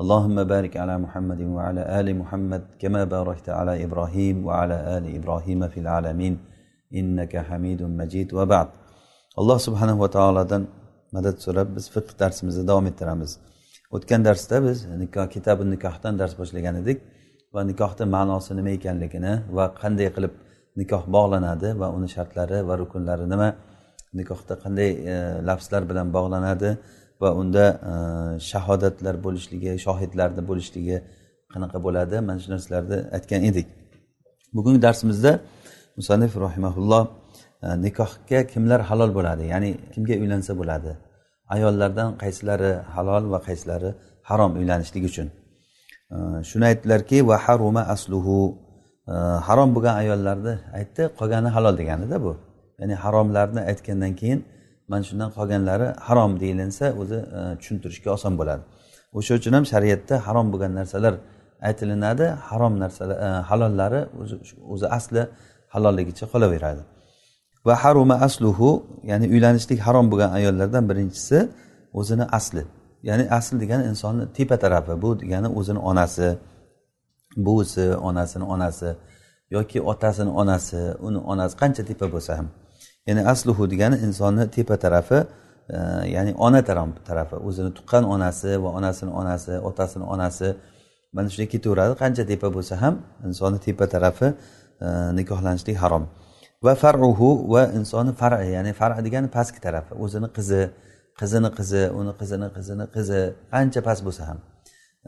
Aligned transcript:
اللهم 0.00 0.36
بارك 0.44 0.76
على 0.82 0.94
محمد 1.04 1.40
وعلى 1.56 2.00
آل 2.00 2.08
محمد 2.20 2.62
كما 2.82 3.04
باركت 3.04 3.48
على 3.58 3.84
إبراهيم 3.84 4.36
وعلى 4.46 4.76
آل 4.96 5.04
إبراهيم 5.18 5.60
في 5.72 5.80
العالمين 5.80 6.34
إنك 6.98 7.36
حميد 7.48 7.82
مجيد 7.82 8.28
وبعد 8.34 8.68
alloh 9.40 9.58
subhanava 9.66 10.10
taolodan 10.16 10.62
madad 11.16 11.36
so'rab 11.44 11.68
biz 11.76 11.86
fiqh 11.94 12.12
darsimizni 12.22 12.64
davom 12.70 12.86
ettiramiz 12.90 13.30
o'tgan 13.96 14.20
darsda 14.28 14.56
biz 14.66 14.78
nikoh 15.02 15.26
kitabi 15.34 15.62
nikohdan 15.74 16.14
dars 16.20 16.34
boshlagan 16.40 16.74
edik 16.82 16.98
va 17.54 17.60
nikohni 17.70 18.04
ma'nosi 18.16 18.52
nima 18.58 18.70
ekanligini 18.78 19.32
va 19.56 19.64
qanday 19.80 20.08
qilib 20.16 20.32
nikoh 20.80 21.02
bog'lanadi 21.16 21.68
va 21.80 21.86
uni 21.96 22.08
shartlari 22.16 22.58
va 22.68 22.74
rukunlari 22.82 23.26
nima 23.32 23.48
nikohda 24.18 24.54
qanday 24.64 24.90
e, 25.12 25.14
lafzlar 25.48 25.82
bilan 25.90 26.06
bog'lanadi 26.16 26.70
va 27.21 27.29
unda 27.41 27.65
e, 27.91 27.93
shahodatlar 28.49 29.15
bo'lishligi 29.25 29.71
shohidlarni 29.85 30.41
bo'lishligi 30.49 30.97
qanaqa 31.53 31.77
bo'ladi? 31.85 32.15
Mana 32.27 32.39
shu 32.43 32.49
narsalarni 32.53 32.97
aytgan 33.17 33.41
edik. 33.49 33.67
Bugungi 34.55 34.79
darsimizda 34.87 35.31
musanif 35.99 36.31
rahimaulloh 36.45 37.03
e, 37.65 37.67
nikohga 37.85 38.39
kimlar 38.53 38.79
halol 38.89 39.11
bo'ladi? 39.17 39.43
Ya'ni 39.53 39.71
kimga 39.93 40.15
uylansa 40.23 40.51
bo'ladi? 40.61 40.91
Ayollardan 41.55 42.09
qaysilari 42.23 42.71
halol 42.95 43.23
va 43.33 43.39
qaysilari 43.47 43.89
harom 44.29 44.51
uylanishlik 44.59 45.03
uchun. 45.11 45.27
E, 46.13 46.17
shuni 46.49 46.65
aytdilarki 46.71 47.17
va 47.29 47.37
haruma 47.45 47.83
asluhu. 47.95 48.39
Harom 49.47 49.69
bo'lgan 49.75 49.95
ayollarni 50.03 50.53
aytdi 50.79 51.03
qolgani 51.19 51.49
halol 51.55 51.75
deganida 51.81 52.17
bu. 52.25 52.33
Ya'ni 52.79 52.95
haromlarni 53.03 53.61
aytgandan 53.71 54.13
keyin 54.19 54.39
mana 54.87 55.03
shundan 55.09 55.29
qolganlari 55.37 55.87
harom 56.07 56.31
deyilinsa 56.41 56.85
o'zi 57.01 57.19
e, 57.37 57.39
tushuntirishga 57.59 58.09
oson 58.17 58.33
bo'ladi. 58.39 58.63
O'sha 59.17 59.33
uchun 59.39 59.53
ham 59.57 59.65
shariatda 59.73 60.15
harom 60.27 60.47
bo'lgan 60.53 60.71
narsalar 60.79 61.13
aytilinadi. 61.67 62.25
Harom 62.49 62.73
narsalar 62.83 63.17
e, 63.27 63.29
halollari 63.49 64.01
o'zi 64.21 64.35
o'zi 64.73 64.87
asli 64.97 65.21
halolligicha 65.73 66.25
qolaveradi. 66.33 66.81
Va 67.67 67.75
haruma 67.83 68.15
asluhu 68.27 68.69
ya'ni 69.11 69.25
uylanishlik 69.33 69.79
harom 69.87 70.05
bo'lgan 70.11 70.31
ayollardan 70.39 70.83
birinchisi 70.89 71.37
o'zini 71.99 72.25
asli. 72.37 72.63
Ya'ni 73.09 73.25
asl 73.37 73.53
degani 73.63 73.83
insonni 73.91 74.23
tepa 74.37 74.55
tarafi 74.63 74.93
bu 75.03 75.09
degani 75.21 75.49
o'zini 75.59 75.81
onasi 75.91 76.27
buvisi 77.45 77.85
onasini 78.09 78.45
onasi 78.53 78.89
yoki 79.55 79.79
otasini 79.91 80.31
onasi 80.41 80.81
uni 81.07 81.19
onasi 81.31 81.53
qancha 81.61 81.83
tepa 81.89 82.05
bo'lsa 82.13 82.31
ham. 82.39 82.47
Ya'ni 83.07 83.21
asluhu 83.31 83.63
degani 83.71 83.97
insonni 84.07 84.45
tepa 84.55 84.75
tarafi 84.77 85.19
e, 85.69 85.77
ya'ni 86.15 86.31
ona 86.47 86.61
tarafi. 87.09 87.35
O'zini 87.47 87.71
tuqqan 87.77 88.03
onasi 88.03 88.51
va 88.63 88.69
onasini 88.79 89.11
onasi 89.21 89.53
otasini 89.69 90.03
onasi. 90.03 90.47
Mana 91.13 91.27
shunday 91.29 91.49
ketaveradi. 91.53 91.93
Qancha 92.01 92.23
tepa 92.31 92.47
bo'lsa 92.55 92.75
ham 92.83 92.93
insonni 93.27 93.59
tepa 93.67 93.85
tarafi 93.93 94.27
e, 94.85 94.87
nikohlanishlik 95.19 95.77
harom. 95.83 96.03
Va 96.65 96.73
faruhu 96.75 97.29
va 97.53 97.63
insonni 97.79 98.13
fari 98.21 98.51
ya'ni 98.55 98.73
far 98.79 98.91
degani 99.07 99.27
pastki 99.37 99.59
tarafi. 99.65 99.91
O'zini 100.03 100.27
qizi 100.37 100.61
qizini 101.19 101.49
qizi 101.57 101.83
uni 101.99 102.13
qizini 102.19 102.47
qizini 102.55 102.85
qizi. 102.95 103.21
Qancha 103.53 103.81
past 103.87 104.01
bo'lsa 104.07 104.23
ham 104.29 104.39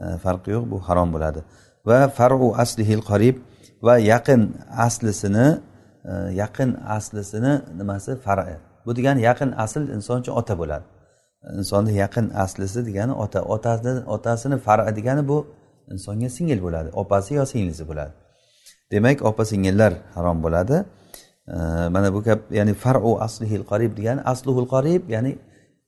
e, 0.02 0.04
farqi 0.24 0.50
yo'q 0.56 0.64
bu 0.72 0.76
harom 0.88 1.08
bo'ladi. 1.14 1.40
Va 1.88 1.98
faru 2.18 2.48
aslihil 2.64 3.02
qorib 3.10 3.36
va 3.86 3.94
yaqin 4.12 4.40
aslisini 4.86 5.46
E, 6.04 6.12
yaqin 6.34 6.76
aslisini 6.88 7.60
nimasi? 7.78 8.16
Farai 8.16 8.56
bu 8.86 8.96
degani 8.96 9.22
yaqin 9.22 9.52
asl 9.52 9.80
inson 9.96 10.20
uchun 10.20 10.32
ota 10.32 10.58
bo'ladi. 10.58 10.84
Insonni 11.58 11.92
yaqin 11.94 12.30
aslisi 12.34 12.86
degani 12.86 13.12
ota. 13.12 13.42
Otasini 13.42 14.04
otasini 14.06 14.58
fari 14.58 14.96
degani 14.96 15.28
bu 15.28 15.46
insonga 15.92 16.28
singil 16.28 16.60
bo'ladi. 16.62 16.88
Opasi 16.92 17.34
yo 17.34 17.44
singlisi 17.46 17.88
bo'ladi. 17.88 18.12
Demak 18.92 19.22
opa 19.22 19.44
singillar 19.44 19.92
harom 20.14 20.42
bo'ladi. 20.42 20.84
E, 21.48 21.56
mana 21.94 22.14
bu 22.14 22.22
gap 22.22 22.40
ya'ni 22.50 22.74
faru 22.74 23.20
aslihil 23.26 23.64
qorib 23.70 23.96
degani 23.96 24.20
asluhul 24.32 24.68
qorib 24.74 25.02
ya'ni 25.14 25.38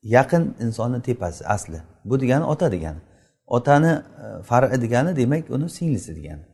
yaqin 0.02 0.54
insonni 0.60 1.02
tepasi 1.02 1.46
asli. 1.46 1.78
Bu 2.04 2.20
degani 2.20 2.44
ota 2.44 2.72
degani. 2.72 3.00
Otani 3.46 3.92
e, 4.24 4.42
fari 4.42 4.82
degani 4.82 5.16
demak 5.16 5.50
uni 5.50 5.68
singlisi 5.70 6.16
degani. 6.16 6.51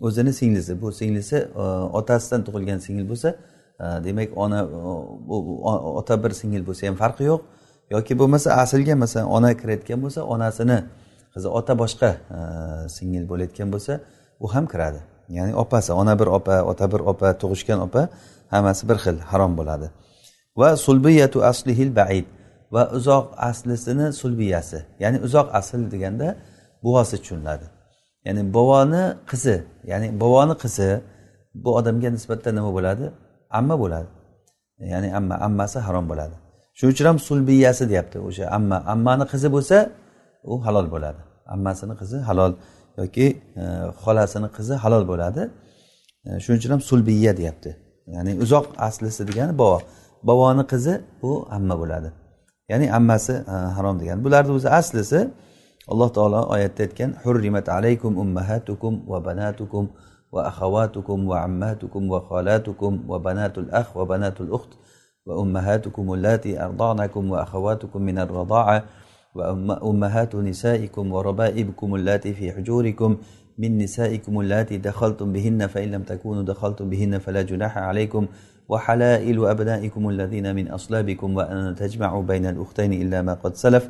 O'zini 0.00 0.32
singlisi. 0.32 0.82
Bu 0.82 0.92
singlisi 0.92 1.36
e, 1.36 1.62
otasidan 1.98 2.44
tug'ilgan 2.44 2.78
singil 2.78 3.08
bo'lsa 3.10 3.28
e, 3.80 3.84
demak 4.04 4.36
ona 4.36 4.60
e, 4.62 5.32
ota 6.00 6.22
bir 6.24 6.30
singil 6.30 6.66
bo'lsa 6.66 6.86
ham 6.86 6.96
farqi 6.96 7.24
yo'q. 7.24 7.40
Yoki 7.90 8.18
bo'lmasa 8.18 8.52
aslga 8.62 8.94
masalan 8.96 9.26
ona 9.26 9.50
kirayotgan 9.56 10.02
bo'lsa 10.04 10.20
onasini 10.22 10.78
qizi 11.34 11.48
ota 11.48 11.78
boshqa 11.82 12.10
singil 12.96 13.24
bo'layotgan 13.30 13.72
bo'lsa 13.72 14.00
u 14.40 14.54
ham 14.54 14.66
kiradi. 14.72 15.00
Ya'ni 15.28 15.54
opasi 15.54 15.92
ona 15.92 16.18
bir 16.20 16.26
opa 16.26 16.62
ota 16.62 16.92
bir 16.92 17.00
opa 17.00 17.32
tug'ishgan 17.42 17.80
opa 17.86 18.08
hammasi 18.50 18.88
bir 18.88 18.96
xil 19.04 19.16
harom 19.30 19.56
bo'ladi. 19.56 19.90
Va 20.56 20.76
sulbiyatu 20.76 21.44
aslihil 21.44 21.96
baid. 21.96 22.26
Va 22.72 22.90
uzoq 22.98 23.26
aslisini 23.36 24.12
sulbiyasi 24.12 24.78
ya'ni 25.00 25.18
uzoq 25.26 25.48
asl 25.52 25.90
deganda 25.92 26.36
buvosi 26.84 27.16
tushuniladi. 27.16 27.77
Ya'ni 28.26 28.42
boboni 28.56 29.02
qizi 29.30 29.56
ya'ni 29.90 30.06
boboni 30.22 30.54
qizi 30.62 30.90
bu 31.62 31.70
odamga 31.78 32.08
nisbatan 32.16 32.52
nima 32.58 32.70
bo'ladi? 32.76 33.04
Amma 33.58 33.74
bo'ladi. 33.82 34.08
Ya'ni 34.92 35.08
amma 35.18 35.34
ammasi 35.46 35.78
harom 35.86 36.06
bo'ladi. 36.10 36.36
Shuning 36.78 36.94
uchun 36.94 37.06
ham 37.10 37.18
sulbiyasi 37.28 37.84
deyapti. 37.90 38.16
O'sha 38.28 38.44
amma 38.56 38.76
ammani 38.92 39.24
qizi 39.32 39.48
bo'lsa 39.54 39.76
u 40.52 40.54
halol 40.66 40.86
bo'ladi. 40.94 41.20
Ammasini 41.54 41.94
qizi 42.00 42.18
halol 42.28 42.52
yoki 43.00 43.26
e, 43.62 43.64
xolasini 44.02 44.48
qizi 44.56 44.74
halol 44.82 45.04
bo'ladi. 45.10 45.42
E, 46.26 46.28
Shuning 46.42 46.58
uchun 46.60 46.70
ham 46.74 46.82
sulbiya 46.90 47.32
deyapti. 47.40 47.70
Ya'ni 48.14 48.32
uzoq 48.44 48.66
aslisi 48.88 49.22
degani 49.28 49.52
bovo. 49.62 49.78
Bovoni 50.28 50.64
qizi 50.72 50.94
bu 51.22 51.32
amma 51.56 51.74
bo'ladi. 51.82 52.08
Ya'ni 52.70 52.86
ammasi 52.98 53.34
e, 53.54 53.54
harom 53.76 53.96
degani. 54.00 54.20
Bularni 54.24 54.52
o'zi 54.58 54.68
aslisi 54.80 55.20
alloh 55.88 56.12
taolo 56.12 56.40
oyatda 56.52 56.84
aytgan 56.84 57.14
hurrimat 57.24 57.68
alaykum 57.68 58.18
ummahatukum 58.18 59.08
va 59.08 59.20
banatukum 59.20 59.88
va 60.32 60.44
axavatukum 60.50 61.24
va 61.30 61.42
ammatukum 61.48 62.08
va 62.12 62.20
xolatukum 62.28 63.08
va 63.08 63.18
banatul 63.18 63.68
ax 63.72 63.96
va 63.96 64.04
banatul 64.04 64.52
uxt 64.52 64.76
va 65.26 65.40
ummahatukum 65.40 66.12
allati 66.12 66.56
ardanakum 66.66 67.30
va 67.32 67.42
axavatukum 67.44 68.04
min 68.04 68.18
ar-rida'a 68.18 68.76
va 69.34 69.78
ummahatu 69.80 70.42
nisaikum 70.44 71.08
va 71.08 71.22
raba'ibukum 71.24 71.94
allati 72.00 72.34
fi 72.34 72.52
hujurikum 72.52 73.18
من 73.58 73.78
نسائكم 73.78 74.40
اللاتي 74.40 74.78
دخلتم 74.78 75.32
بهن 75.32 75.66
فإن 75.66 75.90
لم 75.90 76.02
تكونوا 76.02 76.42
دخلتم 76.42 76.90
بهن 76.90 77.18
فلا 77.18 77.42
جناح 77.42 77.78
عليكم 77.78 78.26
وحلائل 78.68 79.46
أبنائكم 79.46 80.08
الذين 80.08 80.54
من 80.54 80.68
أصلابكم 80.68 81.36
وأن 81.36 81.74
تجمعوا 81.74 82.22
بين 82.22 82.46
الأختين 82.46 82.92
إلا 82.92 83.22
ما 83.22 83.34
قد 83.34 83.54
سلف 83.56 83.88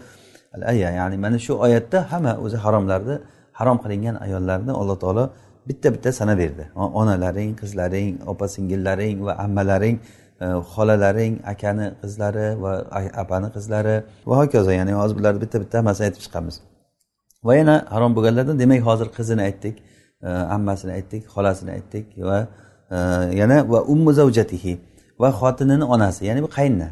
al 0.55 0.63
aya 0.73 0.89
ya'ni 0.99 1.17
mana 1.25 1.39
shu 1.39 1.53
oyatda 1.67 1.99
hamma 2.13 2.33
o'zi 2.45 2.57
haromlarni 2.65 3.17
harom 3.59 3.79
qilingan 3.85 4.17
ayollarni 4.25 4.73
alloh 4.81 4.97
taolo 5.05 5.25
bitta 5.69 5.89
bitta 5.95 6.13
sanab 6.13 6.39
berdi. 6.39 6.65
Onalaring 6.75 7.53
qizlaring 7.61 8.15
opa 8.33 8.47
singillaring 8.55 9.17
va 9.27 9.33
ammalaring 9.45 9.97
e, 10.41 10.47
xolalaring 10.73 11.35
akani 11.53 11.87
qizlari 12.03 12.47
va 12.63 12.73
apani 13.23 13.49
qizlari 13.57 13.97
va 14.29 14.35
hokazo 14.41 14.71
ya'ni 14.79 14.93
hozir 15.01 15.15
bularni 15.19 15.41
bitta 15.45 15.57
bitta 15.63 15.77
hammasini 15.81 16.05
aytib 16.09 16.23
chiqamiz. 16.27 16.57
Va 17.47 17.53
yana 17.61 17.77
harom 17.95 18.13
bo'lganlardan 18.17 18.57
demak 18.63 18.81
hozir 18.89 19.09
qizini 19.19 19.43
aytdik 19.49 19.77
e, 20.23 20.29
ammasini 20.57 20.93
aytdik 20.99 21.23
xolasini 21.35 21.71
aytdik 21.77 22.07
va 22.29 22.39
e, 22.97 22.99
yana 23.41 23.57
va 23.73 23.81
ummu 23.93 24.11
zavjatihi 24.21 24.73
va 25.23 25.29
xotinini 25.41 25.85
onasi 25.95 26.21
ya'ni 26.29 26.41
bu 26.47 26.51
qayna. 26.59 26.89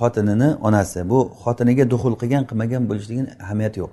Xotinini 0.00 0.48
onasi. 0.68 1.00
Bu 1.12 1.18
xotiniga 1.42 1.84
duxul 1.92 2.14
qilgan 2.20 2.44
qilmagan 2.48 2.82
bo'lishligini 2.90 3.30
ahamiyati 3.44 3.78
yo'q. 3.82 3.92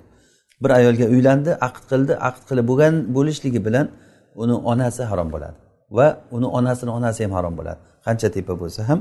Bir 0.62 0.70
ayolga 0.78 1.06
uylandi 1.14 1.50
aqd 1.68 1.84
qildi. 1.90 2.12
Aqd 2.28 2.42
qilib 2.48 2.66
bo'lgan 2.70 2.94
bo'lishligi 3.16 3.60
bilan 3.66 3.86
uni 4.42 4.54
onasi 4.72 5.02
harom 5.10 5.28
bo'ladi 5.34 5.58
va 5.90 6.06
uni 6.36 6.46
onasini 6.58 6.90
onasi 6.98 7.20
ham 7.24 7.32
harom 7.38 7.54
bo'ladi. 7.58 7.80
Qancha 8.06 8.28
tepa 8.36 8.54
bo'lsa 8.62 8.80
ham 8.88 9.00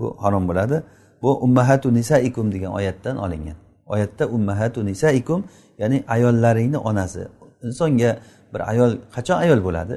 bu 0.00 0.06
harom 0.24 0.44
bo'ladi. 0.48 0.76
Bu 1.22 1.30
ummahatu 1.44 1.94
nisaikum 1.98 2.52
degan 2.52 2.72
oyatdan 2.78 3.16
olingan. 3.24 3.56
Oyatda 3.86 4.24
ummahatu 4.36 4.86
nisaikum 4.90 5.44
ya'ni 5.78 6.04
ayollaringni 6.14 6.78
onasi. 6.78 7.22
Insonga 7.66 8.10
bir 8.52 8.60
ayol 8.72 8.92
qachon 9.14 9.36
ayol 9.44 9.60
bo'ladi? 9.66 9.94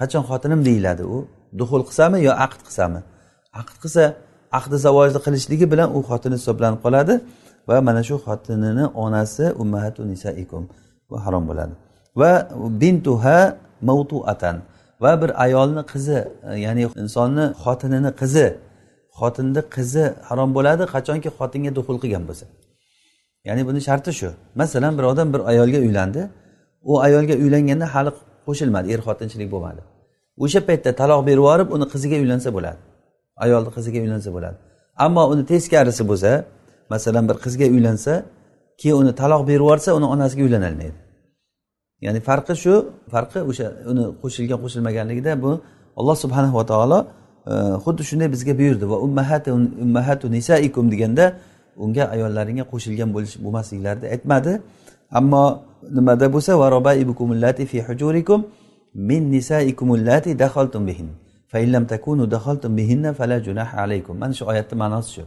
Qachon 0.00 0.22
xotinim 0.30 0.60
deyiladi 0.68 1.04
u? 1.04 1.18
Duxul 1.58 1.82
qilsami 1.88 2.18
yo 2.28 2.32
aqd 2.46 2.60
qilsami? 2.66 3.00
Aqd 3.60 3.76
qilsa 3.82 4.04
ahdi 4.58 4.76
zavojni 4.86 5.20
qilishligi 5.26 5.66
bilan 5.72 5.88
u 5.96 5.98
xotini 6.08 6.36
hisoblanib 6.40 6.80
qoladi 6.84 7.14
va 7.68 7.76
mana 7.88 8.02
shu 8.08 8.16
xotinini 8.26 8.84
onasi 9.04 9.44
ummahatu 9.62 10.00
nisaikum. 10.12 10.62
Bu 11.10 11.16
harom 11.24 11.44
bo'ladi. 11.50 11.74
Va 12.20 12.32
bintuha 12.82 13.38
mavtuatan 13.88 14.56
va 15.02 15.12
bir 15.22 15.30
ayolni 15.44 15.82
qizi 15.92 16.18
ya'ni 16.64 16.82
insonni 17.02 17.44
xotinini 17.64 18.10
qizi 18.20 18.46
xotinni 19.18 19.62
qizi 19.74 20.04
harom 20.28 20.50
bo'ladi 20.56 20.84
qachonki 20.94 21.28
xotinga 21.38 21.70
duxul 21.78 21.96
qilgan 22.02 22.24
bo'lsa. 22.28 22.46
Ya'ni 23.48 23.62
buni 23.68 23.80
sharti 23.88 24.10
shu. 24.18 24.28
Masalan 24.60 24.92
bir 24.98 25.04
odam 25.12 25.28
bir 25.34 25.40
ayolga 25.50 25.78
uylandi. 25.86 26.22
U 26.90 26.92
ayolga 27.06 27.34
uylanganda 27.42 27.86
hali 27.94 28.10
qo'shilmadi 28.46 28.86
er 28.94 29.00
xotinchilik 29.06 29.48
bo'lmadi. 29.54 29.80
O'sha 30.44 30.60
paytda 30.68 30.90
taloq 31.00 31.20
berib 31.28 31.42
yuborib 31.42 31.68
uni 31.76 31.86
qiziga 31.92 32.16
uylansa 32.22 32.48
bo'ladi. 32.56 32.80
Ayolni 33.44 33.70
qiziga 33.76 33.98
uylansa 34.04 34.30
bo'ladi. 34.36 34.56
Ammo 35.04 35.22
uni 35.32 35.44
teskarisi 35.52 36.02
bo'lsa 36.10 36.32
masalan 36.90 37.24
bir 37.28 37.36
qizga 37.44 37.66
uylansa 37.74 38.12
keyin 38.80 38.96
uni 39.02 39.12
taloq 39.20 39.42
berib 39.48 39.64
yuborsa 39.64 39.90
uni 39.98 40.06
onasiga 40.14 40.42
uylanolmaydi 40.46 41.04
ya'ni 42.04 42.20
farqi 42.28 42.54
shu 42.62 42.74
farqi 43.12 43.40
o'sha 43.50 43.66
uni 43.90 44.04
qo'shilgan 44.22 44.58
qo'shilmaganligida 44.64 45.32
bu 45.42 45.50
alloh 46.00 46.16
subhanava 46.24 46.62
taolo 46.72 46.98
e, 47.50 47.52
xuddi 47.84 48.02
shunday 48.10 48.28
bizga 48.34 48.52
buyurdi. 48.60 48.84
Va 48.92 48.96
ummahatu 49.86 50.26
nisaikum 50.36 50.84
deganda 50.92 51.24
unga 51.84 52.04
ayollaringga 52.14 52.64
qo'shilgan 52.72 53.08
bo'lish 53.14 53.34
bo'lmasliklarini 53.44 54.06
aytmadi. 54.14 54.52
Ammo 55.18 55.44
nimada 55.96 56.26
bo'lsa 56.34 56.52
va 56.60 56.68
fi 57.70 57.78
hujurikum 57.88 58.40
min 58.94 59.22
nisaikum 59.36 59.88
allati 59.96 60.30
dakhaltum 60.38 60.82
bihin. 60.86 61.08
Fa 61.54 61.86
takunu 61.92 62.24
dakhaltum 62.34 62.70
bihinna 62.78 63.10
fala 63.18 63.36
junah 63.46 63.68
alaykum 63.82 64.14
mana 64.22 64.34
shu 64.38 64.44
oyatni 64.52 64.76
ma'nosi 64.82 65.10
shu. 65.16 65.24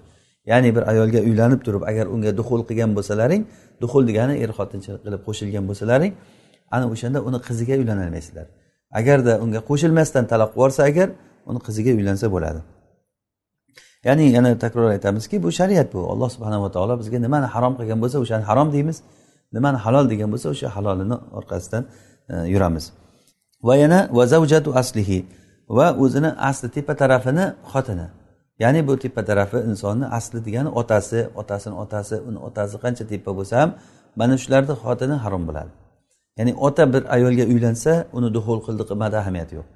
Ya'ni 0.52 0.70
bir 0.76 0.84
ayolga 0.92 1.20
uylanib 1.28 1.62
turib 1.66 1.84
agar 1.92 2.06
unga 2.14 2.32
duxul 2.40 2.62
qilgan 2.70 2.92
bo'lsalaring 2.98 3.42
duxul 3.82 4.04
degani 4.10 4.36
er 4.44 4.50
xotinchilik 4.58 5.02
qilib 5.06 5.22
qo'shilgan 5.28 5.64
bo'lsalaring 5.70 6.14
ana 6.76 6.86
o'shanda 6.94 7.20
uni 7.28 7.40
qiziga 7.48 7.76
uylanolmaysizlar. 7.82 8.48
Agarda 9.00 9.34
unga 9.44 9.60
qo'shilmasdan 9.70 10.24
taloq 10.32 10.50
qilib 10.50 10.58
yuborsa 10.58 10.82
agar 10.92 11.08
uni 11.50 11.60
qiziga 11.68 11.92
uylansa 12.00 12.28
bo'ladi. 12.36 12.60
Ya'ni 14.08 14.26
yana 14.38 14.50
takror 14.64 14.90
aytamizki 14.96 15.44
bu 15.44 15.50
shariat 15.60 15.88
bu. 15.94 16.00
Alloh 16.14 16.30
subhanava 16.36 16.70
taolo 16.76 16.94
bizga 17.02 17.18
nimani 17.26 17.48
harom 17.54 17.74
qilgan 17.80 18.00
bo'lsa 18.04 18.18
o'shani 18.24 18.44
harom 18.50 18.68
deymiz. 18.76 18.98
Nimani 19.56 19.78
halol 19.86 20.06
degan 20.12 20.30
bo'lsa 20.34 20.48
o'sha 20.54 20.68
halolini 20.76 21.18
orqasidan 21.40 21.84
e, 22.30 22.34
yuramiz. 22.54 22.86
Va 23.68 23.76
yana 23.84 24.00
va 24.18 24.24
zavjatu 24.34 24.70
aslihi. 24.82 25.20
Va 25.70 25.88
o'zini 26.04 26.30
asli 26.50 26.68
tepa 26.76 26.94
tarafini 26.96 27.46
xotini. 27.72 28.08
Ya'ni 28.60 28.88
bu 28.88 28.94
tepa 29.04 29.22
tarafi 29.26 29.58
insonni 29.58 30.06
asli 30.18 30.46
degani 30.46 30.70
otasi 30.70 31.20
otasini 31.36 31.76
otasi 31.84 32.16
uni 32.30 32.40
otasi 32.48 32.76
qancha 32.84 33.04
tepa 33.12 33.32
bo'lsa 33.38 33.56
ham 33.62 33.70
mana 34.20 34.36
shularni 34.44 34.74
xotini 34.84 35.16
harom 35.24 35.44
bo'ladi. 35.48 35.72
Ya'ni 36.38 36.54
ota 36.68 36.94
bir 36.94 37.04
ayolga 37.16 37.46
uylansa 37.54 37.92
uni 38.18 38.30
duxul 38.36 38.60
qildi 38.66 38.84
qilmadi 38.90 39.16
ahamiyati 39.22 39.54
yo'q. 39.60 39.68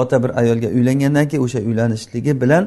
Ota 0.00 0.16
bir 0.22 0.30
ayolga 0.40 0.68
uylangandan 0.76 1.26
keyin 1.30 1.42
o'sha 1.46 1.60
uylanishligi 1.68 2.32
bilan 2.42 2.64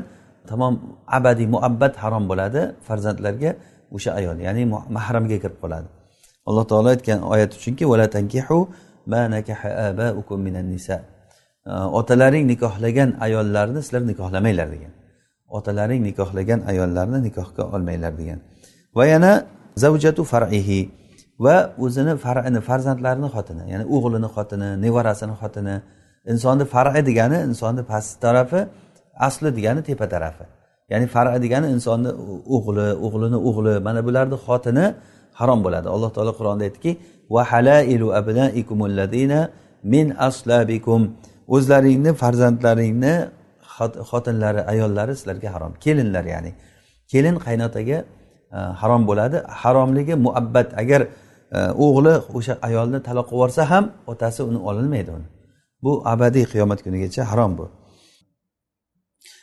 tamom 0.49 0.73
abadiy 1.17 1.47
muabbat 1.55 1.93
harom 2.03 2.23
bo'ladi 2.31 2.61
farzandlarga 2.87 3.51
o'sha 3.95 4.11
ayol 4.19 4.37
ya'ni 4.47 4.63
mahramga 4.95 5.37
kirib 5.43 5.57
qoladi. 5.63 5.87
Alloh 6.49 6.65
taolo 6.71 6.89
aytgan 6.95 7.19
oyat 7.33 7.51
uchunki 7.57 7.83
otalaring 11.65 12.45
nikohlagan 12.47 13.09
ayollarni 13.25 13.79
sizlar 13.85 14.03
nikohlamanglar 14.11 14.67
degan. 14.75 14.91
Otalaring 15.57 16.01
nikohlagan 16.09 16.59
ayollarni 16.71 17.19
nikohga 17.27 17.63
olmanglar 17.75 18.13
degan. 18.17 18.39
Va 18.95 19.05
yana 19.05 19.31
zavjatu 19.83 20.23
farihi 20.23 20.81
va 21.39 21.55
o'zini 21.85 22.13
farini 22.25 22.59
farzandlarini 22.69 23.29
xotini 23.35 23.63
ya'ni 23.71 23.85
o'g'lini 23.95 24.29
xotini 24.35 24.69
nevarasini 24.85 25.35
xotini 25.41 25.75
insonni 26.31 26.65
fari 26.73 27.01
degani 27.09 27.37
insonni 27.49 27.83
past 27.91 28.11
tarafi 28.23 28.61
asli 29.27 29.49
degani 29.57 29.81
tepa 29.87 30.05
tarafi. 30.13 30.45
Ya'ni 30.91 31.07
fari 31.15 31.39
degani 31.45 31.67
insonni 31.75 32.09
o'g'li 32.55 32.87
o'g'lini 33.05 33.37
o'g'li 33.49 33.73
mana 33.87 34.01
bularni 34.07 34.37
xotini 34.45 34.85
harom 35.39 35.59
bo'ladi. 35.65 35.87
Alloh 35.95 36.09
taolo 36.15 36.31
qur'onda 36.39 36.63
aytdiki 36.67 36.91
va 37.33 37.41
halailu 37.51 38.07
abnaikumulladina 38.19 39.39
min 39.93 40.05
aslabikum. 40.27 41.01
O'zlaringni 41.47 42.13
farzandlaringni 42.13 43.29
xotinlari 44.11 44.61
ayollari 44.61 45.15
sizlarga 45.15 45.53
harom. 45.53 45.73
Kelinlar 45.83 46.25
ya'ni. 46.33 46.51
Kelin 47.11 47.35
qaynotaga 47.45 47.97
e, 48.57 48.59
harom 48.81 49.07
bo'ladi. 49.07 49.37
Haromligi 49.61 50.15
muabbat 50.25 50.67
agar 50.81 51.01
e, 51.51 51.59
o'g'li 51.85 52.13
o'sha 52.37 52.53
ayolni 52.67 52.99
taloq 53.07 53.25
qilib 53.29 53.37
yuborsa 53.37 53.61
ham 53.71 53.85
otasi 54.07 54.43
uni 54.43 54.59
ololmaydi 54.69 55.11
uni. 55.17 55.27
Bu 55.83 55.91
abadiy 56.05 56.45
qiyomat 56.53 56.79
kunigacha 56.85 57.23
harom 57.31 57.57
bu. 57.57 57.65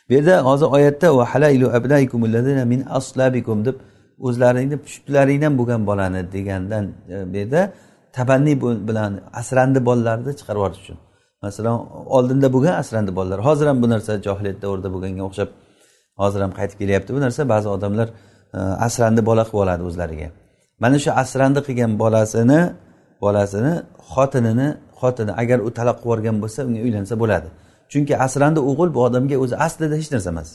Bu 0.07 0.13
yerda 0.13 0.35
hozir 0.47 0.65
oyatda 0.65 2.65
min 2.73 2.81
aslabikum 2.97 3.65
deb 3.65 3.75
o'zlaringni 4.27 4.77
pushtlaringdan 4.85 5.53
bo'lgan 5.59 5.81
bolani 5.89 6.31
degandan 6.31 6.85
e, 7.09 7.33
bu 7.33 7.37
yerda 7.37 7.61
tabanniy 8.17 8.55
bilan 8.89 9.11
asrandi 9.33 9.79
bolalarni 9.85 10.31
chiqarib 10.39 10.59
yuborish 10.59 10.81
uchun. 10.83 10.97
Masalan 11.41 11.77
oldinda 12.17 12.47
bo'lgan 12.53 12.75
asrandi 12.81 13.11
bolalar. 13.15 13.39
Hozir 13.47 13.67
ham 13.67 13.77
bu 13.83 13.87
narsa 13.93 14.11
johiliyat 14.27 14.61
davrida 14.61 14.89
bo'lganga 14.95 15.23
o'xshab 15.29 15.49
hozir 16.21 16.41
ham 16.45 16.51
qaytib 16.59 16.77
kelyapti. 16.81 17.09
Bu 17.17 17.21
narsa 17.25 17.41
ba'zi 17.53 17.67
odamlar 17.75 18.07
e, 18.57 18.59
asrandi 18.87 19.21
bola 19.29 19.43
qilib 19.47 19.61
oladi 19.63 19.83
o'zlariga. 19.89 20.27
Mana 20.83 20.97
shu 21.03 21.11
asrandi 21.23 21.59
qilgan 21.67 21.91
bolasini 22.03 22.61
bolasini 23.23 23.73
xotinini 24.13 24.67
xotini 24.99 25.31
agar 25.41 25.59
u 25.67 25.69
taloq 25.77 25.97
qilib 26.03 26.07
yuborgan 26.07 26.37
bo'lsa 26.43 26.59
unga 26.67 26.81
uylansa 26.87 27.13
bo'ladi. 27.23 27.47
Chunki 27.91 28.13
asrandi 28.25 28.59
o'g'il 28.69 28.89
bu 28.95 28.99
odamga 29.07 29.35
o'zi 29.43 29.55
aslida 29.65 29.95
hech 30.01 30.09
narsa 30.13 30.29
emas. 30.33 30.49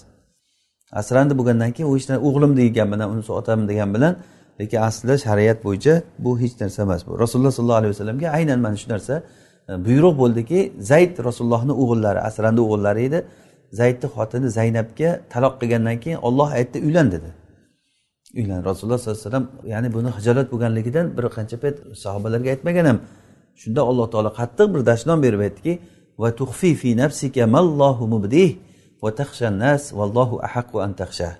Asrandi 1.00 1.32
bo'lgandan 1.38 1.70
keyin 1.76 1.88
u 1.92 1.94
hech 1.96 2.06
o'g'lim 2.28 2.52
degan 2.60 2.88
bilan 2.92 3.08
unisi 3.14 3.32
otam 3.40 3.58
degan 3.70 3.90
bilan 3.94 4.12
lekin 4.60 4.78
aslida 4.88 5.14
shariat 5.26 5.58
bo'yicha 5.66 5.94
bu 6.24 6.30
hech 6.42 6.54
narsa 6.62 6.78
emas 6.86 7.00
bu. 7.06 7.12
Rasululloh 7.22 7.52
sollallohu 7.58 7.80
alayhi 7.80 7.92
vasallamga 7.94 8.28
aynan 8.38 8.58
mana 8.66 8.76
shu 8.82 8.88
narsa 8.94 9.14
E, 9.68 9.72
buyruq 9.86 10.14
bo'ldiki 10.22 10.60
zayd 10.90 11.14
rasulullohni 11.28 11.74
o'g'illari 11.82 12.20
asrandi 12.28 12.60
o'g'illari 12.66 13.02
edi. 13.08 13.18
Zaydni 13.80 14.08
xotini 14.14 14.48
zaynabga 14.58 15.10
taloq 15.32 15.54
qilgandan 15.60 15.96
keyin 16.04 16.18
olloh 16.28 16.48
aytdi 16.58 16.78
uylan 16.86 17.06
dedi. 17.14 17.28
Uylan 18.38 18.60
rasululloh 18.68 18.98
sollallohu 18.98 19.20
alayhi 19.20 19.30
vasallam 19.30 19.46
ya'ni 19.72 19.88
buni 19.96 20.10
hijolat 20.16 20.46
bo'lganligidan 20.52 21.06
bir 21.16 21.24
qancha 21.36 21.56
payt 21.62 21.76
sahobalarga 22.02 22.48
aytmagan 22.54 22.86
ham. 22.90 22.98
Shunda 23.60 23.80
alloh 23.90 24.06
taolo 24.12 24.30
qattiq 24.40 24.66
bir 24.74 24.80
dashnom 24.90 25.18
berib 25.24 25.40
aytdiki 25.46 25.72
va 26.22 26.28
tuhfi 26.40 26.70
fi 26.80 26.90
nafsika 27.02 27.42
mallohu 27.56 28.04
mubdih 28.14 28.50
va 29.02 29.10
nas 29.62 29.82
vallohu 29.98 30.36
ahaqqu 30.48 30.76
an 30.86 30.92
taxsha 31.00 31.30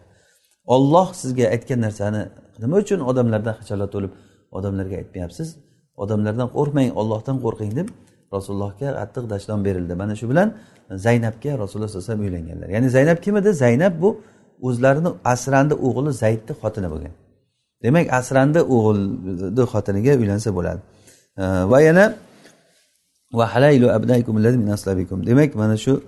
olloh 0.74 1.06
sizga 1.20 1.46
aytgan 1.54 1.80
narsani 1.86 2.22
nima 2.62 2.76
uchun 2.84 3.00
odamlardan 3.10 3.54
hijolat 3.60 3.90
bo'lib 3.96 4.12
odamlarga 4.56 4.96
aytmayapsiz? 5.02 5.48
Odamlardan 6.02 6.48
qo'rqmang 6.56 6.90
ollohdan 7.00 7.36
qo'rqing 7.44 7.72
deb 7.78 7.88
rasulullohga 8.34 8.88
qattiq 8.98 9.24
dashnom 9.32 9.60
berildi. 9.64 9.94
Mana 10.02 10.14
shu 10.20 10.26
bilan 10.30 10.48
zaynabga 11.06 11.52
rasululloh 11.62 11.88
sallallohu 11.88 12.10
alayhi 12.10 12.12
vasallam 12.12 12.24
uylanganlar. 12.26 12.68
Ya'ni 12.68 12.88
zaynab 12.96 13.18
kim 13.24 13.36
edi 13.40 13.50
zaynab 13.64 13.94
bu 14.02 14.10
o'zlarini 14.68 15.10
asrandi 15.24 15.74
o'g'li 15.86 16.12
zaydni 16.22 16.52
xotini 16.62 16.88
bo'lgan. 16.92 17.14
Demak 17.84 18.06
asrandi 18.18 18.60
o'g'ilni 18.74 19.64
xotiniga 19.72 20.12
uylansa 20.20 20.50
bo'ladi. 20.58 20.80
Va 21.72 21.80
yana 21.88 22.04
demak 25.26 25.54
mana 25.54 25.76
shu 25.76 26.02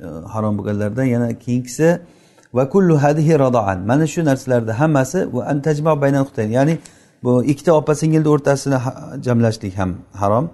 e, 0.00 0.06
harom 0.32 0.58
bo'lganlardan 0.58 1.04
yana 1.04 1.38
keyingisi 1.44 1.98
va 2.56 2.68
kullu 2.68 2.94
hadihi 3.02 3.38
radoan 3.38 3.78
mana 3.90 4.06
shu 4.06 4.20
narsalarni 4.24 4.72
hammasi 4.80 5.18
ya'ni 6.56 6.78
bu 7.24 7.44
ikkita 7.44 7.72
opa 7.72 7.94
singilni 7.94 8.28
o'rtasini 8.28 8.78
jamlashlik 9.26 9.78
ham 9.78 9.90
harom. 10.12 10.50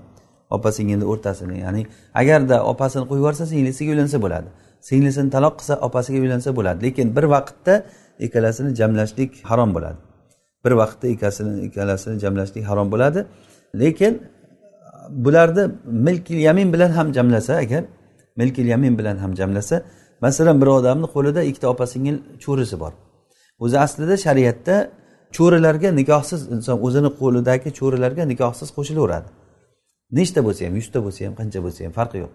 Opa 0.51 0.73
singilni 0.73 1.05
o'rtasini 1.13 1.57
ya'ni 1.65 1.87
agarda 2.15 2.57
opasini 2.73 3.05
qo'yib 3.09 3.23
yuborsa 3.23 3.47
singlisiga 3.47 3.91
uylansa 3.95 4.19
bo'ladi. 4.25 4.49
Singlisini 4.89 5.31
taloq 5.31 5.55
qilsa 5.61 5.75
opasiga 5.87 6.19
uylansa 6.25 6.57
bo'ladi. 6.59 6.79
Lekin 6.87 7.17
bir 7.17 7.25
vaqtda 7.35 7.75
ikkalasini 8.27 8.71
jamlashlik 8.81 9.31
harom 9.51 9.71
bo'ladi. 9.77 9.99
Bir 10.65 10.73
vaqtda 10.81 11.07
ikkasini 11.15 11.53
ikkalasini 11.67 12.17
jamlashlik 12.25 12.65
harom 12.71 12.89
bo'ladi. 12.93 13.21
Lekin 13.81 14.23
bularni 15.11 15.65
milkil 15.87 16.39
yamin 16.49 16.73
bilan 16.73 16.91
ham 16.91 17.13
jamlasa 17.13 17.55
agar 17.55 17.85
milkil 18.37 18.67
yamin 18.67 18.99
bilan 18.99 19.17
ham 19.17 19.35
jamlasa 19.35 19.83
masalan 20.21 20.61
bir 20.61 20.67
odamni 20.67 21.07
qo'lida 21.15 21.43
ikkita 21.43 21.69
opa 21.69 21.87
singil 21.87 22.17
cho'risi 22.45 22.81
bor. 22.81 22.93
O'zi 23.65 23.79
aslida 23.79 24.17
shariatda 24.17 24.91
cho'rilarga 25.37 25.91
nikohsiz 26.01 26.41
inson 26.55 26.77
o'zini 26.87 27.11
qo'lidagi 27.21 27.69
cho'rilarga 27.79 28.25
nikohsiz 28.33 28.69
qo'shilaveradi. 28.77 29.29
Nechta 30.11 30.41
bo'lsa 30.47 30.67
ham 30.67 30.75
yuzta 30.81 30.99
bo'lsa 31.05 31.21
ham 31.27 31.35
qancha 31.41 31.59
bo'lsa 31.65 31.81
ham 31.87 31.93
farqi 31.99 32.19
yo'q. 32.25 32.33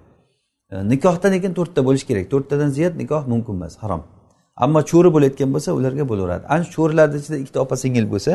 Nikohda 0.93 1.27
lekin 1.35 1.51
to'rtta 1.57 1.81
bo'lishi 1.87 2.05
kerak. 2.09 2.25
To'rttadan 2.33 2.69
ziyod 2.77 2.93
nikoh 3.01 3.21
mumkin 3.31 3.53
emas 3.59 3.73
harom. 3.83 4.01
Ammo 4.63 4.79
cho'ri 4.91 5.09
bo'layotgan 5.15 5.49
bo'lsa 5.55 5.69
ularga 5.79 6.03
bo'laveradi. 6.11 6.43
Ana 6.53 6.63
shu 6.63 6.71
cho'rilarni 6.77 7.17
ichida 7.21 7.37
ikkita 7.43 7.59
opa 7.65 7.75
singil 7.83 8.05
bo'lsa 8.13 8.33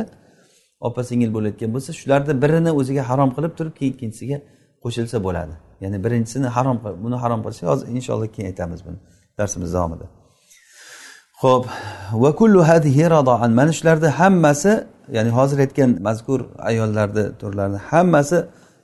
opa 0.89 1.03
singil 1.11 1.31
bo'layotgan 1.37 1.71
bo'lsa 1.75 1.91
shularni 2.01 2.35
birini 2.43 2.71
o'ziga 2.81 3.03
harom 3.11 3.31
qilib 3.37 3.53
turib 3.59 3.75
keyin 3.79 3.93
ikkinchisiga 3.95 4.39
qo'shilsa 4.85 5.17
bo'ladi. 5.27 5.55
Ya'ni 5.85 5.99
birinchisini 6.05 6.49
harom 6.57 6.77
buni 7.05 7.17
harom 7.23 7.41
qilish 7.45 7.63
hozir 7.71 7.87
inshaalloh 7.97 8.29
keyin 8.35 8.47
aytamiz 8.53 8.81
buni 8.87 8.99
darsimiz 9.39 9.71
davomida. 9.77 10.07
Ho'p 11.43 11.65
va 12.23 12.31
kullu 12.41 12.61
hadihi 12.71 13.05
radoan 13.17 13.51
mana 13.61 13.73
shularni 13.79 14.09
hammasi 14.21 14.73
ya'ni 15.17 15.31
hozir 15.39 15.59
aytgan 15.65 15.91
mazkur 16.07 16.41
ayollarni 16.71 17.25
turlarini 17.41 17.81
hammasi 17.91 18.39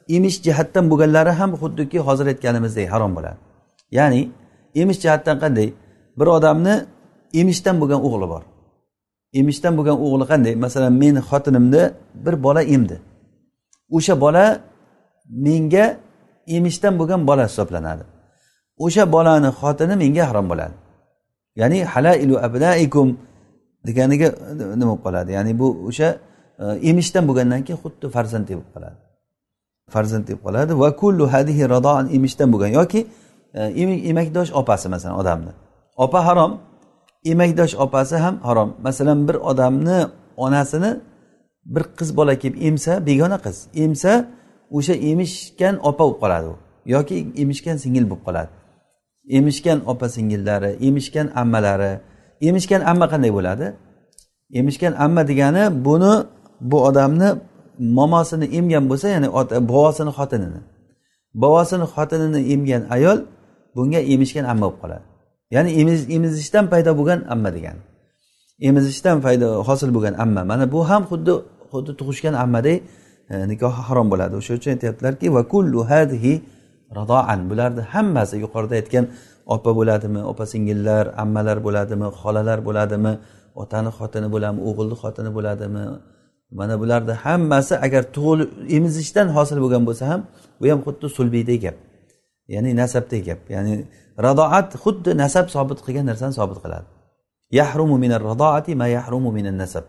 emish 0.09 0.43
jihatdan 0.47 0.85
bo'lganlari 0.91 1.33
ham 1.41 1.51
xuddiki 1.63 1.99
hozir 2.07 2.27
aytganimizdek 2.33 2.87
harom 2.93 3.13
bo'ladi. 3.17 3.39
Ya'ni 3.99 4.21
emish 4.75 4.99
jihatdan 5.05 5.37
qanday? 5.43 5.69
Bir 6.19 6.27
odamni 6.37 6.75
emishdan 7.41 7.77
bo'lgan 7.81 8.01
o'g'li 8.07 8.27
bor. 8.33 8.43
Emishdan 9.41 9.73
bo'lgan 9.79 9.97
o'g'li 10.07 10.25
qanday? 10.33 10.55
Masalan 10.65 10.93
meni 11.03 11.21
xotinimni 11.31 11.83
bir 12.25 12.35
bola 12.45 12.63
emdi. 12.75 12.97
O'sha 13.97 14.15
bola 14.25 14.45
menga 15.47 15.87
emishdan 16.57 16.95
bo'lgan 17.01 17.21
bola 17.29 17.45
hisoblanadi. 17.51 18.05
O'sha 18.85 19.05
bolani 19.15 19.51
xotini 19.61 19.95
menga 20.03 20.25
harom 20.31 20.47
bo'ladi. 20.53 20.75
Ya'ni 21.61 21.79
halailu 21.93 22.35
abnaikum 22.47 23.09
deganiga 23.87 24.29
nima 24.81 24.91
bo'lib 24.91 25.03
qoladi? 25.07 25.31
Ya'ni 25.37 25.53
bu 25.61 25.69
o'sha 25.89 26.09
e, 26.63 26.65
emishdan 26.91 27.25
bo'lgandan 27.29 27.61
keyin 27.67 27.79
xuddi 27.85 28.07
farzandlik 28.15 28.57
bo'lib 28.59 28.71
qoladi. 28.75 28.99
Farzand 29.95 30.25
deb 30.31 30.39
qoladi. 30.45 30.73
Va 30.83 30.89
kullu 31.01 31.25
hadihi 31.35 31.63
radoan 31.75 32.07
emishdan 32.17 32.49
bo'lgan. 32.53 32.71
Yoki 32.79 33.01
emakdosh 34.11 34.51
opasi 34.61 34.87
masalan 34.95 35.17
odamni. 35.23 35.53
Opa 36.05 36.21
harom 36.27 36.53
emakdosh 37.33 37.75
opasi 37.85 38.17
ham 38.25 38.35
harom. 38.49 38.71
Masalan 38.87 39.19
bir 39.29 39.37
odamni 39.51 39.99
onasini 40.45 40.91
bir 41.75 41.85
qiz 41.99 42.17
bola 42.19 42.35
kelib 42.43 42.57
emsa 42.69 42.93
begona 43.07 43.39
qiz. 43.45 43.57
Emsa 43.85 44.13
o'sha 44.77 44.95
emishgan 45.11 45.75
opa 45.89 46.03
bo'lib 46.05 46.19
qoladi 46.23 46.47
u. 46.53 46.55
Yoki 46.95 47.17
emishgan 47.43 47.77
singil 47.85 48.05
bo'lib 48.11 48.25
qoladi. 48.27 48.51
Emishgan 49.39 49.79
opa 49.93 50.07
singillari 50.17 50.71
emishgan 50.89 51.27
ammalari. 51.43 51.93
Emishgan 52.49 52.81
amma 52.91 53.07
qanday 53.13 53.33
bo'ladi? 53.39 53.67
Emishgan 54.59 54.93
amma 55.05 55.23
degani 55.31 55.65
buni 55.87 56.15
bu 56.71 56.79
odamni 56.89 57.29
momosini 57.99 58.47
emgan 58.59 58.85
bo'lsa 58.91 59.07
ya'ni 59.15 59.29
bobosini 59.71 60.13
xotinini. 60.19 60.61
Bobosini 61.43 61.87
xotinini 61.95 62.41
emgan 62.55 62.83
ayol 62.97 63.19
bunga 63.77 64.01
emishgan 64.15 64.45
amma 64.53 64.67
bo'lib 64.67 64.79
qoladi. 64.83 65.05
Ya'ni 65.55 65.71
emizishdan 66.17 66.65
paydo 66.73 66.91
bo'lgan 66.99 67.21
amma 67.35 67.51
degani 67.57 67.83
emizishdan 68.69 69.19
paydo 69.25 69.49
hosil 69.69 69.91
bo'lgan 69.97 70.15
amma. 70.25 70.43
Mana 70.51 70.65
bu 70.75 70.81
ham 70.91 71.03
xuddi 71.11 71.33
xuddi 71.73 71.93
tug'ishgan 72.01 72.35
ammadek 72.45 72.79
e, 73.33 73.35
nikohi 73.51 73.81
harom 73.89 74.07
bo'ladi. 74.13 74.35
O'sha 74.41 74.53
uchun 74.59 74.71
aytyaptilarki 74.77 75.27
va 75.37 75.43
kullu 75.53 75.81
hadhi 75.93 76.35
radoan 76.99 77.41
bularni 77.51 77.83
hammasi 77.95 78.35
yuqorida 78.45 78.75
aytgan 78.81 79.05
opa 79.55 79.71
bo'ladimi 79.79 80.21
opa 80.31 80.45
singillar 80.53 81.05
ammalar 81.23 81.59
bo'ladimi 81.67 82.07
xolalar 82.21 82.59
bo'ladimi 82.69 83.13
otani 83.63 83.91
xotini 83.99 84.29
bo'ladimi 84.35 84.63
o'g'ilni 84.69 84.97
xotini 85.03 85.31
bo'ladimi 85.37 85.85
mana 86.59 86.75
bularni 86.81 87.15
hammasi 87.25 87.75
agar 87.87 88.03
tug'ilib 88.17 88.51
emizishdan 88.77 89.29
hosil 89.37 89.59
bo'lgan 89.65 89.83
bo'lsa 89.89 90.05
ham 90.13 90.21
bu 90.61 90.65
ham 90.73 90.81
xuddi 90.87 91.07
sulbiyday 91.19 91.59
gap. 91.65 91.77
Ya'ni 92.55 92.71
nasabdek 92.83 93.23
gap. 93.29 93.41
Ya'ni 93.55 93.75
radoat 94.27 94.69
xuddi 94.85 95.11
nasab 95.23 95.47
sobit 95.55 95.79
qilgan 95.87 96.07
narsani 96.11 96.35
sobit 96.41 96.59
qiladi. 96.65 96.87
Yahrumu 97.59 97.97
minar 98.05 98.23
radoati 98.31 98.73
ma 98.81 98.87
yahrumu 98.97 99.31
minan 99.39 99.57
nasab. 99.63 99.85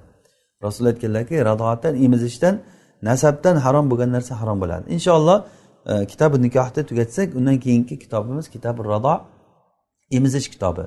Rasul 0.65 0.85
aytganlarki 0.91 1.35
radoatdan 1.49 1.93
emizishdan 2.05 2.55
nasabdan 3.09 3.55
harom 3.65 3.85
bo'lgan 3.91 4.09
narsa 4.15 4.33
harom 4.41 4.57
bo'ladi. 4.63 4.85
Inshaalloh 4.95 5.37
e, 5.91 5.93
kitobi 6.11 6.37
nikohni 6.45 6.81
tugatsak 6.89 7.27
undan 7.39 7.57
keyingi 7.65 7.95
kitobimiz 8.03 8.45
kitobi 8.55 8.81
rado 8.93 9.15
emizish 10.17 10.47
kitobi. 10.53 10.83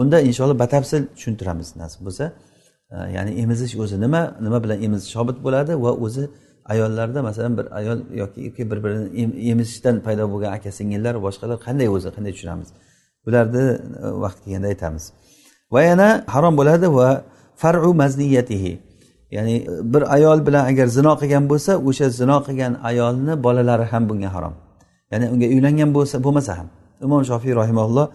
Unda 0.00 0.16
inshaalloh 0.28 0.58
batafsil 0.64 1.02
tushuntiramiz 1.16 1.68
nasib 1.82 2.00
bo'lsa. 2.06 2.24
Ya'ni 2.90 3.32
emizish 3.42 3.74
o'zi 3.82 4.00
nima 4.00 4.22
nima 4.40 4.58
bilan 4.64 4.78
emizish 4.86 5.10
shobit 5.16 5.38
bo'ladi 5.46 5.72
va 5.84 5.92
o'zi 6.06 6.24
ayollarda 6.64 7.22
masalan 7.22 7.58
bir 7.58 7.66
ayol 7.78 7.98
yoki 8.14 8.70
bir 8.70 8.84
birini 8.84 9.50
emizishdan 9.50 10.00
paydo 10.00 10.24
bo'lgan 10.32 10.52
aka 10.52 10.72
singillar 10.72 11.14
boshqalar 11.26 11.58
qanday 11.66 11.88
o'zi 11.96 12.08
qanday 12.16 12.32
tushunamiz? 12.36 12.68
Bularni 13.26 13.64
vaqti 13.68 14.20
vaqt 14.24 14.38
kelganda 14.44 14.68
aytamiz. 14.72 15.04
Va 15.74 15.82
yana 15.82 16.24
harom 16.34 16.54
bo'ladi 16.60 16.86
va 16.98 17.08
faru 17.56 17.94
mazniyatihi. 17.94 18.72
Ya'ni 19.30 19.56
e, 19.56 19.94
bir 19.94 20.02
ayol 20.14 20.46
bilan 20.46 20.64
agar 20.70 20.86
zino 20.86 21.12
qilgan 21.20 21.44
bo'lsa 21.50 21.72
o'sha 21.88 22.06
zino 22.20 22.38
qilgan 22.46 22.72
ayolni 22.90 23.34
bolalari 23.46 23.84
ham 23.92 24.08
bunga 24.08 24.34
harom. 24.34 24.54
Ya'ni 25.12 25.26
unga 25.34 25.46
uylangan 25.54 25.90
bo'lsa 25.96 26.16
bo'lmasa 26.24 26.52
ham. 26.58 26.68
Imom 27.06 27.22
shofiy 27.30 27.52
rahimalloh 27.60 28.06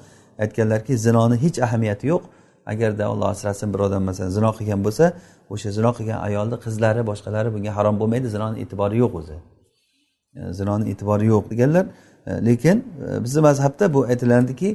aytganlarki 0.44 0.94
zinoni 1.06 1.36
hech 1.44 1.58
ahamiyati 1.66 2.06
yo'q. 2.12 2.24
Agarda 2.74 3.04
alloh 3.12 3.28
asrasin 3.36 3.68
bir 3.74 3.80
odam 3.88 4.04
masalan 4.10 4.32
zino 4.38 4.50
qilgan 4.58 4.82
bo'lsa 4.86 5.06
o'sha 5.54 5.70
zino 5.78 5.92
qilgan 5.98 6.20
ayolni 6.28 6.58
qizlari 6.66 7.02
boshqalari 7.10 7.50
bunga 7.56 7.72
harom 7.78 7.96
bo'lmaydi 8.02 8.28
zinoni 8.36 8.56
e'tibori 8.64 8.96
yo'q 9.04 9.14
o'zi. 9.20 9.38
E, 10.38 10.40
zinoni 10.60 10.86
e'tibori 10.92 11.26
yo'q 11.34 11.46
deganlar 11.52 11.86
e, 12.30 12.32
lekin 12.48 12.78
e, 13.04 13.24
bizni 13.24 13.42
mazhabda 13.48 13.86
bu 13.96 14.00
aytiladiki 14.12 14.70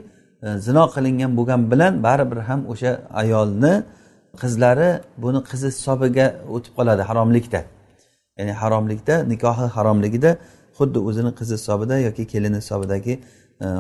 zino 0.67 0.85
qilingan 0.95 1.33
bo'lgan 1.39 1.61
bilan 1.73 1.93
baribir 2.07 2.41
ham 2.49 2.61
o'sha 2.73 2.91
ayolni 3.23 3.75
qizlari 4.43 4.91
buni 5.25 5.41
qizi 5.51 5.69
hisobiga 5.75 6.27
o'tib 6.55 6.73
qoladi 6.79 7.03
haromlikda. 7.11 7.61
Ya'ni 8.39 8.53
haromlikda 8.63 9.15
nikohi 9.33 9.67
haromligida 9.77 10.31
xuddi 10.79 10.99
o'zini 11.09 11.31
qizi 11.39 11.55
hisobida 11.61 11.97
yoki 12.07 12.25
kelini 12.33 12.59
hisobidagi 12.63 13.15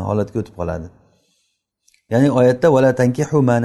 holatga 0.08 0.36
o'tib 0.42 0.54
qoladi. 0.60 0.86
Ya'ni 2.12 2.30
oyatda 2.30 2.72
vala 2.72 2.94
tankihu 2.94 3.42
ma 3.42 3.56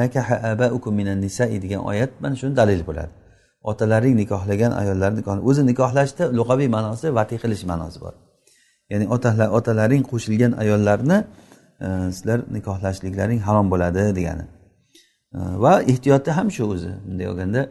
abaukum 0.51 0.93
minan 0.95 1.21
nisai 1.21 1.61
degan 1.63 1.81
oyat 1.91 2.11
mana 2.21 2.35
shuni 2.35 2.55
dalil 2.55 2.81
bo'ladi. 2.87 3.11
Otalaring 3.63 4.15
nikohlagan 4.21 4.71
ayollarni 4.81 5.19
nikoh 5.19 5.37
o'zi 5.49 5.61
nikohlashda 5.71 6.23
lug'aviy 6.37 6.69
ma'nosi 6.75 7.07
vati 7.17 7.35
qilish 7.43 7.63
ma'nosi 7.71 7.97
bor. 8.03 8.13
Ya'ni 8.91 9.05
otalar 9.15 9.49
otalaring 9.57 10.03
qo'shilgan 10.11 10.51
ayollarni 10.63 11.17
e, 11.85 11.87
sizlar 12.15 12.39
nikohlashliklaring 12.55 13.39
harom 13.47 13.67
bo'ladi 13.73 14.03
degani. 14.17 14.45
E, 15.37 15.39
va 15.63 15.73
ehtiyotda 15.91 16.37
ham 16.37 16.47
shu 16.55 16.63
o'zi. 16.73 16.91
Bunday 17.05 17.27
olganda 17.31 17.61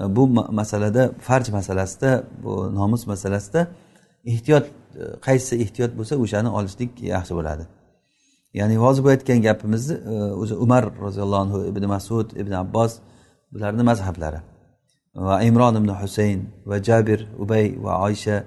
e, 0.00 0.02
bu 0.16 0.22
masalada 0.60 1.02
farj 1.26 1.46
masalasida 1.58 2.10
bu 2.44 2.52
nomus 2.78 3.02
masalasida 3.12 3.60
ehtiyot 4.32 4.64
e, 4.66 5.04
qaysi 5.26 5.52
ehtiyot 5.64 5.92
bo'lsa 5.98 6.14
o'shani 6.24 6.50
olishlik 6.58 6.90
yaxshi 7.14 7.34
bo'ladi. 7.38 7.64
Ya'ni 8.54 8.76
hozir 8.76 9.04
bu 9.04 9.08
aytgan 9.08 9.42
gapimizni 9.42 9.96
e, 10.12 10.14
o'zi 10.42 10.54
umar 10.54 10.84
roziyallohu 11.00 11.40
anhu 11.40 11.58
ibn 11.70 11.86
masud 11.86 12.28
ibn 12.42 12.52
abbos 12.52 12.92
bularni 13.52 13.82
mazhablari. 13.82 14.40
Va 15.14 15.42
imron 15.42 15.74
ibn 15.80 15.90
husayn 16.00 16.40
va 16.66 16.82
jabir 16.82 17.20
ubay 17.38 17.66
va 17.84 17.92
oysha 18.06 18.44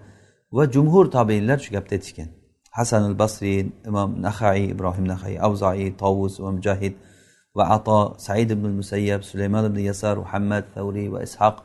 va 0.52 0.64
jumhur 0.74 1.06
tobeinlar 1.12 1.58
shu 1.64 1.70
gapni 1.76 1.94
aytishgan. 1.98 2.30
Hasan 2.78 3.04
al 3.04 3.16
basriy 3.22 3.60
imom 3.90 4.10
nahaiy 4.26 4.66
ibrohim 4.74 5.06
nahaiy 5.14 5.38
avzoiy 5.48 5.90
tovus 6.02 6.34
va 6.44 6.52
mujahid 6.58 6.94
va 7.58 7.64
ato 7.76 8.00
said 8.18 8.50
ibn 8.56 8.66
musayyab 8.80 9.22
sulaymon 9.30 9.66
ibn 9.70 9.80
yasar 9.90 10.16
muhammad 10.24 10.64
tavriy 10.76 11.08
va 11.16 11.20
ishoq 11.28 11.56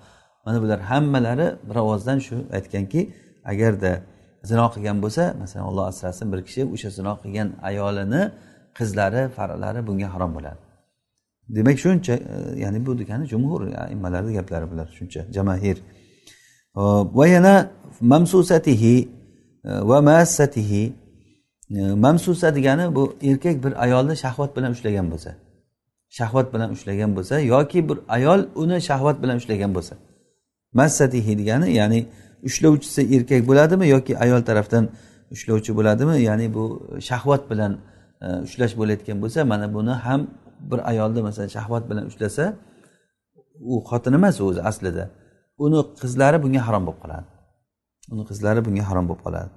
mana 0.45 0.59
bular 0.63 0.81
hammalari 0.91 1.49
bir 1.69 1.77
ovozdan 1.85 2.19
shu 2.27 2.37
aytganki 2.57 3.01
agarda 3.53 3.93
zino 4.51 4.67
qilgan 4.75 4.99
bo'lsa 5.05 5.25
masalan 5.43 5.65
olloh 5.71 5.85
asrasin 5.93 6.27
bir 6.33 6.41
kishi 6.47 6.63
o'sha 6.75 6.91
zino 6.99 7.13
qilgan 7.23 7.49
ayolini 7.71 8.23
qizlari 8.79 9.23
faralari 9.37 9.81
bunga 9.89 10.09
harom 10.15 10.31
bo'ladi. 10.37 10.61
Demak 11.57 11.79
shuncha 11.85 12.13
e, 12.13 12.61
ya'ni 12.63 12.87
bu 12.87 12.99
degani 12.99 13.25
jumhur 13.33 13.61
immalarni 13.95 14.33
gaplari 14.39 14.67
bular 14.71 14.89
shuncha 14.99 15.21
jamahir. 15.37 15.77
Va 17.19 17.27
yana 17.27 17.71
mamsusatihi 18.01 19.09
e, 19.65 19.71
va 19.91 19.99
massatihi. 20.03 20.93
E, 21.71 21.81
mamsusa 22.05 22.55
degani 22.55 22.95
bu 22.95 23.17
erkak 23.23 23.65
bir 23.65 23.83
ayolni 23.85 24.17
shahvat 24.17 24.57
bilan 24.57 24.71
ushlagan 24.77 25.07
bo'lsa. 25.13 25.31
Shahvat 26.19 26.55
bilan 26.55 26.71
ushlagan 26.77 27.17
bo'lsa 27.17 27.35
yoki 27.41 27.89
bir 27.89 27.99
ayol 28.09 28.41
uni 28.63 28.79
shahvat 28.89 29.17
bilan 29.23 29.37
ushlagan 29.37 29.75
bo'lsa. 29.77 29.95
Massatihi 30.73 31.39
degani 31.39 31.69
ya'ni 31.81 32.01
ushlovchisi 32.49 33.03
erkak 33.17 33.43
bo'ladimi 33.51 33.87
yoki 33.95 34.13
ayol 34.25 34.43
tarafdan 34.49 34.85
ushlovchi 35.35 35.73
bo'ladimi? 35.79 36.15
Ya'ni 36.29 36.47
bu 36.57 36.65
shahvat 37.09 37.43
bilan 37.51 37.73
e, 38.25 38.27
ushlash 38.47 38.75
bo'layotgan 38.81 39.19
bo'lsa 39.23 39.41
mana 39.53 39.67
buni 39.77 39.95
ham 40.07 40.21
bir 40.71 40.81
ayolni 40.91 41.21
masalan 41.29 41.51
shahvat 41.57 41.85
bilan 41.91 42.05
ushlasa 42.11 42.45
u 43.73 43.75
xotin 43.91 44.13
emas 44.19 44.37
o'zi 44.49 44.61
aslida. 44.71 45.05
Uni 45.65 45.79
qizlari 46.03 46.39
bunga 46.45 46.61
harom 46.69 46.83
bo'lib 46.89 47.01
qoladi. 47.05 47.29
Uni 48.13 48.25
qizlari 48.31 48.61
bunga 48.67 48.85
harom 48.91 49.07
bo'lib 49.11 49.23
qoladi. 49.27 49.51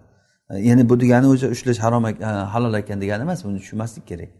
E, 0.49 0.53
ya'ni 0.69 0.83
bu 0.89 0.95
degani 1.03 1.27
o'sha 1.33 1.47
ushlash 1.55 1.79
harom 1.85 2.03
e, 2.09 2.13
halol 2.53 2.73
ekan 2.81 2.97
degani 3.03 3.21
emas 3.27 3.39
buni 3.45 3.57
tushunmaslik 3.63 4.05
kerak. 4.11 4.31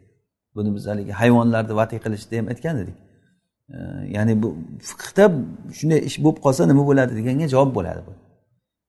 Buni 0.55 0.69
biz 0.75 0.83
haligi 0.91 1.13
hayvonlarni 1.21 1.73
vatiy 1.81 1.99
qilishda 2.05 2.35
ham 2.39 2.47
aytgan 2.53 2.75
edik. 2.83 2.97
Ya'ni 4.15 4.33
bu 4.43 4.47
fiqda 4.89 5.25
shunday 5.79 5.99
ish 6.09 6.17
bo'lib 6.23 6.39
qolsa 6.45 6.61
nima 6.71 6.83
bo'ladi 6.89 7.11
deganga 7.19 7.47
javob 7.53 7.71
bo'ladi 7.77 8.01
bu. 8.07 8.13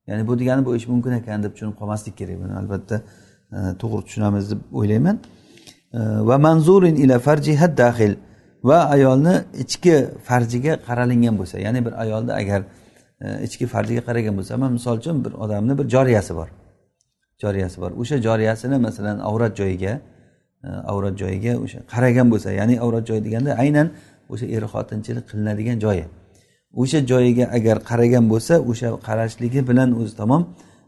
Ya'ni 0.07 0.28
bu 0.28 0.38
degani 0.38 0.66
bu 0.66 0.76
ish 0.76 0.87
mumkin 0.88 1.12
ekan 1.21 1.42
deb 1.42 1.52
tushunib 1.54 1.76
qolmaslik 1.80 2.14
kerak 2.19 2.37
buni. 2.42 2.52
Albatta 2.61 2.97
e, 3.52 3.59
to'g'ri 3.80 4.02
tushunamiz 4.07 4.50
deb 4.50 4.61
o'ylayman. 4.73 5.16
E, 5.92 5.99
va 6.28 6.38
manzurin 6.38 6.97
ila 6.97 7.19
farjiha 7.19 7.76
daxil. 7.76 8.14
Va 8.69 8.78
ayolni 8.95 9.35
ichki 9.62 9.95
farjiga 10.28 10.73
qaralingan 10.88 11.35
bo'lsa 11.40 11.57
ya'ni 11.66 11.80
bir 11.87 11.92
ayolni 12.04 12.33
agar 12.33 12.61
e, 13.25 13.26
ichki 13.47 13.66
farjiga 13.75 14.02
qaragan 14.09 14.35
bo'lsa 14.38 14.57
man 14.62 14.73
misol 14.73 14.97
uchun 15.02 15.25
bir 15.25 15.33
odamni 15.45 15.78
bir 15.78 15.87
joriyasi 15.95 16.33
bor. 16.40 16.49
Joriyasi 17.42 17.80
bor. 17.83 17.90
O'sha 18.00 18.16
joriyasini 18.26 18.76
masalan 18.87 19.19
avrat 19.30 19.52
joyiga 19.61 19.92
avrat 20.64 21.14
joyiga 21.23 21.52
o'sha 21.64 21.78
qaragan 21.92 22.26
bo'lsa 22.33 22.50
ya'ni 22.61 22.75
avrat 22.85 23.04
joyi 23.09 23.25
deganda 23.26 23.50
aynan 23.64 23.87
o'sha 24.33 24.47
er 24.57 24.62
xotinchilik 24.73 25.25
qilinadigan 25.30 25.78
joyi. 25.85 26.04
O'sha 26.75 27.00
joyiga 27.11 27.45
agar 27.57 27.77
qaragan 27.91 28.25
bo'lsa 28.33 28.55
o'sha 28.71 28.89
qarashligi 29.09 29.61
bilan 29.71 29.89
o'zi 30.00 30.15
tamom 30.21 30.43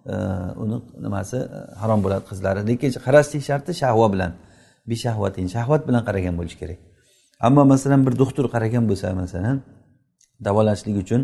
e, 0.07 0.15
uni 0.62 0.77
nimasi 1.05 1.37
e, 1.37 1.61
harom 1.81 2.01
bo'ladi 2.05 2.25
qizlari. 2.31 2.61
Lekin 2.71 2.91
qarashlik 3.07 3.43
sharti 3.49 3.73
shahva 3.83 4.07
bilan 4.15 4.33
bishahvatin 4.91 5.47
shahvat 5.55 5.83
bilan 5.89 6.03
qaragan 6.09 6.35
bo'lishi 6.39 6.59
kerak. 6.62 6.79
Ammo 7.47 7.62
masalan 7.73 8.01
bir 8.07 8.15
doktor 8.23 8.45
qaragan 8.55 8.85
bo'lsa 8.91 9.15
masalan 9.23 9.57
davolashlik 10.47 10.97
uchun 11.05 11.21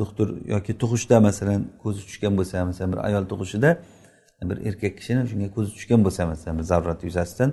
doktor 0.00 0.28
yoki 0.54 0.72
tug'ishda 0.82 1.16
masalan 1.28 1.60
ko'zi 1.82 2.00
tushgan 2.08 2.32
bo'lsa 2.38 2.64
masalan 2.70 2.90
bir 2.92 3.00
ayol 3.08 3.24
tug'ishida 3.32 3.70
bir 4.50 4.56
erkak 4.68 4.92
kishini 4.98 5.22
shunga 5.30 5.48
ko'zi 5.56 5.70
tushgan 5.76 6.00
bo'lsa 6.06 6.22
masalan 6.32 6.54
bir 6.58 6.66
zarurat 6.72 7.00
yuzasidan 7.08 7.50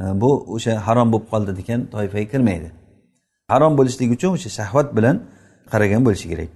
e, 0.00 0.02
bu 0.22 0.30
o'sha 0.54 0.72
harom 0.86 1.08
bo'lib 1.12 1.26
qoldi 1.32 1.52
degan 1.60 1.80
toifaga 1.94 2.26
kirmaydi. 2.32 2.68
Harom 3.52 3.72
bo'lishligi 3.78 4.12
uchun 4.18 4.30
o'sha 4.36 4.50
shahvat 4.58 4.88
bilan 4.96 5.16
qaragan 5.70 6.02
bo'lishi 6.06 6.26
kerak. 6.32 6.50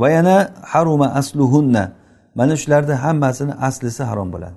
Va 0.00 0.08
yana 0.16 0.36
haruma 0.72 1.06
asluhunna. 1.20 1.84
Mana 2.34 2.54
shularni 2.62 2.94
hammasini 3.04 3.52
aslisi 3.68 4.02
harom 4.02 4.28
bo'ladi. 4.34 4.56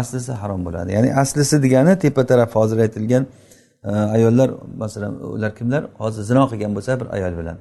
Aslisi 0.00 0.32
harom 0.32 0.60
bo'ladi. 0.66 0.92
Ya'ni 0.96 1.10
aslisi 1.22 1.62
degani 1.62 1.98
tepa 1.98 2.26
taraf 2.26 2.54
hozir 2.54 2.78
aytilgan 2.78 3.26
e, 3.84 3.90
ayollar 4.16 4.50
masalan 4.82 5.14
ular 5.34 5.52
kimlar? 5.58 5.82
Hozir 6.02 6.22
zino 6.30 6.42
qilgan 6.50 6.72
bo'lsa 6.76 7.00
bir 7.00 7.08
ayol 7.16 7.32
bilan. 7.40 7.56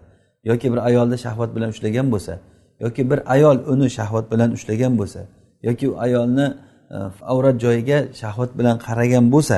Yoki 0.49 0.67
bir 0.73 0.79
ayolni 0.89 1.17
shahvat 1.25 1.49
bilan 1.55 1.69
ushlagan 1.75 2.07
bo'lsa. 2.13 2.33
Yoki 2.79 3.01
bir 3.11 3.19
ayol 3.33 3.57
uni 3.73 3.87
shahvat 3.97 4.25
bilan 4.31 4.49
ushlagan 4.57 4.93
bo'lsa. 4.99 5.19
Yoki 5.67 5.85
u 5.89 5.93
ayolni 6.05 6.47
e, 6.95 6.97
avrat 7.33 7.55
joyiga 7.63 7.99
shahvat 8.21 8.51
bilan 8.59 8.75
qaragan 8.85 9.25
bo'lsa. 9.33 9.57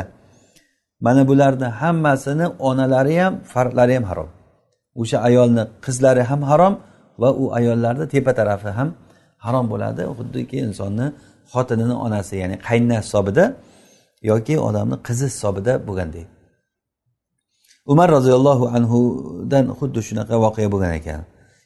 Mana 1.06 1.28
bularni 1.28 1.66
hammasini 1.82 2.48
onalari 2.48 3.16
ham 3.22 3.34
farqlari 3.54 3.94
ham 3.96 4.04
harom. 4.04 4.30
O'sha 5.02 5.18
ayolni 5.28 5.64
qizlari 5.86 6.24
ham 6.30 6.42
harom 6.52 6.74
va 7.22 7.30
u 7.42 7.44
ayollarni 7.60 8.06
tepa 8.14 8.32
tarafi 8.40 8.70
ham 8.78 8.90
harom 9.46 9.66
bo'ladi. 9.72 10.02
Xuddiki 10.18 10.58
insonni 10.68 11.08
xotinini 11.54 11.96
onasi 12.06 12.34
ya'ni 12.42 12.56
qaynona 12.68 12.98
hisobida 13.04 13.46
yoki 14.32 14.56
odamni 14.68 14.98
qizi 15.08 15.26
hisobida 15.34 15.74
bo'lgandek. 15.88 16.28
Umar 17.94 18.08
roziyallohu 18.18 18.66
anhudan 18.78 19.66
xuddi 19.80 20.00
shunaqa 20.08 20.36
voqea 20.46 20.68
bo'lgan 20.74 20.94
ekan. 21.00 21.22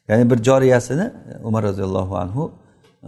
Ya'ni 0.08 0.24
bir 0.30 0.38
joriyasini 0.48 1.06
umar 1.48 1.62
roziyallohu 1.68 2.14
anhu 2.24 2.42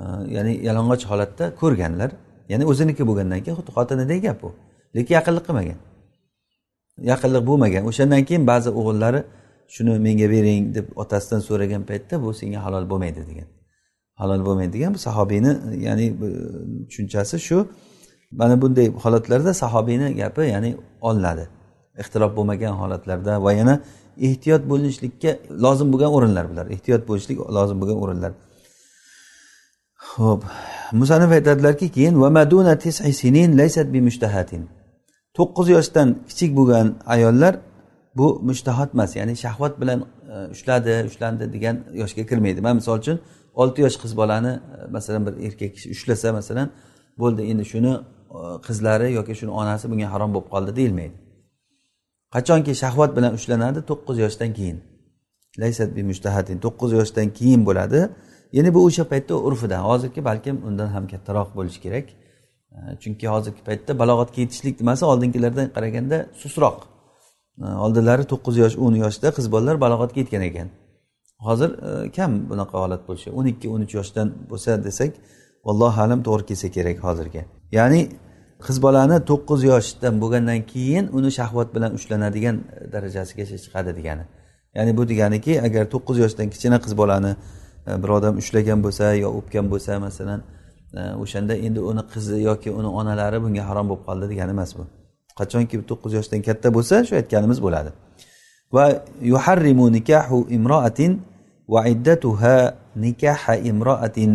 e, 0.01 0.03
ya'ni 0.37 0.53
yalang'och 0.69 1.05
holatda 1.11 1.45
ko'rganlar. 1.61 2.11
Ya'ni 2.53 2.65
o'ziniki 2.71 3.03
bo'lgandan 3.09 3.41
keyin 3.45 3.57
xuddi 3.59 3.71
xotinidek 3.77 4.19
gap 4.27 4.39
bu. 4.43 4.49
Lekin 4.97 5.15
yaqinlik 5.19 5.45
qilmagan. 5.49 5.79
Yaqinlik 7.11 7.43
bo'lmagan. 7.49 7.83
O'shandan 7.91 8.23
keyin 8.29 8.45
ba'zi 8.51 8.71
o'g'illari 8.81 9.21
shuni 9.75 9.99
menga 10.07 10.31
bering 10.35 10.75
deb 10.75 10.87
otasidan 11.03 11.41
so'ragan 11.49 11.83
paytda 11.91 12.15
bu 12.23 12.29
senga 12.41 12.65
halol 12.65 12.85
bo'lmaydi 12.91 13.23
degan. 13.31 13.49
Halol 14.21 14.41
bo'lmaydi 14.47 14.73
degan 14.77 14.91
bu 14.95 14.99
sahobiyni 14.99 15.53
ya'ni 15.87 16.07
tushunchasi 16.89 17.37
shu. 17.49 17.59
Mana 18.41 18.63
bunday 18.63 18.87
holatlarda 19.05 19.53
sahobiyni 19.63 20.07
gapi 20.21 20.43
ya'ni 20.55 20.71
olinadi. 21.09 21.45
Ixtilof 22.03 22.37
bo'lmagan 22.39 22.75
holatlarda 22.83 23.33
va 23.45 23.53
yana 23.61 23.75
ehtiyot 24.27 24.63
bo'linishlikka 24.71 25.31
lozim 25.65 25.89
bo'lgan 25.93 26.11
o'rinlar 26.17 26.45
bular. 26.51 26.67
Ehtiyot 26.75 27.03
bo'lishlik 27.09 27.39
lozim 27.57 27.77
bo'lgan 27.81 27.99
o'rinlar. 28.05 28.33
Ho'p 30.15 30.41
musanif 31.01 31.31
aytadilarki 31.37 31.87
keyin 31.97 32.15
to'qqiz 35.39 35.69
yoshdan 35.77 36.09
kichik 36.29 36.51
bo'lgan 36.59 36.87
ayollar 37.15 37.55
bu 38.19 38.41
mushtahat 38.43 38.95
emas 38.95 39.17
ya'ni 39.17 39.37
shahvat 39.37 39.81
bilan 39.81 40.01
e, 40.35 40.51
ushladi 40.55 41.05
ushlandi 41.11 41.53
degan 41.53 41.77
yoshga 41.93 42.27
kirmaydi. 42.27 42.61
Man 42.61 42.77
misol 42.81 42.99
uchun 42.99 43.19
olti 43.55 43.79
yosh 43.83 43.97
qiz 44.03 44.17
bolani 44.17 44.53
e, 44.75 44.87
masalan 44.97 45.27
bir 45.27 45.35
erkak 45.47 45.75
kishi 45.75 45.91
ushlasa 45.91 46.33
masalan 46.33 46.69
bo'ldi 47.23 47.43
endi 47.51 47.65
shuni 47.73 47.93
e, 48.39 48.41
qizlari 48.67 49.09
yoki 49.19 49.35
shuni 49.41 49.53
onasi 49.61 49.85
bunga 49.91 50.09
harom 50.13 50.31
bo'lib 50.35 50.49
qoldi 50.55 50.77
deyilmaydi. 50.79 51.17
Qachonki 52.35 52.73
shahvat 52.83 53.11
bilan 53.17 53.33
ushlanadi 53.39 53.81
to'qqiz 53.91 54.17
yoshdan 54.25 54.51
keyin. 54.59 54.79
Laysat 55.63 55.91
bi 55.97 56.03
mushtahatin 56.11 56.57
to'qqiz 56.65 56.91
yoshdan 56.99 57.29
keyin 57.39 57.63
bo'ladi. 57.69 58.01
Ya'ni 58.57 58.71
bu 58.75 58.81
o'sha 58.89 59.05
paytda 59.13 59.35
urfida 59.49 59.79
hozirgi 59.89 60.21
balkim 60.31 60.57
undan 60.69 60.89
ham 60.95 61.05
kattaroq 61.13 61.49
bo'lishi 61.59 61.81
kerak. 61.85 62.07
Chunki 63.03 63.27
hozirgi 63.35 63.63
paytda 63.69 63.93
balog'atga 64.03 64.39
yetishlik 64.45 64.75
nimasi 64.81 65.05
oldingilardan 65.11 65.67
qaraganda 65.77 66.17
sustroq 66.43 66.79
oldinlari 67.61 68.25
to'qqiz 68.33 68.57
yosh 68.63 68.77
o'n 68.85 68.95
yoshda 69.05 69.33
qiz 69.37 69.47
bolalar 69.53 69.77
balog'atga 69.85 70.21
yetgan 70.23 70.43
ekan. 70.51 70.69
Hozir 71.47 71.71
e, 71.71 72.11
kam 72.17 72.33
bunaqa 72.51 72.77
holat 72.83 73.03
bo'lishi 73.09 73.31
o'n 73.39 73.47
ikki 73.53 73.69
o'n 73.75 73.81
uch 73.87 73.95
yoshdan 73.99 74.29
bo'lsa 74.51 74.85
desak 74.87 75.13
vallohu 75.67 76.01
alam 76.07 76.21
to'g'ri 76.27 76.45
kelsa 76.51 76.69
kerak 76.77 76.99
hozirga. 77.07 77.43
Ya'ni 77.79 78.01
qiz 78.67 78.77
bolani 78.87 79.17
to'qqiz 79.31 79.61
yoshdan 79.73 80.15
bo'lgandan 80.23 80.61
keyin 80.73 81.05
uni 81.19 81.31
shahvat 81.39 81.69
bilan 81.77 81.91
ushlanadigan 81.99 82.57
darajasigacha 82.93 83.57
chiqadi 83.65 83.91
degani. 83.99 84.25
Ya'ni 84.77 84.93
bu 84.99 85.03
deganiki 85.13 85.53
agar 85.67 85.85
to'qqiz 85.95 86.17
yoshdan 86.25 86.47
kichkina 86.53 86.79
qiz 86.85 86.93
bolani 87.01 87.33
e, 87.89 87.91
bir 88.03 88.11
odam 88.19 88.35
ushlagan 88.43 88.79
bo'lsa 88.87 89.05
yo 89.23 89.29
o'pgan 89.39 89.67
bo'lsa 89.73 89.99
masalan 90.07 90.41
e, 90.99 91.01
o'shanda 91.23 91.55
endi 91.67 91.81
uni 91.91 92.03
qizi 92.13 92.37
yoki 92.49 92.71
uni 92.79 92.89
onalari 93.01 93.39
bunga 93.45 93.63
harom 93.69 93.87
bo'lib 93.91 94.05
qoldi 94.09 94.27
degani 94.33 94.53
emas 94.59 94.73
bu. 94.79 94.85
Qachonki 95.41 95.77
to'qqiz 95.91 96.13
yoshdan 96.19 96.41
katta 96.49 96.69
bo'lsa 96.77 96.95
shu 97.09 97.15
aytganimiz 97.21 97.59
bo'ladi. 97.67 97.91
Va 98.75 98.85
yuharrimu 99.33 99.87
nikahu 99.97 100.39
imroatin 100.57 101.13
va 101.73 101.81
iddatuha 101.93 102.57
nikaha 103.05 103.55
imroatin 103.71 104.31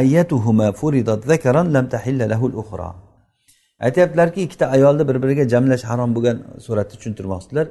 ayyatuhuma 0.00 0.72
furidat 0.80 1.20
zakaran 1.30 1.66
lam 1.74 1.86
tahilla 1.94 2.24
lahu 2.32 2.44
al-ukhra. 2.50 2.90
Aytyaptilarki 3.86 4.40
ikkita 4.46 4.66
ayolni 4.76 5.04
bir 5.08 5.16
biriga 5.22 5.44
jamlash 5.52 5.84
harom 5.90 6.10
bo'lgan 6.16 6.36
suratda 6.66 6.94
tushuntirmoqchilar. 6.96 7.66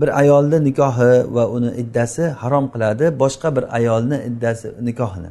Bir 0.00 0.08
ayolni 0.22 0.58
nikohi 0.68 1.12
va 1.36 1.44
uni 1.56 1.70
iddasi 1.82 2.24
harom 2.42 2.66
qiladi 2.72 3.06
boshqa 3.22 3.48
bir 3.56 3.64
ayolni 3.78 4.18
iddasi 4.30 4.68
nikohini. 4.88 5.30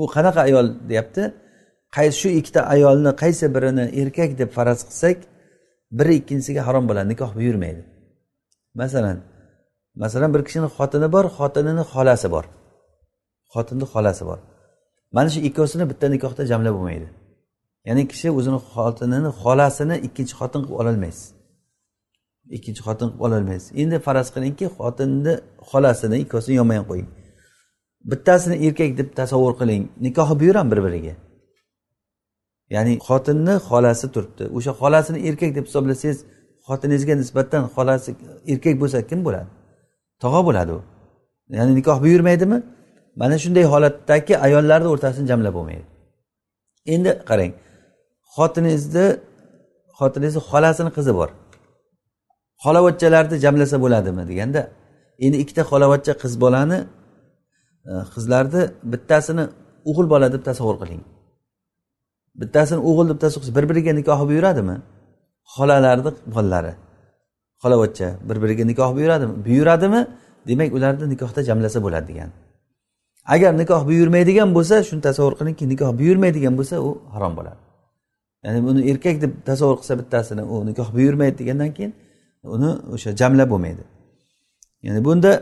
U 0.00 0.02
qanaqa 0.14 0.40
ayol 0.48 0.66
deyapti? 0.90 1.22
Qaysi 1.96 2.16
shu 2.22 2.28
ikkita 2.40 2.60
ayolni 2.74 3.10
qaysi 3.22 3.46
birini 3.54 3.84
erkak 4.02 4.30
deb 4.40 4.50
faraz 4.56 4.80
qilsak 4.88 5.18
biri 5.92 6.14
ikkinchisiga 6.20 6.66
harom 6.66 6.88
bo'ladi 6.88 7.08
nikoh 7.12 7.30
buyurmaydi. 7.38 7.82
Masalan 8.74 9.18
masalan 10.02 10.34
bir 10.34 10.42
kishini 10.46 10.68
xotini 10.76 11.08
bor 11.14 11.24
xotinini 11.36 11.84
xolasi 11.92 12.28
bor. 12.34 12.44
Xotinni 13.54 13.86
xolasi 13.92 14.24
bor. 14.28 14.38
Mana 15.16 15.28
shu 15.34 15.40
ikkovsini 15.48 15.84
bitta 15.90 16.06
nikohda 16.14 16.42
jamlab 16.50 16.74
bo'lmaydi. 16.78 17.08
Ya'ni 17.88 18.02
kishi 18.12 18.28
o'zini 18.38 18.60
xotinini 18.72 19.30
xolasini 19.42 19.96
ikkinchi 20.06 20.34
xotin 20.40 20.60
qilib 20.66 20.80
ololmaysiz. 20.82 21.26
Ikkinchi 22.56 22.82
xotin 22.86 23.08
qilib 23.10 23.24
ololmaysiz. 23.26 23.68
Endi 23.82 23.96
faraz 24.06 24.28
qilingki 24.34 24.66
xotinni 24.78 25.34
xolasini 25.70 26.16
ikkovsini 26.24 26.54
yonma 26.60 26.74
yon 26.78 26.86
qo'ying. 26.90 27.08
Bittasini 28.10 28.56
erkak 28.66 28.92
deb 29.00 29.08
tasavvur 29.18 29.54
qiling. 29.60 29.82
Nikohi 30.04 30.34
buyuram 30.40 30.66
bir 30.72 30.80
biriga 30.86 31.14
ya'ni 32.74 32.92
xotinni 33.08 33.54
xolasi 33.68 34.06
turibdi. 34.14 34.44
O'sha 34.56 34.72
xolasini 34.80 35.18
erkak 35.28 35.50
deb 35.56 35.64
hisoblasangiz 35.68 36.18
xotiningizga 36.68 37.14
nisbatan 37.22 37.62
xolasi 37.74 38.10
erkak 38.52 38.74
bo'lsa 38.82 38.98
kim 39.10 39.20
bo'ladi? 39.26 39.48
Tog'a 40.22 40.40
bo'ladi 40.48 40.72
u. 40.78 40.80
Ya'ni 41.58 41.72
nikoh 41.78 41.98
buyurmaydimi? 42.04 42.58
Mana 43.20 43.36
shunday 43.42 43.64
holatdagi 43.72 44.34
ayollarni 44.46 44.88
o'rtasini 44.92 45.26
jamlab 45.30 45.54
bo'lmaydi. 45.58 45.86
Endi 46.94 47.10
qarang 47.28 47.52
xotiningizni 48.36 49.06
xotiningizni 49.98 50.42
xolasini 50.50 50.90
qizi 50.96 51.12
bor. 51.18 51.30
Xolavachchalarni 52.64 53.36
jamlasa 53.44 53.76
bo'ladimi 53.84 54.22
deganda 54.30 54.62
endi 55.24 55.36
ikkita 55.42 55.62
xolavachcha 55.70 56.14
qiz 56.22 56.32
bolani 56.44 56.78
e, 57.90 57.92
qizlarni 58.14 58.62
bittasini 58.92 59.44
o'g'il 59.88 60.06
bola 60.12 60.26
deb 60.34 60.42
tasavvur 60.48 60.76
qiling. 60.82 61.02
Bittasini 62.40 62.80
o'g'il 62.88 63.06
deb 63.10 63.18
tasavvur 63.24 63.54
bir 63.56 63.64
biriga 63.70 63.92
nikoh 64.00 64.18
bo'lib 64.20 64.36
yuradimi? 64.38 64.76
Xolalarni 65.54 66.02
bolalari 66.34 66.72
xolavachcha 67.62 68.08
bir 68.28 68.36
biriga 68.42 68.64
nikoh 68.70 68.90
buyuradimi 68.96 69.34
buyuradimi 69.46 70.00
demak 70.48 70.72
ularni 70.76 71.08
nikohda 71.12 71.40
jamlasa 71.48 71.78
bo'ladi 71.84 72.06
degan. 72.10 72.30
Agar 73.34 73.52
nikoh 73.62 73.82
buyurmaydigan 73.88 74.48
bo'lsa 74.56 74.74
shuni 74.88 75.02
tasavvur 75.06 75.34
qilingki 75.38 75.64
nikoh 75.72 75.90
buyurmaydigan 76.00 76.54
bo'lsa 76.58 76.76
u 76.88 76.90
harom 77.14 77.32
bo'ladi. 77.38 77.60
Ya'ni 78.44 78.60
buni 78.66 78.80
erkak 78.90 79.16
deb 79.22 79.32
tasavvur 79.48 79.76
qilsa 79.80 79.94
bittasini 80.00 80.42
u 80.52 80.54
nikoh 80.70 80.88
buyurmaydi 80.96 81.36
degandan 81.40 81.70
keyin 81.76 81.92
uni 82.54 82.70
o'sha 82.94 83.10
jamla 83.20 83.44
bo'lmaydi. 83.52 83.84
Ya'ni 84.86 85.00
bunda 85.06 85.32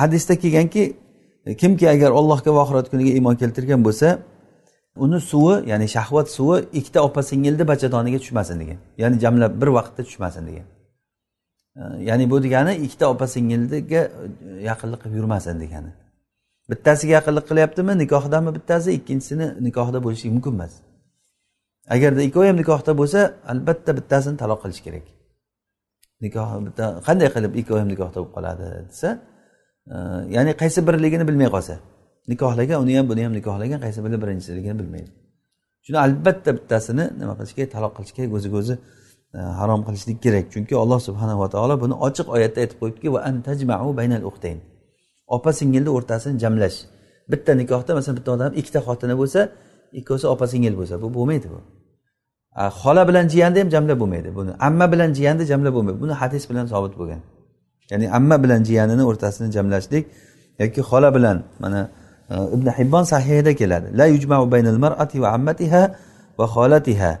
hadisda 0.00 0.34
kelganki 0.42 0.82
kimki 1.60 1.86
agar 1.94 2.10
allohga 2.20 2.50
va 2.56 2.60
oxirat 2.64 2.86
kuniga 2.92 3.10
iymon 3.18 3.36
keltirgan 3.42 3.80
bo'lsa 3.86 4.08
uni 4.96 5.20
suvi 5.20 5.68
ya'ni 5.70 5.88
shahvat 5.88 6.28
suvi 6.36 6.56
ikkita 6.78 7.00
opa 7.08 7.22
singilni 7.22 7.64
bachadoniga 7.68 8.18
tushmasin 8.18 8.60
degan. 8.60 8.78
Ya'ni 8.98 9.16
jamlab 9.24 9.52
bir 9.60 9.66
vaqtda 9.78 10.02
tushmasin 10.08 10.46
degan. 10.46 10.66
Ya'ni 12.08 12.30
bu 12.30 12.42
degani 12.42 12.72
ikkita 12.86 13.06
opa 13.10 13.26
singilga 13.26 13.80
e, 13.82 14.62
yaqinlik 14.68 15.00
qilib 15.02 15.16
yurmasin 15.20 15.56
degani. 15.62 15.90
Bittasiga 16.70 17.12
yaqinlik 17.18 17.44
qilyaptimi 17.50 17.92
nikohdami 18.02 18.50
bittasi 18.56 18.90
ikkinchisini 18.98 19.46
nikohda 19.66 19.98
bo'lishi 20.04 20.30
mumkin 20.34 20.52
emas. 20.56 20.72
Agarda 21.94 22.22
ikkovi 22.28 22.46
ham 22.50 22.56
nikohda 22.62 22.92
bo'lsa 23.00 23.20
albatta 23.52 23.90
bittasini 23.98 24.36
taloq 24.42 24.60
qilish 24.64 24.82
kerak. 24.86 25.06
Nikoh 26.24 26.48
bitta 26.66 26.84
qanday 27.06 27.28
qilib 27.34 27.52
ikkovi 27.60 27.78
ham 27.82 27.88
nikohda 27.94 28.16
bo'lib 28.20 28.32
qoladi 28.36 28.64
desa 28.90 29.08
e, 29.94 29.96
ya'ni 30.36 30.52
qaysi 30.60 30.80
birligini 30.88 31.24
bilmay 31.28 31.50
qolsa. 31.56 31.74
Nikohlagan 32.32 32.78
uni 32.84 32.96
ham 32.98 33.06
buni 33.10 33.22
ham 33.26 33.32
nikohlagan 33.38 33.80
qaysi 33.84 34.00
biri 34.04 34.16
birinchiligini 34.22 34.76
bilmaydi. 34.80 35.10
Shuni 35.86 35.98
albatta 36.06 36.50
bittasini 36.56 37.04
nima 37.20 37.34
qilish 37.38 37.54
kerak 37.56 37.70
taloq 37.76 37.92
qilish 37.96 38.12
kerak 38.16 38.30
o'ziga 38.36 38.56
o'zi 38.62 38.74
e, 39.36 39.38
harom 39.60 39.80
qilishlik 39.86 40.18
kerak. 40.24 40.44
Chunki 40.54 40.74
alloh 40.82 41.00
subhanava 41.08 41.46
taolo 41.54 41.74
buni 41.84 41.94
ochiq 42.06 42.26
oyatda 42.36 42.58
aytib 42.62 42.76
qo'yibdiki 42.80 43.08
va 43.14 43.20
antajmau 43.30 43.88
baynal 44.00 44.22
uxtayn 44.30 44.58
opa 45.36 45.50
singilni 45.60 45.90
o'rtasini 45.96 46.36
jamlash. 46.44 46.78
Bitta 47.32 47.52
nikohda 47.60 47.92
masalan 47.98 48.16
bitta 48.18 48.30
odam 48.36 48.52
ikkita 48.60 48.80
xotini 48.86 49.14
bo'lsa 49.20 49.40
ikkovsi 49.98 50.26
opa 50.34 50.46
singil 50.52 50.74
bo'lsa 50.80 50.94
bu 51.02 51.08
bo'lmaydi 51.16 51.48
bu. 51.54 51.58
Xola 52.80 53.02
bilan 53.08 53.26
jiyanni 53.32 53.58
ham 53.62 53.70
jamlab 53.74 53.98
bo'lmaydi 54.02 54.30
buni. 54.38 54.52
Amma 54.66 54.86
bilan 54.92 55.10
jiyanni 55.18 55.44
jamlab 55.50 55.72
bo'lmaydi. 55.76 55.98
Buni 56.04 56.14
hadis 56.22 56.42
bilan 56.50 56.66
sobit 56.72 56.94
bo'lgan. 57.00 57.20
Ya'ni 57.90 58.06
amma 58.18 58.36
bilan 58.44 58.60
jiyanini 58.68 59.02
o'rtasini 59.10 59.48
jamlashlik 59.56 60.04
yoki 60.62 60.80
xola 60.90 61.08
bilan 61.16 61.36
mana 61.64 61.80
Э, 62.30 62.36
ibn 62.54 62.66
hibbon 62.70 63.04
sahihida 63.04 63.52
keladi. 63.54 63.88
La 63.98 64.06
yujmau 64.06 64.50
baynal 64.50 64.78
mar'ati 64.78 65.20
va 65.20 65.28
ammatiha 65.36 65.82
va 66.38 66.46
xolatiha 66.46 67.12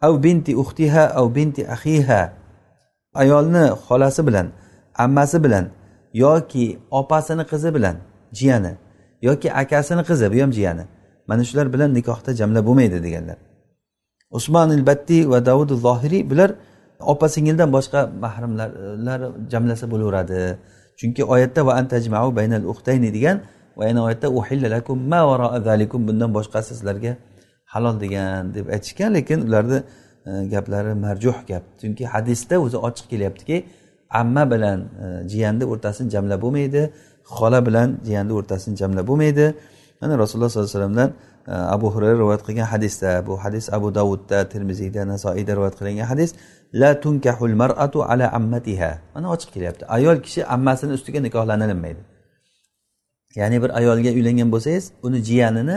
av 0.00 0.22
binti 0.22 0.54
uxtiha 0.54 1.04
av 1.18 1.34
binti 1.34 1.62
axiha 1.66 2.20
ayolni 3.14 3.64
xolasi 3.86 4.22
bilan 4.28 4.46
ammasi 4.94 5.38
bilan 5.44 5.64
yoki 6.14 6.78
opasini 6.90 7.44
qizi 7.50 7.70
bilan 7.76 7.96
jiyani 8.38 8.72
yoki 9.22 9.48
akasini 9.62 10.02
qizi 10.08 10.26
bu 10.32 10.36
ham 10.42 10.52
jiyani. 10.58 10.84
Mana 11.28 11.42
shular 11.44 11.66
bilan 11.74 11.90
nikohda 11.94 12.30
jamla 12.40 12.60
bo'lmaydi 12.66 12.98
deganlar. 13.06 13.38
Usmon 14.30 14.70
il 14.76 14.86
battiy 14.86 15.22
va 15.32 15.38
davud 15.46 15.70
zohiriy 15.86 16.22
bular 16.30 16.50
opa 17.12 17.26
singildan 17.34 17.68
boshqa 17.76 18.00
mahramlar 18.22 19.20
jamlasa 19.52 19.86
bo'laveradi. 19.92 20.40
Chunki 20.98 21.22
oyatda 21.24 21.60
va 21.66 21.72
antajmau 21.80 22.28
baynal 22.38 22.64
uxtayni 22.72 23.10
degan 23.16 23.36
va 23.76 23.84
yana 23.88 24.00
oyatda 24.04 24.28
lakum 24.70 24.98
ma 25.12 25.20
zalikum 25.64 26.08
bundan 26.08 26.34
boshqasi 26.34 26.74
sizlarga 26.74 27.16
halol 27.74 28.00
degan 28.00 28.54
deb 28.54 28.68
aytishgan. 28.68 29.14
Lekin 29.14 29.38
ularni 29.46 29.82
e, 30.26 30.30
gaplari 30.52 30.94
marjuh 30.94 31.38
gap. 31.48 31.62
Chunki 31.80 32.04
hadisda 32.14 32.60
o'zi 32.64 32.76
ochiq 32.76 33.06
kelyaptiki 33.12 33.56
amma 34.20 34.44
bilan 34.52 34.78
e, 35.02 35.06
jiyanni 35.32 35.64
o'rtasini 35.72 36.10
jamlab 36.14 36.40
bo'lmaydi 36.44 36.82
xola 37.36 37.60
bilan 37.66 37.88
jiyanni 38.06 38.32
o'rtasini 38.38 38.76
jamlab 38.82 39.06
bo'lmaydi. 39.10 39.46
Mana 40.00 40.18
rasululloh 40.22 40.50
sollallohu 40.50 40.70
alayhi 40.70 40.78
vasallamdan 40.78 41.10
e, 41.48 41.54
abu 41.76 41.86
hurayra 41.94 42.16
rivoyat 42.22 42.42
qilgan 42.46 42.66
hadisda 42.74 43.10
bu 43.26 43.34
hadis 43.44 43.64
abu 43.76 43.88
davudda 43.98 44.38
termiziyda 44.52 45.00
nasoiyda 45.12 45.52
rivoyat 45.56 45.76
qilingan 45.80 46.06
hadis 46.12 46.30
la 46.80 46.90
tunkahul 47.00 47.54
mar'atu 47.62 47.98
ala 48.12 48.26
ammatiha. 48.38 48.92
Mana 49.14 49.26
ochiq 49.34 49.50
kelyapti. 49.54 49.84
Ayol 49.96 50.16
kishi 50.26 50.40
ammasini 50.54 50.92
ustiga 50.98 51.20
nikohlanilmaydi 51.26 52.02
ya'ni 53.36 53.62
bir 53.62 53.70
ayolga 53.78 54.10
uylangan 54.18 54.48
bo'lsangiz 54.54 54.84
uni 55.06 55.18
jiyanini 55.28 55.76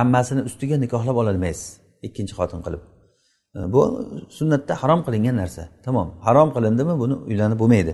ammasini 0.00 0.42
ustiga 0.48 0.76
nikohlab 0.84 1.16
ololmaysiz 1.22 1.80
ikkinchi 2.06 2.34
xotin 2.38 2.60
qilib. 2.66 2.82
E, 3.56 3.58
bu 3.72 3.80
sunnatda 4.38 4.74
harom 4.82 5.00
qilingan 5.06 5.36
narsa. 5.42 5.62
Tamom 5.86 6.08
harom 6.26 6.48
qilindimi 6.56 6.94
buni 7.02 7.14
uylanib 7.28 7.58
bo'lmaydi. 7.62 7.92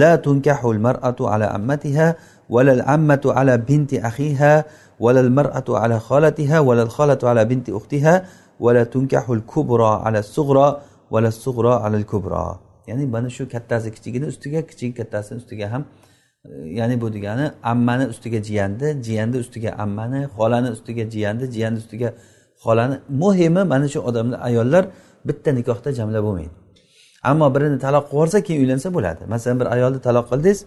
La 0.00 0.12
tunkahul 0.24 0.80
mar'atu 0.86 1.22
ala 1.32 1.46
ammatiha 1.58 2.06
valal 2.54 2.82
ammatu 2.94 3.28
ala 3.40 3.54
binti 3.68 3.96
axiha 4.08 4.54
valal 5.04 5.30
mar'atu 5.38 5.72
ala 5.82 5.96
xolatiha 6.08 6.58
valal 6.68 6.90
xolatu 6.96 7.24
ala 7.30 7.42
binti 7.50 7.70
uxtiha 7.78 8.14
vala 8.64 8.84
tunkahul 8.94 9.42
kubra 9.52 9.92
ala 10.06 10.20
sug'ro 10.22 10.68
vala 11.12 11.30
sug'ro 11.44 11.74
alal 11.86 12.06
kubro 12.12 12.46
ya'ni 12.88 13.06
mana 13.14 13.28
shu 13.36 13.44
kattasi 13.54 13.88
kichigini 13.94 14.26
ustiga 14.32 14.60
kichigi 14.68 14.94
kattasini 15.00 15.36
ustiga 15.42 15.66
ham 15.72 15.82
ya'ni 16.50 17.00
bu 17.00 17.12
degani 17.12 17.50
ammani 17.62 18.06
ustiga 18.06 18.42
jiyanni 18.42 19.02
jiyanni 19.02 19.36
ustiga 19.36 19.70
ammani 19.84 20.20
xolani 20.36 20.70
ustiga 20.70 21.10
jiyanni 21.10 21.52
jiyanni 21.54 21.78
ustiga 21.78 22.14
xolani. 22.64 22.96
Muhimi 23.08 23.62
mana 23.64 23.88
shu 23.88 24.00
odamlar 24.00 24.40
ayollar 24.48 24.84
bitta 25.24 25.52
nikohda 25.52 25.92
jamla 25.92 26.22
bo'lmaydi. 26.26 26.50
Ammo 27.30 27.54
birini 27.54 27.78
taloq 27.78 28.04
qilib 28.04 28.12
yuborsa 28.14 28.38
keyin 28.46 28.60
uylansa 28.64 28.94
bo'ladi. 28.94 29.22
Masalan 29.32 29.60
bir 29.60 29.66
ayolni 29.74 30.00
taloq 30.06 30.26
qildingiz 30.30 30.58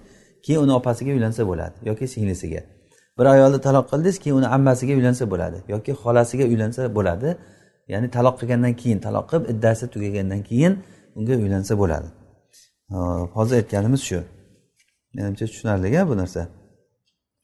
keyin 0.46 0.60
uni 0.66 0.74
opasiga 0.80 1.12
uylansa 1.18 1.42
bo'ladi 1.50 1.76
yoki 1.90 2.08
singlisiga. 2.14 2.62
Bir 3.20 3.26
ayolni 3.26 3.60
taloq 3.68 3.86
qildingiz 3.92 4.18
keyin 4.24 4.36
uni 4.40 4.48
ammasiga 4.48 4.94
uylansa 5.00 5.32
bo'ladi 5.32 5.58
yoki 5.74 5.92
xolasiga 6.02 6.46
uylansa 6.52 6.82
bo'ladi. 6.98 7.30
Ya'ni 7.94 8.08
taloq 8.16 8.36
qilgandan 8.40 8.74
keyin 8.82 9.00
taloq 9.06 9.26
qilib 9.32 9.46
iddasi 9.54 9.86
tugagandan 9.94 10.42
keyin 10.50 10.74
unga 11.18 11.36
uylansa 11.44 11.74
bo'ladi. 11.82 12.08
Hozir 13.36 13.56
aytganimiz 13.62 14.02
shu. 14.10 14.20
Menimcha 15.16 15.46
tushunarli 15.46 16.08
bu 16.10 16.18
narsa. 16.18 16.42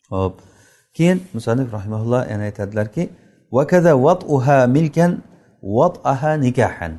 Ho'p. 0.09 0.35
Keyin 0.97 1.23
musanif 1.33 1.67
rahimaulloh 1.73 2.21
yana 2.31 2.43
aytadilarki 2.49 3.03
milkan 4.75 5.11
nikahan. 6.45 6.93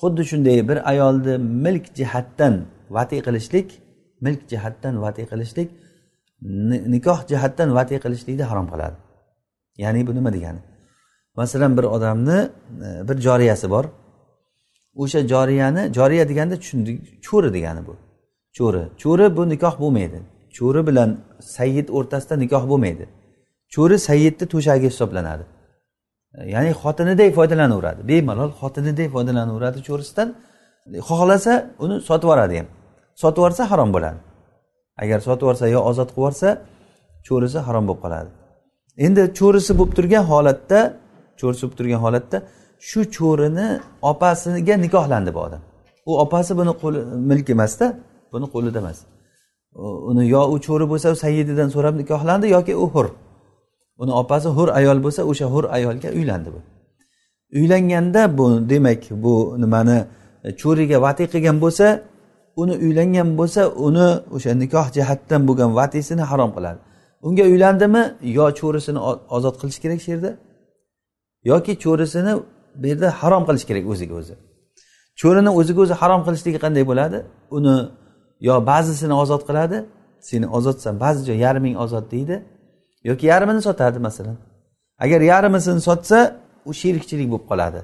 Xuddi 0.00 0.22
shunday 0.30 0.68
bir 0.68 0.78
ayolni 0.90 1.34
milk 1.38 1.84
jihatdan 1.98 2.54
vati 2.96 3.16
qilishlik 3.26 3.68
milk 4.20 4.40
jihatdan 4.50 4.94
vati 5.04 5.22
qilishlik 5.30 5.68
nikoh 6.94 7.18
jihatdan 7.30 7.68
vati 7.78 7.96
qilishlikni 8.04 8.44
harom 8.50 8.66
qiladi 8.72 8.96
ya'ni 9.82 10.06
bu 10.06 10.14
nima 10.14 10.32
degani? 10.32 10.60
Masalan 11.36 11.76
bir 11.78 11.84
odamni 11.84 12.38
e, 12.86 13.08
bir 13.08 13.16
joriyasi 13.26 13.70
bor. 13.70 13.84
O'sha 14.94 15.28
joriyani 15.28 15.82
joriya 15.94 16.28
deganda 16.28 16.56
tushundik 16.62 17.22
cho'ri 17.26 17.54
degani 17.54 17.86
bu. 17.86 17.96
Cho'ri. 18.56 18.82
Cho'ri 19.02 19.26
bu 19.36 19.42
nikoh 19.52 19.74
bo'lmaydi. 19.82 20.18
Cho'ri 20.56 20.80
bilan 20.88 21.10
sayyid 21.56 21.88
o'rtasida 21.96 22.34
nikoh 22.44 22.64
bo'lmaydi. 22.70 23.04
Cho'ri 23.74 23.96
sayyidni 24.08 24.46
to'shagi 24.52 24.86
hisoblanadi. 24.92 25.44
Ya'ni 26.54 26.70
xotiniday 26.82 27.30
foydalanaveradi. 27.38 28.00
Bemalol 28.10 28.50
xotiniday 28.60 29.08
foydalanaveradi 29.14 29.78
cho'risidan. 29.88 30.28
Xohlasa 31.08 31.52
uni 31.84 31.96
sotib 32.08 32.26
yuboradi 32.28 32.54
ham. 32.58 32.66
Sotib 33.22 33.40
yuborsa 33.40 33.62
harom 33.70 33.90
bo'ladi. 33.96 34.18
Agar 35.02 35.18
sotib 35.26 35.42
yuborsa 35.44 35.66
yo 35.76 35.80
ozod 35.90 36.08
qilib 36.14 36.20
yuborsa 36.22 36.48
cho'risi 37.26 37.58
harom 37.66 37.84
bo'lib 37.88 38.00
qoladi. 38.04 38.30
Endi 39.06 39.22
cho'risi 39.38 39.72
bo'lib 39.78 39.92
turgan 39.98 40.24
holatda 40.32 40.80
cho'risi 41.40 41.62
bo'lib 41.64 41.76
turgan 41.80 42.00
holatda 42.04 42.38
shu 42.88 43.00
cho'rini 43.16 43.68
opasiga 44.10 44.74
nikohlandi 44.84 45.30
bu 45.36 45.40
odam. 45.46 45.62
U 46.10 46.12
opasi 46.24 46.52
buni 46.60 46.72
qo'li 46.82 47.00
milk 47.30 47.46
emasda 47.56 47.86
buni 48.32 48.46
qo'lida 48.54 48.78
emas. 48.82 48.98
Uni 50.10 50.22
yo 50.34 50.42
u 50.54 50.56
cho'ri 50.66 50.86
bo'lsa 50.92 51.06
u 51.14 51.16
sayyididan 51.24 51.68
so'rab 51.74 51.94
nikohlandi 52.00 52.46
yoki 52.56 52.74
u 52.84 52.86
hur. 52.94 53.06
Uni 54.02 54.12
opasi 54.22 54.48
hur 54.56 54.68
ayol 54.78 54.98
bo'lsa 55.04 55.22
o'sha 55.30 55.46
hur 55.54 55.64
ayolga 55.76 56.08
uylandi 56.18 56.48
bu. 56.54 56.60
Uylanganda 57.58 58.22
bu 58.38 58.46
demak 58.70 59.02
bu 59.10 59.34
nimani 59.62 59.98
cho'riga 60.60 60.98
vati 61.06 61.24
qilgan 61.32 61.56
bo'lsa 61.64 61.86
uni 62.56 62.74
uylangan 62.84 63.28
bo'lsa 63.38 63.62
uni 63.86 64.08
o'sha 64.36 64.52
nikoh 64.62 64.86
jihatdan 64.96 65.40
bo'lgan 65.48 65.70
vatisini 65.80 66.24
harom 66.30 66.50
qiladi. 66.56 66.80
Unga 67.26 67.44
uylandimi? 67.52 68.02
Yo 68.38 68.46
cho'risini 68.60 69.00
ozod 69.36 69.54
qilish 69.60 69.78
kerak 69.82 70.00
shu 70.04 70.10
yerda? 70.14 70.30
Yoki 71.50 71.72
cho'risini 71.84 72.32
bu 72.80 72.86
yerda 72.90 73.08
harom 73.20 73.42
qilish 73.48 73.64
kerak 73.68 73.84
o'ziga 73.92 74.14
o'zi? 74.20 74.34
Cho'rini 75.20 75.50
o'ziga 75.60 75.80
o'zi 75.84 75.94
harom 76.00 76.20
qilishligi 76.26 76.58
qanday 76.64 76.84
bo'ladi? 76.90 77.18
Uni 77.56 77.74
yo 78.40 78.54
ba'zisini 78.70 79.14
ozod 79.22 79.42
qiladi 79.48 79.78
seni 80.28 80.46
ozodsan 80.56 81.00
ba'zi 81.00 81.20
joy 81.28 81.38
yarming 81.46 81.76
ozod 81.84 82.10
deydi. 82.10 82.36
Yoki 83.04 83.26
yarmini 83.26 83.62
sotadi 83.62 83.98
masalan. 83.98 84.36
Agar 84.98 85.20
yarmisini 85.20 85.80
sotsa 85.88 86.18
u 86.64 86.72
sherikchilik 86.80 87.28
bo'lib 87.32 87.46
qoladi. 87.50 87.80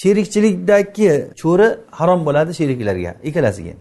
Sherikchilikdagi 0.00 1.10
cho'ri 1.40 1.68
harom 1.98 2.20
bo'ladi 2.26 2.50
sheriklarga 2.60 3.12
ikkalasiga. 3.28 3.74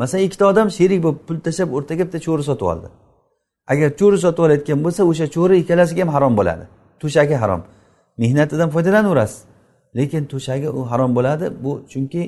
Masalan 0.00 0.24
ikkita 0.26 0.44
odam 0.52 0.68
sherik 0.78 1.00
bo'lib 1.04 1.18
pul 1.26 1.38
tashlab 1.46 1.68
o'rtaga 1.76 2.02
bitta 2.06 2.18
cho'ri 2.26 2.42
sotib 2.50 2.66
oldi. 2.72 2.88
Agar 3.72 3.88
cho'ri 4.00 4.18
sotib 4.24 4.42
olayotgan 4.46 4.78
bo'lsa 4.84 5.02
o'sha 5.10 5.26
cho'ri 5.36 5.54
ikkalasiga 5.62 6.00
ham 6.04 6.10
harom 6.16 6.32
bo'ladi. 6.40 6.64
To'shagi 7.02 7.36
harom. 7.42 7.62
Mehnatidan 8.22 8.68
foydalanaverasiz 8.74 9.40
lekin 9.98 10.22
to'shagi 10.32 10.68
u 10.78 10.80
harom 10.90 11.10
bo'ladi. 11.18 11.46
Bu 11.64 11.72
chunki 11.92 12.22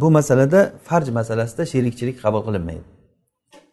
bu 0.00 0.10
masalada 0.10 0.72
farj 0.84 1.08
masalasida 1.08 1.66
sherikchilik 1.72 2.16
qabul 2.22 2.42
qilinmaydi. 2.46 2.84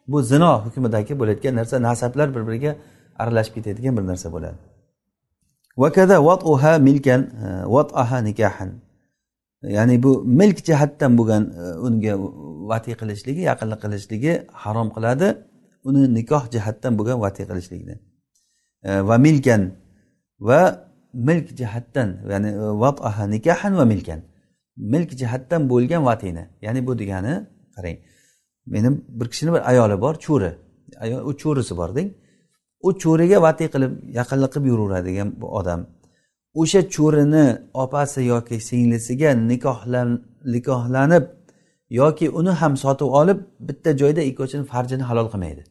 Bu 0.08 0.22
zino 0.22 0.52
hukmidagi 0.64 1.18
bo'layotgan 1.20 1.54
narsa 1.56 1.82
nasablar 1.82 2.34
bir 2.34 2.46
biriga 2.46 2.76
aralashib 3.18 3.54
ketadigan 3.54 3.96
bir 3.96 4.06
narsa 4.06 4.32
bo'ladi. 4.32 4.58
Vakada 5.76 6.24
vatuha 6.24 6.78
milkan 6.78 7.22
e, 7.22 7.64
vataha 7.66 8.18
nikahan. 8.18 8.70
Ya'ni 9.62 10.02
bu 10.02 10.24
milk 10.24 10.58
jihatdan 10.64 11.18
bo'lgan 11.18 11.42
e, 11.62 11.62
unga 11.86 12.14
vatiy 12.70 12.94
qilishligi 13.00 13.42
yaqinlik 13.50 13.80
qilishligi 13.84 14.32
harom 14.52 14.88
qiladi. 14.96 15.28
Uni 15.88 16.02
nikoh 16.14 16.44
jihatdan 16.54 16.92
bo'lgan 16.98 17.18
vatiy 17.24 17.46
qilishlikni. 17.50 17.94
E, 18.88 18.90
va 19.08 19.16
milkan 19.26 19.62
va 20.48 20.60
milk 21.28 21.46
jihatdan 21.60 22.08
ya'ni 22.32 22.50
vataha 22.82 23.24
nikahan 23.34 23.72
va 23.80 23.84
milkan. 23.92 24.20
Milk 24.76 25.10
jihatdan 25.20 25.62
bo'lgan 25.72 26.02
vatini 26.04 26.44
ya'ni 26.62 26.86
bu 26.86 26.98
degani 26.98 27.34
qarang 27.76 27.98
meni 28.66 28.88
bir 29.08 29.28
kishini 29.28 29.52
bir 29.52 29.68
ayoli 29.70 30.00
bor 30.00 30.14
cho'ri. 30.14 30.50
U 31.28 31.32
cho'risi 31.42 31.76
bor 31.76 31.90
deng. 31.96 32.08
U 32.82 32.90
cho'riga 33.02 33.42
vati 33.42 33.64
qilib 33.74 33.92
yaqinlik 34.18 34.50
qilib 34.54 34.66
yuraveradigan 34.72 35.28
bu 35.40 35.46
odam. 35.58 35.80
O'sha 36.54 36.80
cho'rini 36.94 37.46
opasi 37.74 38.20
yoki 38.32 38.56
singlisiga 38.68 39.30
nikohlan 39.50 40.08
nikohlanib 40.54 41.24
yoki 42.00 42.26
uni 42.30 42.52
ham 42.60 42.76
sotib 42.84 43.08
olib 43.20 43.38
bitta 43.68 43.90
joyda 44.00 44.22
ikkovchini 44.30 44.64
farjini 44.72 45.04
halol 45.10 45.28
qilmaydi. 45.32 45.62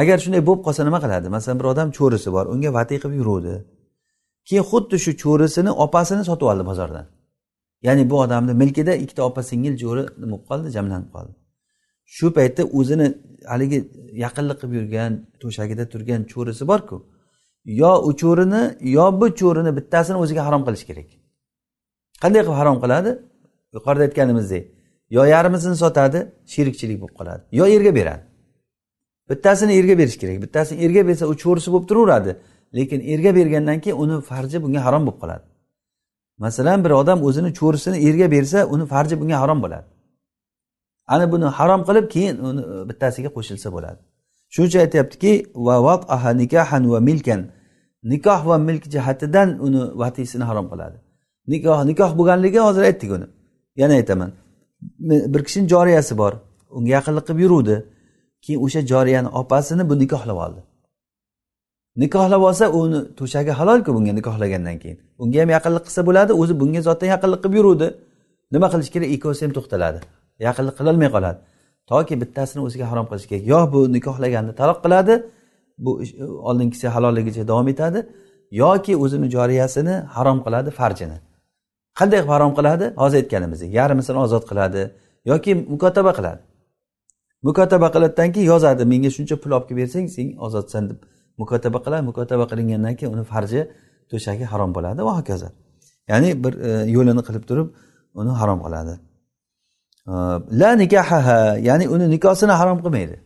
Agar 0.00 0.18
shunday 0.24 0.42
bo'lib 0.48 0.62
qolsa 0.66 0.82
nima 0.88 0.98
qiladi? 1.04 1.26
Masalan 1.36 1.56
bir 1.60 1.66
odam 1.72 1.88
cho'risi 1.98 2.28
bor 2.36 2.44
unga 2.54 2.70
vati 2.78 2.94
qilib 3.02 3.16
yuruvdi. 3.20 3.54
Keyin 4.48 4.64
xuddi 4.70 4.96
shu 5.04 5.10
cho'risini 5.22 5.70
opasini 5.84 6.22
sotib 6.30 6.46
oldi 6.52 6.64
bozordan. 6.70 7.06
Ya'ni 7.86 8.10
bu 8.10 8.16
odamni 8.24 8.52
milkida 8.62 8.92
ikkita 9.04 9.22
opa 9.28 9.42
singil 9.50 9.74
jo'ri 9.82 10.02
nima 10.22 10.36
bo'lib 10.36 10.46
qoldi? 10.50 10.68
Jamlanib 10.76 11.10
qoldi. 11.16 11.32
Shu 12.16 12.26
paytda 12.36 12.62
o'zini 12.78 13.06
haligi 13.52 13.78
yaqinlik 14.24 14.56
qilib 14.60 14.74
yurgan 14.78 15.12
to'shagida 15.42 15.84
turgan 15.92 16.20
cho'risi 16.32 16.64
borku 16.72 16.96
yo 17.82 17.92
u 18.08 18.10
cho'rini 18.22 18.62
yo 18.96 19.06
bu 19.20 19.26
cho'rini 19.40 19.70
bittasini 19.78 20.16
o'ziga 20.22 20.42
harom 20.46 20.62
qilish 20.66 20.84
kerak. 20.88 21.08
Qanday 22.22 22.40
qilib 22.44 22.58
harom 22.60 22.76
qiladi? 22.84 23.10
Yuqorida 23.76 24.04
aytganimizdek 24.08 24.64
yo 25.16 25.22
yarmisini 25.34 25.76
sotadi 25.84 26.18
sherikchilik 26.52 26.98
bo'lib 27.02 27.16
qoladi 27.20 27.42
yo 27.58 27.64
erga 27.76 27.92
beradi. 27.98 28.24
Bittasini 29.30 29.72
erga 29.80 29.94
berish 30.00 30.18
kerak 30.22 30.36
bittasini 30.44 30.76
erga 30.84 31.02
bersa 31.08 31.24
u 31.32 31.34
cho'risi 31.42 31.68
bo'lib 31.74 31.86
turaveradi 31.90 32.32
lekin 32.78 33.00
erga 33.12 33.30
bergandan 33.38 33.78
keyin 33.84 33.96
uni 34.04 34.16
farji 34.30 34.56
bunga 34.64 34.80
harom 34.86 35.02
bo'lib 35.06 35.20
qoladi. 35.22 35.44
Masalan 36.38 36.84
bir 36.84 36.90
odam 36.90 37.22
o'zini 37.22 37.54
cho'risini 37.58 37.96
erga 38.08 38.30
bersa 38.30 38.66
uni 38.66 38.86
farji 38.86 39.20
bunga 39.20 39.40
harom 39.40 39.62
bo'ladi. 39.62 39.86
Ana 41.06 41.32
buni 41.32 41.44
harom 41.44 41.82
qilib 41.88 42.06
keyin 42.14 42.36
uni 42.48 42.60
e, 42.60 42.88
bittasiga 42.88 43.30
qo'shilsa 43.36 43.68
bo'ladi. 43.76 44.00
Shuning 44.52 44.68
uchun 44.68 44.80
aytyaptiki 44.86 45.32
va 45.66 46.32
nikahan 46.42 46.90
va 46.92 47.00
milkan. 47.00 47.40
Nikoh 48.12 48.40
va 48.46 48.58
milk 48.58 48.84
jihatidan 48.94 49.48
uni 49.66 49.80
vatiysini 50.02 50.44
harom 50.50 50.66
qiladi. 50.72 50.96
Nikoh 51.52 51.78
nikoh 51.90 52.10
bo'lganligi 52.18 52.58
hozir 52.66 52.82
aytdik 52.82 53.10
uni. 53.16 53.26
Yana 53.76 53.94
aytaman. 54.00 54.30
Bir 55.32 55.44
kishini 55.44 55.68
joriyasi 55.68 56.18
bor. 56.18 56.32
Unga 56.76 56.90
yaqinlik 56.96 57.24
qilib 57.26 57.40
yuruvdi. 57.44 57.76
Keyin 58.44 58.60
o'sha 58.64 58.80
joriyani 58.92 59.28
opasini 59.40 59.88
bu 59.90 59.94
nikohlab 60.02 60.38
oldi. 60.44 60.60
Nikohlab 62.02 62.42
olsa 62.48 62.64
uni 62.80 63.00
to'shagi 63.18 63.52
halolku 63.60 63.90
bunga 63.96 64.12
nikohlagandan 64.18 64.76
keyin. 64.82 64.98
Unga 65.22 65.38
ham 65.42 65.50
yaqinlik 65.56 65.84
qilsa 65.86 66.00
bo'ladi 66.08 66.32
o'zi 66.42 66.54
bunga 66.60 66.80
zotdan 66.88 67.08
yaqinlik 67.14 67.40
qilib 67.44 67.54
yuruvdi. 67.58 67.88
Nima 68.54 68.66
qilish 68.72 68.90
kerak? 68.94 69.08
Ikkovsi 69.16 69.42
ham 69.44 69.52
to'xtaladi. 69.56 69.98
Yaqinlik 70.46 70.74
qilolmay 70.78 71.10
qoladi. 71.16 71.38
Toki 71.90 72.14
bittasini 72.22 72.60
o'ziga 72.66 72.86
harom 72.90 73.06
qilish 73.10 73.26
kerak. 73.30 73.44
Yo 73.52 73.60
bu 73.72 73.80
nikohlaganni 73.96 74.52
taloq 74.60 74.78
qiladi 74.84 75.14
bu 75.84 75.92
e, 76.02 76.24
oldingisi 76.48 76.86
halolligicha 76.94 77.42
davom 77.50 77.68
etadi 77.74 78.00
yoki 78.62 78.92
o'zini 79.04 79.26
joriyasini 79.36 79.94
harom 80.16 80.38
qiladi 80.46 80.70
farjini. 80.78 81.18
Qanday 81.98 82.18
qilib 82.20 82.30
harom 82.34 82.52
qiladi? 82.58 82.86
Hozir 83.02 83.18
aytganimizdek 83.22 83.70
yarmisini 83.80 84.18
ozod 84.26 84.44
qiladi 84.50 84.82
yoki 85.30 85.52
mukotaba 85.72 86.12
qiladi. 86.18 86.42
Mukotaba 87.46 87.88
qiladidan 87.94 88.28
keyin 88.34 88.46
yozadi 88.52 88.82
menga 88.92 89.10
shuncha 89.16 89.36
pul 89.42 89.50
olib 89.56 89.66
kelib 89.68 89.80
bersang 89.82 90.06
sen 90.16 90.26
ozodsan 90.46 90.84
deb 90.90 90.98
mukotaba 91.40 91.78
qiladi. 91.84 92.02
Mukotaba 92.10 92.44
qilingandan 92.50 92.94
keyin 92.98 93.12
uni 93.16 93.24
farji 93.32 93.60
to'shagi 94.10 94.44
harom 94.52 94.70
bo'ladi. 94.76 95.00
Va 95.08 95.12
hokazo. 95.18 95.48
Ya'ni 96.10 96.44
bir 96.44 96.52
e, 96.68 96.70
yo'lini 96.96 97.22
qilib 97.28 97.44
turib 97.50 97.68
uni 98.20 98.32
harom 98.40 98.60
qiladi. 98.66 98.94
E, 100.12 100.14
la 100.60 100.70
nikahaha 100.82 101.38
ya'ni 101.68 101.84
uni 101.94 102.06
nikosini 102.14 102.54
harom 102.60 102.78
qilmaydi. 102.84 103.16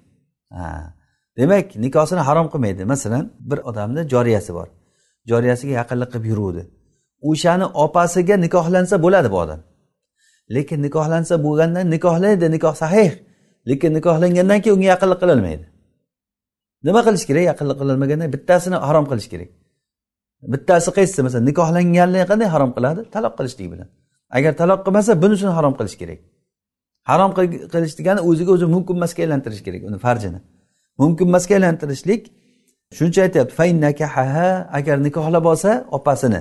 Demak 1.38 1.77
nikosini 1.85 2.23
harom 2.29 2.47
qilmaydi. 2.53 2.85
Masalan 2.85 3.25
bir 3.51 3.59
odamni 3.59 4.09
joriyasi 4.12 4.55
bor. 4.59 4.68
Joriyasiga 5.31 5.73
yaqinlik 5.81 6.09
qilib 6.12 6.25
yuruvdi. 6.33 6.62
O'shani 7.31 7.66
opasiga 7.85 8.37
nikohlansa 8.44 9.03
bo'ladi 9.05 9.29
bu 9.35 9.38
odam. 9.44 9.61
Lekin 10.55 10.83
nikohlansa 10.87 11.35
bo'lgandan 11.44 11.90
nikohlaydi. 11.90 12.51
Nikoh 12.51 12.75
sahih. 12.83 13.11
Lekin 13.68 13.94
nikohlangandan 13.99 14.59
keyin 14.62 14.77
unga 14.77 14.87
yaqinlik 14.94 15.18
qilolmaydi. 15.23 15.64
Nima 16.88 17.01
qilish 17.07 17.24
kerak? 17.29 17.44
Yaqinlik 17.51 17.77
qilolmaganda 17.81 18.27
bittasini 18.35 18.77
harom 18.88 19.07
qilish 19.11 19.29
kerak. 19.33 19.51
Bittasi 20.53 20.90
qaysisi 20.96 21.20
masalan 21.27 21.44
nikohlanganlik 21.51 22.22
qanday 22.31 22.48
harom 22.55 22.70
qiladi? 22.77 23.01
Taloq 23.14 23.35
qilishlik 23.38 23.68
bilan. 23.72 23.88
Agar 24.37 24.53
taloq 24.61 24.81
qilmasa 24.87 25.12
bunisini 25.22 25.53
harom 25.59 25.74
qilish 25.79 25.96
kerak. 26.01 26.18
Harom 27.11 27.31
qilish 27.72 27.94
degani 27.98 28.20
o'ziga 28.29 28.51
o'zi 28.57 28.66
mumkin 28.74 28.94
emasga 28.98 29.20
aylantirish 29.24 29.62
kerak 29.66 29.83
uni 29.88 29.98
farjini. 30.05 30.40
Mumkin 31.01 31.27
emasga 31.31 31.55
aylantirishlik 31.59 32.22
shuncha 32.98 33.20
aytyapti 33.27 33.55
agar 34.79 34.96
nikohlab 35.07 35.44
olsa 35.53 35.70
opasini. 35.98 36.40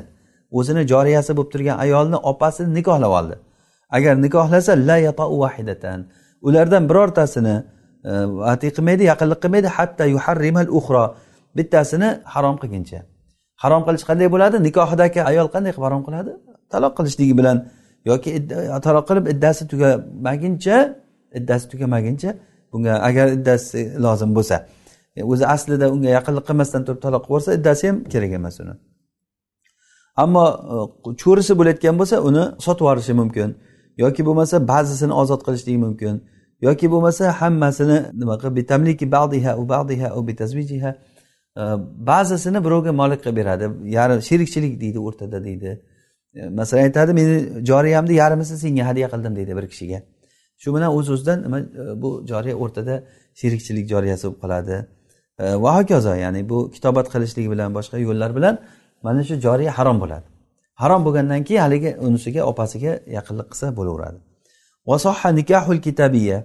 O'zini 0.58 0.84
joriyasi 0.92 1.32
bo'lib 1.38 1.52
turgan 1.54 1.78
ayolni 1.86 2.18
opasini 2.32 2.70
nikohlab 2.78 3.12
oldi. 3.20 3.36
Agar 3.98 4.14
nikohlasa 4.26 4.74
la 4.90 4.98
vahidatan 5.44 6.00
ulardan 6.48 6.84
birortasini 6.90 7.56
Э, 8.08 8.16
atiy 8.54 8.72
qilmaydi 8.78 9.04
yaqinlik 9.12 9.40
qilmaydi 9.44 9.70
hatta 9.78 10.04
yuharrimal 10.14 10.68
uxro 10.80 11.04
bittasini 11.58 12.10
harom 12.34 12.56
qilguncha 12.62 13.00
harom 13.64 13.82
qilish 13.88 14.06
qanday 14.10 14.28
bo'ladi? 14.34 14.56
Nikohidagi 14.68 15.20
ayol 15.32 15.48
qanday 15.54 15.72
qilib 15.76 15.86
harom 15.88 16.02
qiladi? 16.08 16.32
Taloq 16.74 16.94
qilishligi 16.98 17.34
bilan 17.40 17.58
yoki 18.10 18.30
taloq 18.86 19.06
qilib 19.10 19.26
iddasi 19.34 19.62
tugamaguncha 19.72 20.78
iddasi 21.40 21.66
tugamaguncha 21.72 22.30
bunga 22.72 22.94
agar 23.10 23.28
iddasi 23.38 23.80
lozim 24.06 24.32
bo'lsa 24.38 24.58
o'zi 25.32 25.46
aslida 25.56 25.86
unga 25.96 26.10
yaqinlik 26.18 26.46
qilmasdan 26.50 26.82
turib 26.88 27.02
taloq 27.06 27.22
qilib 27.24 27.32
yuborsa 27.32 27.50
iddasi 27.60 27.84
ham 27.90 27.98
kerak 28.14 28.32
emas 28.40 28.56
uni. 28.64 28.74
Ammo 30.24 30.46
e, 30.74 30.76
cho'risi 31.24 31.54
bo'layotgan 31.60 31.96
bo'lsa 32.02 32.16
uni 32.30 32.44
sotib 32.66 32.84
yuborishi 32.84 33.14
mumkin. 33.22 33.50
Yoki 34.04 34.22
bo'lmasa 34.28 34.56
ba'zisini 34.72 35.14
ozod 35.22 35.42
qilishligi 35.48 35.80
mumkin. 35.88 36.16
Yoki 36.62 36.88
bo'lmasa 36.94 37.24
hammasini 37.42 37.98
nima 38.22 38.36
qilib 38.42 38.56
ba'zisini 42.12 42.66
birovga 42.66 42.92
molik 42.92 43.24
qilib 43.24 43.38
beradi. 43.38 43.66
Yarim 43.98 44.22
sherikchilik 44.22 44.82
deydi 44.82 45.00
o'rtada 45.00 45.44
deydi. 45.44 45.82
E, 46.36 46.50
masalan 46.50 46.84
aytadi 46.84 47.14
meni 47.14 47.66
joriyamni 47.70 48.14
yarmisini 48.14 48.58
senga 48.58 48.84
hadya 48.90 49.08
qildim 49.14 49.36
deydi 49.36 49.56
bir 49.58 49.66
kishiga. 49.72 50.00
Shu 50.62 50.76
bilan 50.76 50.90
o'z 50.98 51.10
o'zidan 51.14 51.38
nima 51.46 51.60
e, 51.60 52.02
bu 52.02 52.10
joriya 52.32 52.56
o'rtada 52.64 52.96
sherikchilik 53.42 53.86
joriyasi 53.94 54.24
bo'lib 54.28 54.40
qoladi. 54.44 54.76
E, 55.40 55.46
va 55.64 55.72
hokazo 55.78 56.14
ya'ni 56.26 56.50
bu 56.50 56.58
kitobat 56.76 57.08
qilishlik 57.14 57.48
bilan 57.54 57.70
boshqa 57.78 57.98
yo'llar 58.08 58.32
bilan 58.38 58.56
mana 59.06 59.22
shu 59.30 59.36
joriya 59.46 59.72
harom 59.78 59.98
bo'ladi. 60.04 60.28
Harom 60.82 61.02
bo'lgandan 61.06 61.42
keyin 61.48 61.62
haligi 61.66 61.92
unisiga 62.08 62.42
opasiga 62.52 62.92
yaqinlik 63.18 63.48
qilsa 63.52 63.68
bo'laveradi. 63.80 64.20
Vasoha 64.88 65.32
nikahul 65.40 65.80
kitabiya 65.88 66.38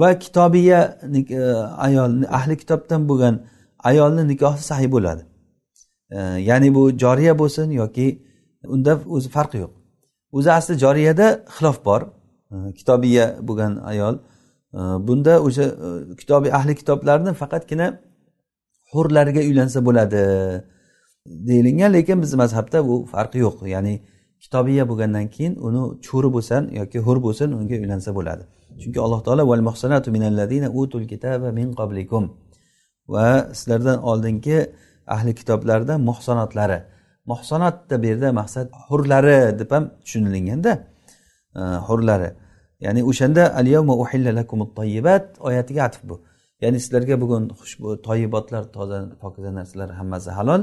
va 0.00 0.18
kitobiya 0.18 0.80
e, 1.14 1.40
ayol 1.86 2.12
ahli 2.38 2.56
kitobdan 2.56 3.08
bo'lgan 3.10 3.34
ayolni 3.90 4.28
nikohi 4.28 4.62
sahiy 4.70 4.90
bo'ladi. 4.94 5.22
E, 6.10 6.18
ya'ni 6.48 6.74
bu 6.74 6.82
joriya 7.02 7.38
bo'lsin 7.38 7.70
yoki 7.70 8.06
unda 8.74 8.92
o'zi 9.16 9.28
farqi 9.36 9.58
yo'q. 9.64 9.72
O'zi 10.32 10.50
asli 10.58 10.74
joriyada 10.84 11.26
xilof 11.56 11.78
bor. 11.84 12.02
E, 12.52 12.56
kitobiya 12.78 13.24
bo'lgan 13.48 13.72
ayol 13.92 14.14
bunda 15.06 15.34
o'sha 15.46 15.64
e, 15.86 15.88
kitobiy 16.20 16.50
ahli 16.58 16.74
kitoblarni 16.80 17.32
faqatgina 17.42 17.86
hurlarga 18.92 19.40
uylansa 19.40 19.78
bo'ladi 19.86 20.22
deyilgan 21.48 21.92
lekin 21.92 22.22
bizni 22.22 22.36
mazhabda 22.42 22.78
bu 22.88 23.06
farqi 23.12 23.38
yo'q. 23.46 23.56
Ya'ni 23.74 23.94
kitobiya 24.42 24.84
bo'lgandan 24.90 25.26
keyin 25.34 25.54
uni 25.66 25.82
cho'ri 26.06 26.28
bo'lsin 26.36 26.62
yoki 26.80 26.98
hur 27.06 27.18
bo'lsin 27.26 27.48
unga 27.58 27.76
uylansa 27.82 28.10
bo'ladi. 28.18 28.42
Chunki 28.80 28.98
alloh 29.04 29.20
taolo 29.26 29.42
utul 30.80 31.04
kitaba 31.12 31.48
min 31.58 31.68
qablikum. 31.80 32.24
Va 33.14 33.28
sizlardan 33.58 33.98
oldingi 34.10 34.58
ahli 35.14 35.32
kitoblarda 35.40 35.94
muhsonotlari. 36.08 36.78
Muhsonotda 37.30 37.94
bu 38.02 38.06
yerda 38.10 38.28
maqsad 38.40 38.66
hurlari 38.88 39.58
deb 39.60 39.70
ham 39.74 39.84
tushunilganda 40.04 40.72
e, 41.60 41.62
hurlari. 41.86 42.30
Ya'ni 42.84 43.00
o'shanda 43.10 43.42
oyatiga 45.48 45.82
atf 45.88 46.00
bu. 46.10 46.16
Ya'ni 46.62 46.78
sizlarga 46.84 47.14
bugun 47.22 47.44
xushbu 47.60 47.88
toyibotlar 48.06 48.62
toza 48.76 48.98
pokiza 49.22 49.50
narsalar 49.58 49.90
hammasi 50.00 50.30
halol. 50.38 50.62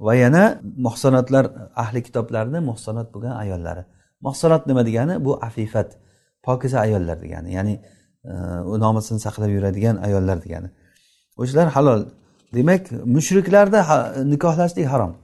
Va 0.00 0.14
yana 0.14 0.60
muhsanotlar 0.86 1.44
ahli 1.76 2.02
kitoblarni 2.02 2.60
muhsanot 2.60 3.14
bo'lgan 3.14 3.34
ayollari 3.42 3.84
muhsanot 4.20 4.66
nima 4.66 4.86
degani? 4.86 5.24
Bu 5.24 5.44
afifat 5.44 5.98
pokiza 6.42 6.80
ayollar 6.80 7.22
degani 7.22 7.52
ya'ni 7.52 7.74
e, 8.24 8.32
nomusini 8.84 9.20
saqlab 9.20 9.50
yuradigan 9.56 9.96
ayollar 9.96 10.42
degani. 10.44 10.68
O'shalar 11.36 11.68
halol. 11.76 12.04
Demak 12.54 12.92
mushriklarda 12.92 13.80
nikohlashlik 14.32 14.86
harom. 14.86 15.16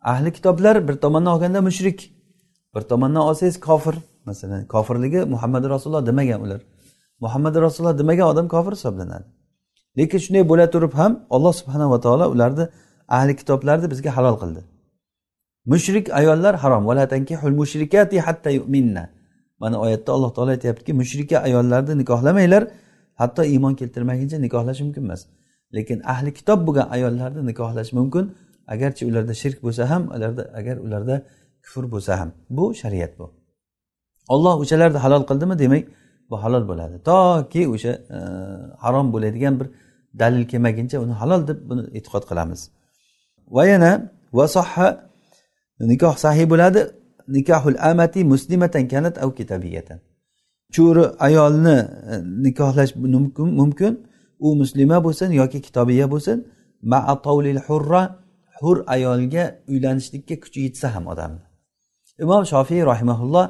Ahli 0.00 0.32
kitoblar 0.32 0.88
bir 0.88 0.96
tomondan 1.04 1.32
olganda 1.34 1.60
mushrik 1.62 1.98
bir 2.74 2.80
tomondan 2.80 3.20
olsangiz 3.20 3.60
kofir. 3.60 3.96
Masalan 4.24 4.66
kofirligi 4.66 5.20
muhammad 5.24 5.64
rasululloh 5.64 6.06
demagan 6.06 6.40
ular. 6.40 6.60
Muhammad 7.20 7.54
rasululloh 7.56 7.98
demagan 7.98 8.26
odam 8.26 8.48
kofir 8.48 8.72
hisoblanadi. 8.72 9.24
Lekin 9.98 10.18
shunday 10.18 10.48
bo'la 10.48 10.70
turib 10.70 10.92
ham 11.00 11.12
alloh 11.30 11.52
subhanava 11.52 12.00
taolo 12.00 12.26
ularni 12.34 12.64
ahli 13.08 13.36
kitoblarni 13.36 13.90
bizga 13.90 14.16
halol 14.16 14.36
qildi. 14.42 14.60
Mushrik 15.66 16.10
ayollar 16.10 16.54
harom. 16.56 16.84
Hatta 18.26 18.50
yu'minna. 18.50 19.16
Mana 19.58 19.80
oyatda 19.80 20.12
alloh 20.12 20.34
taolo 20.34 20.50
aytyaptiki 20.50 20.92
mushrika 20.92 21.38
ayollarni 21.38 21.98
nikohlamanglar. 21.98 22.68
Hatto 23.14 23.42
iymon 23.44 23.74
keltirmaguncha 23.74 24.38
nikohlash 24.38 24.80
mumkin 24.80 25.02
emas. 25.04 25.26
Lekin 25.74 26.02
ahli 26.12 26.34
kitob 26.34 26.66
bo'lgan 26.66 26.86
ayollarni 26.96 27.46
nikohlash 27.50 27.92
mumkin. 27.92 28.24
Agarchi 28.74 29.06
ularda 29.06 29.34
shirk 29.34 29.58
bo'lsa 29.62 29.90
ham 29.90 30.02
ularda 30.16 30.42
agar 30.58 30.76
ularda 30.76 31.22
kufr 31.64 31.84
bo'lsa 31.92 32.20
ham. 32.20 32.30
Bu 32.50 32.74
shariat 32.74 33.18
bu. 33.18 33.26
Olloh 34.28 34.54
o'shalarni 34.62 34.98
halol 35.04 35.22
qildimi 35.30 35.58
demak 35.58 35.84
bu 36.30 36.42
halol 36.42 36.68
bo'ladi. 36.68 36.96
Toki 37.10 37.68
o'sha 37.74 37.92
e, 38.16 38.18
harom 38.84 39.12
bo'ladigan 39.14 39.60
bir 39.60 39.68
dalil 40.18 40.44
kelmaguncha 40.48 40.96
uni 41.04 41.12
halol 41.12 41.48
deb 41.48 41.58
buni 41.70 41.82
e'tiqod 41.98 42.24
qilamiz. 42.30 42.60
Va 43.54 43.66
yana 43.66 44.10
vasoha 44.32 44.88
nikoh 45.80 46.16
sahiy 46.24 46.46
bo'ladi. 46.52 46.80
Nikohul 47.28 47.78
amati 47.90 48.24
muslimatan 48.24 48.84
kanat 48.88 49.18
av 49.18 49.30
kitabiyatan. 49.38 49.98
Cho'ri 50.74 51.04
ayolni 51.26 51.76
e, 52.12 52.14
nikohlash 52.44 52.92
mumkin 52.96 53.48
mumkin. 53.60 53.92
U 54.38 54.48
muslima 54.60 55.04
bo'lsin 55.06 55.30
yoki 55.40 55.58
kitobiya 55.66 56.06
bo'lsin. 56.12 56.38
Hurra 57.68 58.02
hur 58.60 58.84
ayolga 58.86 59.44
uylanishlikka 59.68 60.40
kuchi 60.40 60.60
yetsa 60.66 60.94
ham 60.94 61.06
odamni. 61.06 61.42
Imom 62.22 62.42
shofiy 62.52 62.80
rahimaulloh 62.92 63.46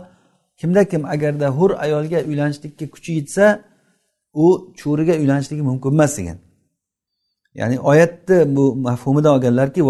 kimda 0.61 0.83
kim 0.91 1.05
agarda 1.05 1.49
hur 1.59 1.71
ayolga 1.85 2.19
uylanishlikka 2.29 2.87
kuchi 2.95 3.13
yetsa 3.19 3.47
u 4.35 4.47
cho'riga 4.81 5.15
uylanishligi 5.21 5.63
mumkin 5.63 5.91
emas 5.97 6.19
degan. 6.19 6.39
Ya'ni 7.61 7.77
oyatni 7.81 8.57
bu 8.57 8.65
mafhumidan 8.77 9.33
olganlarki 9.37 9.83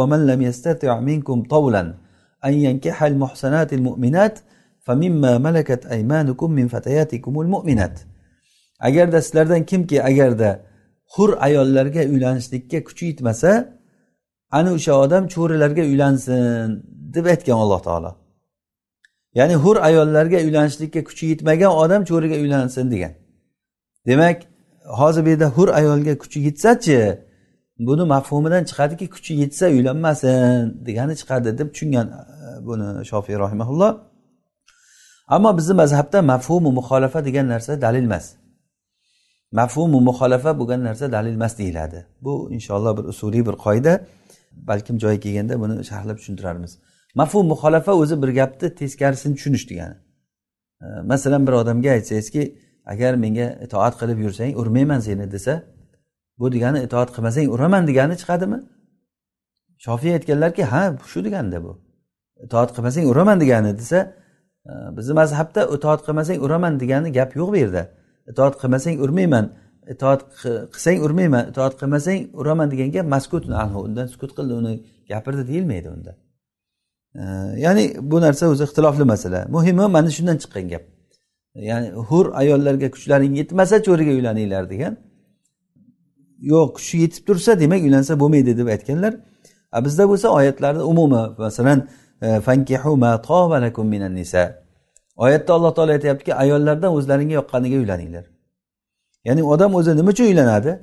agarda 8.81 9.22
sizlardan 9.22 9.66
kimki 9.66 10.02
agarda 10.02 10.61
hur 11.07 11.37
ayollarga 11.40 12.00
uylanishlikka 12.00 12.85
kuchi 12.85 13.07
yetmasa 13.07 13.79
ana 14.50 14.72
o'sha 14.72 14.92
odam 15.00 15.29
cho'rilarga 15.29 15.83
uylansin 15.83 16.85
deb 17.14 17.26
aytgan 17.26 17.59
alloh 17.64 17.83
taolo. 17.83 18.16
Ya'ni 19.35 19.55
hur 19.55 19.76
ayollarga 19.76 20.37
uylanishlikka 20.37 21.05
kuchi 21.05 21.26
yetmagan 21.26 21.72
odam 21.83 22.05
cho'riga 22.05 22.35
uylansin 22.35 22.90
degan. 22.90 23.12
Demak 24.07 24.42
hozir 24.85 25.24
bu 25.24 25.29
yerda 25.29 25.48
hur 25.57 25.68
ayolga 25.68 26.18
kuchi 26.18 26.40
yetsachi 26.40 27.26
buni 27.79 28.05
mafhumidan 28.15 28.65
chiqadiki 28.65 29.11
kuchi 29.11 29.35
yetsa 29.35 29.67
uylanmasin 29.67 30.87
degani 30.87 31.15
chiqadi 31.21 31.59
deb 31.59 31.69
tushungan 31.75 32.07
e, 32.07 32.67
buni 32.67 33.05
shofiy 33.11 33.37
rahimaulloh 33.45 33.93
ammo 35.29 35.59
bizni 35.59 35.75
mazhabda 35.75 36.23
mafhumu 36.23 36.71
muxolafa 36.79 37.25
degan 37.25 37.49
narsa 37.49 37.83
dalil 37.83 38.05
emas. 38.05 38.27
Mafhumu 39.53 40.01
muxolafa 40.01 40.59
bo'lgan 40.61 40.85
narsa 40.85 41.12
dalil 41.12 41.35
emas 41.35 41.59
deyiladi. 41.59 42.07
Bu 42.21 42.53
inshaalloh 42.57 42.97
bir 42.99 43.05
usuliy 43.05 43.47
bir 43.47 43.57
qoida. 43.65 43.93
Balkim 44.53 44.99
joyi 44.99 45.21
kelganda 45.21 45.61
buni 45.61 45.85
sharhlab 45.85 46.17
tushuntirarmiz. 46.17 46.79
Mafhum 47.15 47.47
muxolafa 47.47 47.93
o'zi 47.93 48.23
bir 48.23 48.29
gapni 48.29 48.75
teskarisini 48.75 49.35
tushunish 49.37 49.71
degani. 49.71 49.97
E, 50.83 50.87
masalan 51.11 51.47
bir 51.47 51.53
odamga 51.53 51.91
aytsangizki 51.91 52.43
agar 52.93 53.15
menga 53.15 53.47
itoat 53.65 53.95
qilib 54.01 54.19
yursang 54.25 54.51
urmayman 54.61 55.01
seni 55.01 55.33
desa 55.33 55.62
bu 56.38 56.53
degani 56.53 56.79
itoat 56.87 57.11
qilmasang 57.16 57.49
uraman 57.55 57.87
degani 57.87 58.14
chiqadimi? 58.20 58.59
Shofiy 59.85 60.12
aytganlarki 60.16 60.64
ha 60.64 60.96
shu 61.12 61.25
deganda 61.25 61.59
bu. 61.64 61.72
Itoat 62.44 62.70
qilmasang 62.77 63.07
uraman 63.12 63.40
degani 63.40 63.79
desa 63.79 63.99
e, 64.68 64.72
bizni 64.96 65.14
mazhabda 65.20 65.61
itoat 65.77 66.01
qilmasang 66.07 66.38
uraman 66.46 66.81
degani 66.83 67.09
gap 67.18 67.31
yo'q 67.37 67.49
bu 67.53 67.57
yerda. 67.57 67.83
Itoat 68.31 68.55
qilmasang 68.61 68.96
urmayman 69.05 69.46
itoat 69.92 70.20
qilsang 70.72 70.99
urmayman 71.07 71.44
itoat 71.51 71.75
qilmasang 71.81 72.20
uraman 72.40 72.70
degan 72.72 72.90
gap 72.96 73.07
maskut 73.14 73.44
undan 73.87 74.07
sukut 74.12 74.33
qildi 74.38 74.53
uni 74.61 74.72
gapirdi 75.09 75.42
deyilmaydi 75.51 75.88
unda. 75.96 76.12
E, 77.14 77.22
ya'ni 77.64 77.85
bu 78.11 78.20
narsa 78.20 78.44
o'zi 78.53 78.64
ixtilofli 78.68 79.05
masala. 79.05 79.40
Muhimi 79.57 79.87
mana 79.96 80.11
shundan 80.16 80.37
chiqqan 80.42 80.66
gap. 80.72 80.85
E, 81.55 81.64
ya'ni 81.70 81.88
hur 82.09 82.27
ayollarga 82.42 82.88
kuchlaring 82.94 83.33
yetmasa 83.40 83.77
cho'riga 83.87 84.12
uylaninglar 84.18 84.64
degan 84.70 84.94
yo'q 86.40 86.75
kuchi 86.77 86.99
yetib 86.99 87.27
tursa 87.27 87.61
demak 87.61 87.83
uylansa 87.83 88.20
bo'lmaydi 88.20 88.59
deb 88.59 88.66
aytganlar. 88.66 89.14
A 89.72 89.85
bizda 89.85 90.09
bo'lsa 90.09 90.29
oyatlarni 90.29 90.83
umumi 90.83 91.22
masalan 91.38 91.88
e, 92.22 92.40
fankihu 92.40 92.96
ma 92.96 93.22
minan 93.85 94.14
nisa. 94.14 94.62
Oyatda 95.16 95.53
alloh 95.55 95.75
taolo 95.75 95.92
aytyaptiki 95.92 96.35
ayollardan 96.35 96.92
o'zlaringga 96.92 97.35
yoqqaniga 97.35 97.77
uylaninglar. 97.77 98.25
Ya'ni 99.25 99.42
odam 99.42 99.75
o'zi 99.75 99.96
nima 99.96 100.11
uchun 100.11 100.25
uylanadi? 100.25 100.81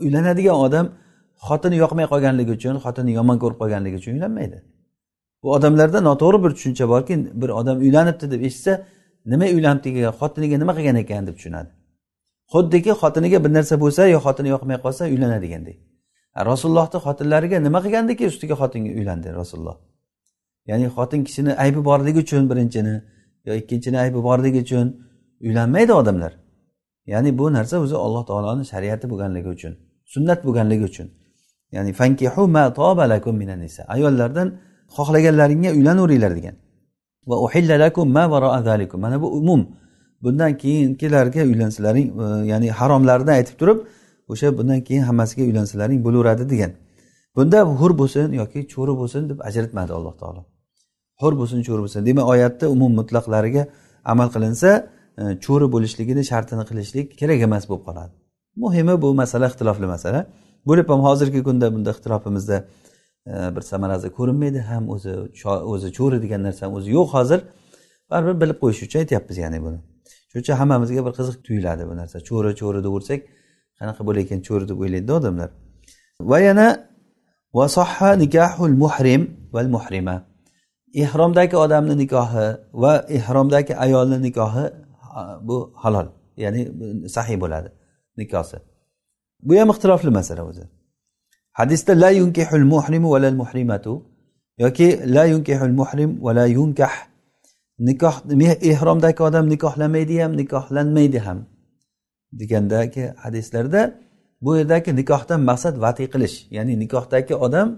Uylanadigan 0.00 0.54
odam 0.54 0.86
xotini 1.48 1.76
yoqmay 1.76 2.06
qolganligi 2.12 2.52
uchun 2.58 2.76
xotini 2.84 3.12
yomon 3.18 3.38
ko'rib 3.42 3.58
qolganligi 3.62 3.96
uchun 3.96 4.12
uylanmaydi. 4.12 4.58
Bu 5.42 5.52
odamlarda 5.52 5.98
noto'g'ri 6.08 6.44
bir 6.44 6.50
tushuncha 6.56 6.88
borki 6.88 7.14
bir 7.42 7.48
odam 7.48 7.78
uylanibdi 7.78 8.30
deb 8.30 8.42
eshitsa 8.48 8.72
nima 9.32 9.46
uylanibdi 9.56 9.88
xotiniga 10.20 10.56
nima 10.62 10.72
qilgan 10.78 10.96
ekan 11.02 11.26
deb 11.26 11.36
tushunadi. 11.38 11.70
Xuddiki 12.52 12.92
xotiniga 13.02 13.38
bir 13.44 13.52
narsa 13.58 13.74
bo'lsa 13.84 14.02
yo 14.14 14.18
xotini 14.26 14.48
yoqmay 14.54 14.76
qolsa 14.84 15.02
uylanadigandek 15.12 15.76
rasulullohni 16.50 16.98
xotinlariga 17.06 17.58
nima 17.66 17.78
qilgandiki 17.84 18.24
ustiga 18.32 18.54
xotinga 18.62 18.90
uylandi 18.98 19.28
rasululloh? 19.40 19.76
Ya'ni 20.66 20.86
xotin 20.96 21.24
kishini 21.24 21.52
aybi 21.64 21.84
borligi 21.84 22.18
uchun 22.18 22.50
birinchini 22.50 22.94
yo 23.44 23.52
ikkinchini 23.60 23.98
aybi 24.04 24.22
borligi 24.28 24.60
uchun 24.66 24.86
uylanmaydi 25.40 25.92
odamlar. 25.92 26.32
Ya'ni 27.06 27.38
bu 27.38 27.52
narsa 27.52 27.76
o'zi 27.84 27.96
alloh 27.96 28.22
taoloni 28.30 28.64
shariati 28.72 29.06
bo'lganligi 29.10 29.48
uchun 29.56 29.72
sunnat 30.04 30.40
bo'lganligi 30.46 30.84
uchun. 30.84 31.08
Ya'ni 31.72 31.92
fankihu 31.92 32.48
ma 32.48 32.64
lakum 33.12 33.34
minan 33.36 33.60
nisa. 33.60 33.82
Ayollardan 33.94 34.48
xohlaganlaringga 34.96 35.70
uylanaveringlar 35.78 36.32
degan. 36.38 36.54
Va 37.30 37.36
uhilla 37.44 37.76
lakum 37.84 38.06
ma 38.16 38.24
zalikum. 38.68 39.00
Mana 39.00 39.16
bu 39.22 39.28
umum 39.40 39.60
bundan 40.22 40.58
keyingilarga 40.58 41.42
uylansalaring 41.50 42.08
e, 42.24 42.46
ya'ni 42.46 42.70
haromlarni 42.70 43.30
aytib 43.30 43.56
turib 43.60 43.78
o'sha 44.28 44.58
bundan 44.58 44.80
keyin 44.80 45.02
hammasiga 45.02 45.42
uylansalaring 45.42 46.04
bo'laveradi 46.04 46.50
degan. 46.50 46.72
Bunda 47.36 47.60
hur 47.80 47.98
bo'lsin 47.98 48.32
yoki 48.32 48.68
cho'ri 48.68 48.94
bo'lsin 49.00 49.28
deb 49.30 49.38
ajratmadi 49.48 49.92
alloh 49.92 50.14
taolo. 50.20 50.42
Hur 51.20 51.32
bo'lsin 51.40 51.62
cho'ri 51.66 51.80
bo'lsin. 51.84 52.06
Demak 52.06 52.26
oyatni 52.28 52.68
umum 52.68 52.92
mutlaqlariga 53.00 53.66
amal 54.04 54.28
qilinsa 54.34 54.70
e, 55.18 55.22
cho'ri 55.44 55.66
bo'lishligini 55.74 56.22
shartini 56.30 56.64
qilishlik 56.70 57.06
kerak 57.20 57.40
emas 57.48 57.64
bo'lib 57.70 57.84
qoladi. 57.88 58.12
Muhimi 58.62 59.02
bu 59.02 59.14
masala 59.14 59.46
ixtilofli 59.50 59.86
masala. 59.94 60.20
Bo'lib 60.68 60.88
ham 60.92 61.00
hozirgi 61.08 61.40
kunda 61.48 61.66
bunda 61.74 61.90
ixtilofimizda 61.94 62.56
e, 63.30 63.32
bir 63.56 63.62
samarasi 63.70 64.08
ko'rinmaydi. 64.18 64.60
Ham 64.70 64.88
o'zi 64.94 65.12
o'zi 65.72 65.88
cho'ri 65.98 66.22
degan 66.24 66.40
narsa 66.46 66.64
o'zi 66.76 66.88
yo'q 66.98 67.08
hozir. 67.16 67.40
Baribir 68.10 68.36
bilib 68.42 68.58
qo'yish 68.62 68.80
uchun 68.86 68.98
aytyapmiz 69.04 69.38
ya'ni 69.44 69.60
buni. 69.66 69.78
Shuning 70.36 70.44
uchun 70.44 70.56
hammamizga 70.60 71.04
bir 71.06 71.12
qiziq 71.18 71.36
tuyuladi 71.46 71.84
bu 71.90 71.96
narsa. 71.96 72.16
Cho'ri 72.28 72.54
cho'ri 72.60 72.80
deb 72.84 72.92
qanaqa 72.98 73.20
qanaqa 73.78 74.02
bo'layotgan 74.08 74.40
cho'ri 74.48 74.64
deb 74.70 74.78
o'ylaydida 74.82 75.12
odamlar. 75.20 75.50
Va 76.30 76.38
yana 76.40 76.66
vasoha 77.58 78.10
nikohul 78.22 78.76
muhrim 78.82 79.22
val 79.54 79.68
muhrima. 79.76 80.16
Ehromdagi 81.02 81.56
odamni 81.64 81.94
nikohi 82.02 82.46
va 82.82 82.92
ehromdagi 83.18 83.72
ayolni 83.84 84.18
nikohi 84.26 84.64
bu 85.48 85.56
halol 85.82 86.06
ya'ni 86.44 86.60
sahiy 87.16 87.36
bo'ladi 87.42 87.68
nikosi. 88.20 88.56
Bu 89.46 89.52
ham 89.60 89.68
ixtilofli 89.74 90.10
masala 90.18 90.42
o'zi. 90.50 90.64
Hadisda 91.58 91.92
la 92.02 92.10
yunkihul 92.20 92.66
muhrimu 92.74 93.08
va 93.14 93.18
muhrimatu 93.42 93.92
yoki 94.64 94.88
la 95.16 95.24
yunkihul 95.32 95.74
muhrim 95.80 96.10
va 96.24 96.32
la 96.38 96.46
yunkah 96.58 96.92
nikoh 97.78 98.16
ehromdagi 98.62 99.22
odam 99.22 99.48
nikohlamaydi 99.48 100.22
ham 100.22 100.36
nikohlanmaydi 100.36 101.18
ham. 101.18 101.46
Degandagi 102.32 103.14
hadislarda 103.16 104.00
bu 104.40 104.56
yerdagi 104.56 104.96
nikohdan 104.96 105.40
maqsad 105.40 105.80
vati 105.84 106.04
qilish 106.12 106.36
ya'ni 106.50 106.78
nikohdagi 106.82 107.34
odam 107.34 107.68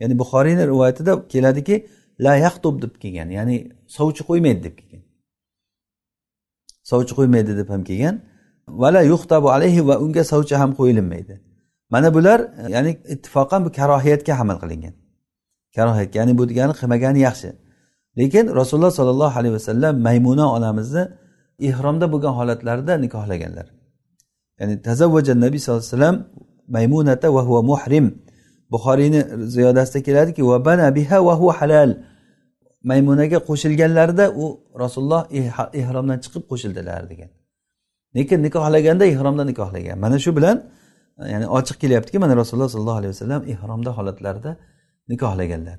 ya'ni 0.00 0.18
buxoriyni 0.18 0.66
rivoyatida 0.66 1.28
keladiki 1.28 1.86
la 2.20 2.36
yaxtub 2.36 2.82
deb 2.82 2.94
kelgan 3.02 3.28
ya'ni 3.38 3.56
sovchi 3.96 4.22
qo'ymaydi 4.28 4.60
deb 4.66 4.74
kelgan. 4.80 5.02
Sovchi 6.90 7.12
qo'ymaydi 7.18 7.52
deb 7.60 7.68
ham 7.74 7.82
kelgan. 7.84 8.16
Vala 8.68 9.02
yuxtabu 9.12 9.48
alayhi 9.56 9.86
va 9.88 9.94
unga 10.04 10.24
sovchi 10.32 10.54
ham 10.62 10.70
qo'yilinmaydi 10.78 11.34
mana 11.90 12.14
bular 12.14 12.40
ya'ni 12.74 12.90
ittifoqan 13.14 13.64
bu 13.64 13.70
karohiyatga 13.78 14.34
amal 14.42 14.58
qilingan. 14.62 14.94
Karohiyatga 15.76 16.16
ya'ni 16.20 16.38
bu 16.38 16.48
degani 16.50 16.72
qilmagani 16.80 17.20
yaxshi. 17.28 17.48
Lekin 18.18 18.44
rasululloh 18.60 18.90
sollallohu 18.98 19.38
alayhi 19.38 19.54
vasallam 19.58 19.94
maymuna 20.06 20.44
onamizni 20.56 21.04
ehromda 21.68 22.06
bo'lgan 22.12 22.32
holatlarida 22.38 22.94
nikohlaganlar. 23.04 23.66
Ya'ni 24.60 24.74
tazavvaja 24.88 25.34
nabiy 25.44 25.60
sallallohu 25.64 25.86
alayhi 25.86 25.96
vasallam 25.96 26.16
maymunata 26.68 27.34
va 27.34 27.42
huva 27.48 27.62
muhrim. 27.62 28.06
Buxoriyni 28.72 29.20
ziyodasida 29.54 30.02
keladiki 30.02 30.42
va 30.50 30.64
bana 30.64 30.94
biha 30.94 31.18
va 31.26 31.34
huva 31.40 31.52
halal. 31.60 31.90
Maymunaga 32.90 33.38
qo'shilganlarida 33.48 34.24
u 34.42 34.44
rasululloh 34.82 35.22
ehromdan 35.80 36.18
chiqib 36.24 36.42
qo'shildilar 36.50 37.02
degan. 37.10 37.30
Lekin 38.16 38.42
nikohlaganda 38.46 39.04
ehromda 39.12 39.44
nikohlagan. 39.50 39.98
Mana 40.04 40.18
shu 40.24 40.30
bilan 40.36 40.56
ya'ni 41.32 41.46
ochiq 41.58 41.76
kelyaptiki 41.82 42.18
mana 42.24 42.34
rasululloh 42.36 42.70
sollallohu 42.74 42.98
alayhi 43.00 43.12
vasallam 43.14 43.42
ehromda 43.52 43.90
holatlarida 43.98 44.56
nikohlaganlar. 45.08 45.78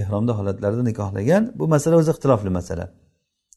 Ehromda 0.00 0.32
holatlarida 0.38 0.82
nikohlagan 0.90 1.42
bu 1.58 1.64
masala 1.74 1.96
o'zi 2.00 2.10
ixtilofli 2.14 2.50
masala. 2.58 2.86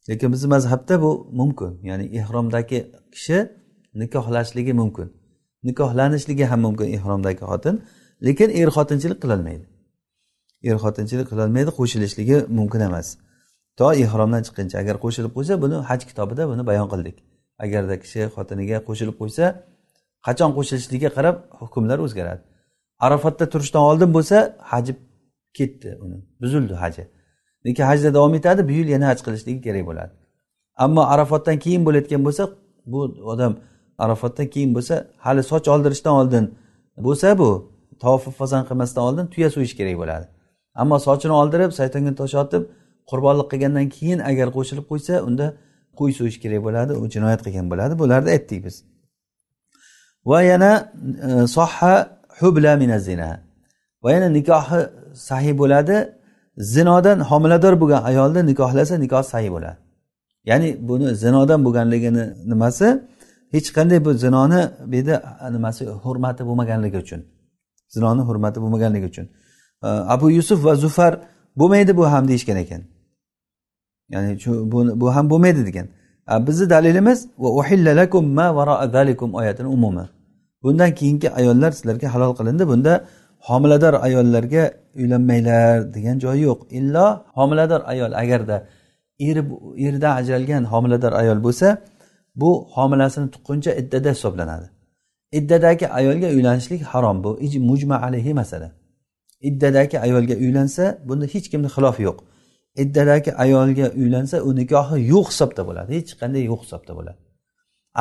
Lekin 0.10 0.30
bizni 0.34 0.48
mazhabda 0.56 1.02
bu 1.02 1.12
mumkin. 1.40 1.72
Ya'ni 1.90 2.06
ehromdagi 2.20 2.80
kishi 3.14 3.38
nikohlashligi 4.02 4.74
mumkin. 4.82 5.08
Nikohlanishligi 5.64 6.46
ham 6.52 6.60
mumkin 6.66 6.88
ehromdagi 6.98 7.44
xotin. 7.52 7.76
Lekin 8.26 8.50
er 8.50 8.70
xotinchilik 8.76 9.20
qilolmaydi. 9.24 9.66
Er 10.70 10.78
xotinchilik 10.84 11.28
qilolmaydi 11.32 11.72
qo'shilishligi 11.80 12.38
mumkin 12.58 12.82
emas. 12.90 13.08
To 13.78 13.86
ehromdan 14.04 14.42
chiqquncha 14.46 14.76
agar 14.84 14.96
qo'shilib 15.04 15.32
qo'ysa 15.38 15.54
buni 15.64 15.76
haj 15.90 16.02
kitobida 16.10 16.44
buni 16.52 16.64
bayon 16.70 16.88
qildik. 16.94 17.18
Agarda 17.66 17.96
kishi 18.04 18.22
xotiniga 18.36 18.78
qo'shilib 18.88 19.16
qo'ysa 19.22 19.46
qachon 20.28 20.52
qo'shilishligiga 20.58 21.10
qarab 21.18 21.36
hukmlar 21.60 21.98
o'zgaradi. 22.06 22.42
Arafatda 23.06 23.46
turishdan 23.54 23.84
oldin 23.90 24.10
bo'lsa 24.18 24.38
hajib 24.72 24.98
ketdi 25.54 25.98
uni. 26.04 26.18
Buzildi 26.42 26.74
haji. 26.74 27.04
Lekin 27.66 27.84
hajda 27.84 28.14
davom 28.14 28.34
etadi 28.34 28.68
bu 28.68 28.72
yil 28.72 28.88
yana 28.88 29.08
haj 29.08 29.20
qilishligi 29.26 29.62
kerak 29.62 29.86
bo'ladi. 29.90 30.12
Ammo 30.76 31.02
arafatdan 31.14 31.58
keyin 31.60 31.86
bo'layotgan 31.86 32.22
bo'lsa 32.28 32.44
bu 32.86 33.02
odam 33.34 33.54
arafatdan 33.98 34.48
keyin 34.54 34.76
bo'lsa 34.76 34.96
hali 35.26 35.44
soch 35.44 35.68
oldirishdan 35.68 36.14
oldin 36.14 36.46
bo'lsa 37.06 37.38
bu 37.42 37.50
tofi 38.04 38.32
fazan 38.32 38.64
qilmasdan 38.70 39.04
oldin 39.04 39.26
tuya 39.34 39.50
so'yish 39.56 39.76
kerak 39.80 39.98
bo'ladi. 40.02 40.26
Ammo 40.82 40.98
sochini 41.08 41.32
oldirib 41.42 41.72
saytonga 41.80 42.14
tosh 42.22 42.36
otib 42.44 42.64
qurbonlik 43.10 43.48
qilgandan 43.52 43.88
keyin 43.96 44.20
agar 44.32 44.48
qo'shilib 44.58 44.86
qo'ysa 44.92 45.14
unda 45.28 45.48
qo'y 46.00 46.12
so'yish 46.20 46.38
kerak 46.44 46.62
bo'ladi 46.68 46.92
u 47.02 47.04
jinoyat 47.14 47.42
qilgan 47.46 47.68
bo'ladi. 47.72 47.94
Bularni 48.02 48.30
aytdik 48.36 48.60
biz. 48.66 48.76
Va 50.30 50.40
yana 50.52 50.72
e, 51.28 51.48
sohha 51.58 51.94
hubla 52.40 53.00
zina. 53.00 53.30
Va 54.04 54.10
yana 54.16 54.30
nikohi 54.38 54.80
sahiy 55.14 55.58
bo'ladi. 55.58 56.16
Zinodan 56.58 57.20
homilador 57.20 57.82
bo'lgan 57.82 58.04
ayolni 58.04 58.42
nikohlasa 58.46 58.98
nikoh 58.98 59.24
sahiy 59.24 59.52
bo'ladi. 59.56 59.78
Ya'ni 60.46 60.88
buni 60.88 61.16
zinodan 61.16 61.66
bo'lganligini 61.66 62.24
nimasi? 62.52 62.88
Hech 63.52 63.68
qanday 63.78 64.06
bu 64.06 64.14
zinoni 64.14 64.62
bu 64.92 64.96
yerda 64.96 65.16
nimasi 65.56 65.86
hurmati 65.86 66.42
bo'lmaganligi 66.46 66.98
uchun. 66.98 67.22
Zinoni 67.96 68.22
hurmati 68.22 68.62
bo'lmaganligi 68.64 69.06
uchun. 69.06 69.26
Abu 70.14 70.32
yusuf 70.32 70.66
va 70.66 70.76
zufar 70.76 71.20
bo'lmaydi 71.60 71.98
bu 71.98 72.04
ham 72.12 72.28
deyishgan 72.28 72.58
ekan. 72.58 72.82
Ya'ni 74.10 74.40
shu 74.40 74.52
bu 75.02 75.16
ham 75.16 75.30
bo'lmaydi 75.30 75.66
degan. 75.66 75.88
Bizni 76.48 76.70
dalilimiz 76.70 77.28
oyatini 79.40 79.68
umumi 79.68 80.06
bundan 80.64 80.92
keyingi 80.96 81.32
ayollar 81.32 81.72
sizlarga 81.72 82.14
halol 82.14 82.36
qilindi. 82.36 82.68
Bunda 82.68 83.06
homilador 83.48 83.94
ayollarga 83.94 84.64
uylanmanglar 84.96 85.94
degan 85.94 86.20
joyi 86.20 86.42
yo'q. 86.42 86.60
Illo 86.70 87.24
homilador 87.38 87.82
ayol 87.86 88.12
agarda 88.12 88.58
eri 89.20 89.42
eridan 89.86 90.14
ajralgan 90.20 90.64
homilador 90.64 91.14
ayol 91.22 91.44
bo'lsa 91.44 91.68
bu 92.36 92.68
homilasini 92.76 93.32
tuqquncha 93.32 93.72
iddada 93.82 94.10
hisoblanadi. 94.12 94.68
Iddadagi 95.32 95.88
ayolga 95.88 96.28
uylanishlik 96.28 96.82
harom 96.82 97.24
bu 97.24 97.40
mujma 97.60 98.02
alayhi 98.02 98.34
masala. 98.34 98.72
Iddadagi 99.42 100.00
ayolga 100.00 100.34
uylansa 100.34 100.98
bunda 101.08 101.26
hech 101.26 101.50
kimni 101.52 101.68
xilofi 101.68 102.04
yo'q. 102.04 102.18
Iddadagi 102.84 103.32
ayolga 103.36 103.92
uylansa 104.00 104.42
u 104.48 104.56
nikohi 104.56 104.98
yo'q 105.14 105.26
hisobda 105.32 105.62
bo'ladi 105.68 105.90
hech 105.98 106.12
qanday 106.22 106.44
yo'q 106.52 106.62
hisobda 106.66 106.92
bo'ladi. 106.98 107.20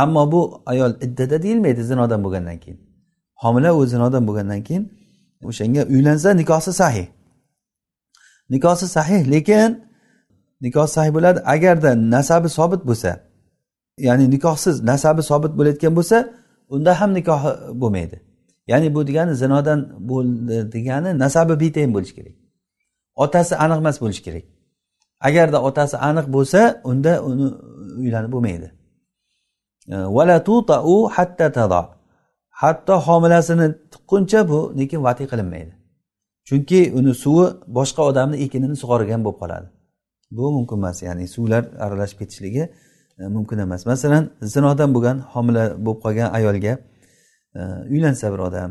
Ammo 0.02 0.32
bu 0.32 0.62
ayol 0.66 0.92
iddada 1.06 1.42
deyilmaydi 1.42 1.82
zinodan 1.90 2.20
bo'lgandan 2.24 2.58
keyin. 2.62 2.80
Homila 3.42 3.70
u 3.78 3.86
zinodan 3.86 4.22
bo'lgandan 4.28 4.62
keyin 4.68 4.97
o'shanga 5.44 5.82
uylansa 5.84 6.34
nikosi 6.40 6.72
sahih. 6.72 7.06
Nikosi 8.50 8.86
sahih 8.88 9.22
lekin 9.30 9.70
nikoh 10.60 10.86
sahih 10.86 11.12
bo'ladi 11.16 11.40
agarda 11.54 11.90
nasabi 12.14 12.48
sobit 12.48 12.82
bo'lsa 12.88 13.12
ya'ni 13.98 14.24
nikohsiz 14.34 14.76
nasabi 14.90 15.22
sobit 15.30 15.52
bo'layotgan 15.58 15.92
bo'lsa 15.98 16.16
unda 16.74 17.00
ham 17.00 17.10
nikohi 17.18 17.50
bo'lmaydi. 17.80 18.16
Ya'ni 18.70 18.94
bu 18.94 19.06
degani 19.06 19.34
zinodan 19.42 19.80
bo'ldi 20.10 20.56
degani 20.72 21.10
nasabi 21.18 21.54
betayin 21.62 21.90
bo'lishi 21.94 22.14
kerak. 22.18 22.34
Otasi 23.24 23.54
aniq 23.64 23.78
emas 23.82 23.96
bo'lishi 24.02 24.22
kerak. 24.26 24.44
Agarda 25.28 25.58
otasi 25.68 25.96
aniq 26.08 26.26
bo'lsa 26.34 26.60
unda 26.90 27.12
uni 27.28 27.46
uylanib 28.02 28.30
bo'lmaydi. 28.34 28.68
Hatto 32.62 32.94
homilasini 33.06 33.66
tuqquncha 33.92 34.40
bu 34.50 34.58
lekin 34.78 35.00
vati 35.06 35.24
qilinmaydi. 35.32 35.72
Chunki 36.48 36.80
uni 36.98 37.14
suvi 37.22 37.46
boshqa 37.78 38.02
odamni 38.10 38.36
ekinini 38.44 38.76
sug'organ 38.82 39.20
bo'lib 39.26 39.38
qoladi. 39.42 39.66
Bu 40.36 40.44
mumkin 40.56 40.76
emas 40.80 41.02
ya'ni 41.06 41.28
suvlar 41.34 41.62
aralashib 41.84 42.18
ketishligi 42.18 42.64
e, 43.18 43.22
mumkin 43.36 43.58
emas. 43.58 43.86
Masalan 43.92 44.24
zinodan 44.54 44.90
bo'lgan 44.94 45.16
homila 45.32 45.64
bo'lib 45.84 46.00
qolgan 46.04 46.28
ayolga 46.38 46.72
e, 47.58 47.60
uylansa 47.94 48.32
bir 48.32 48.40
odam 48.48 48.70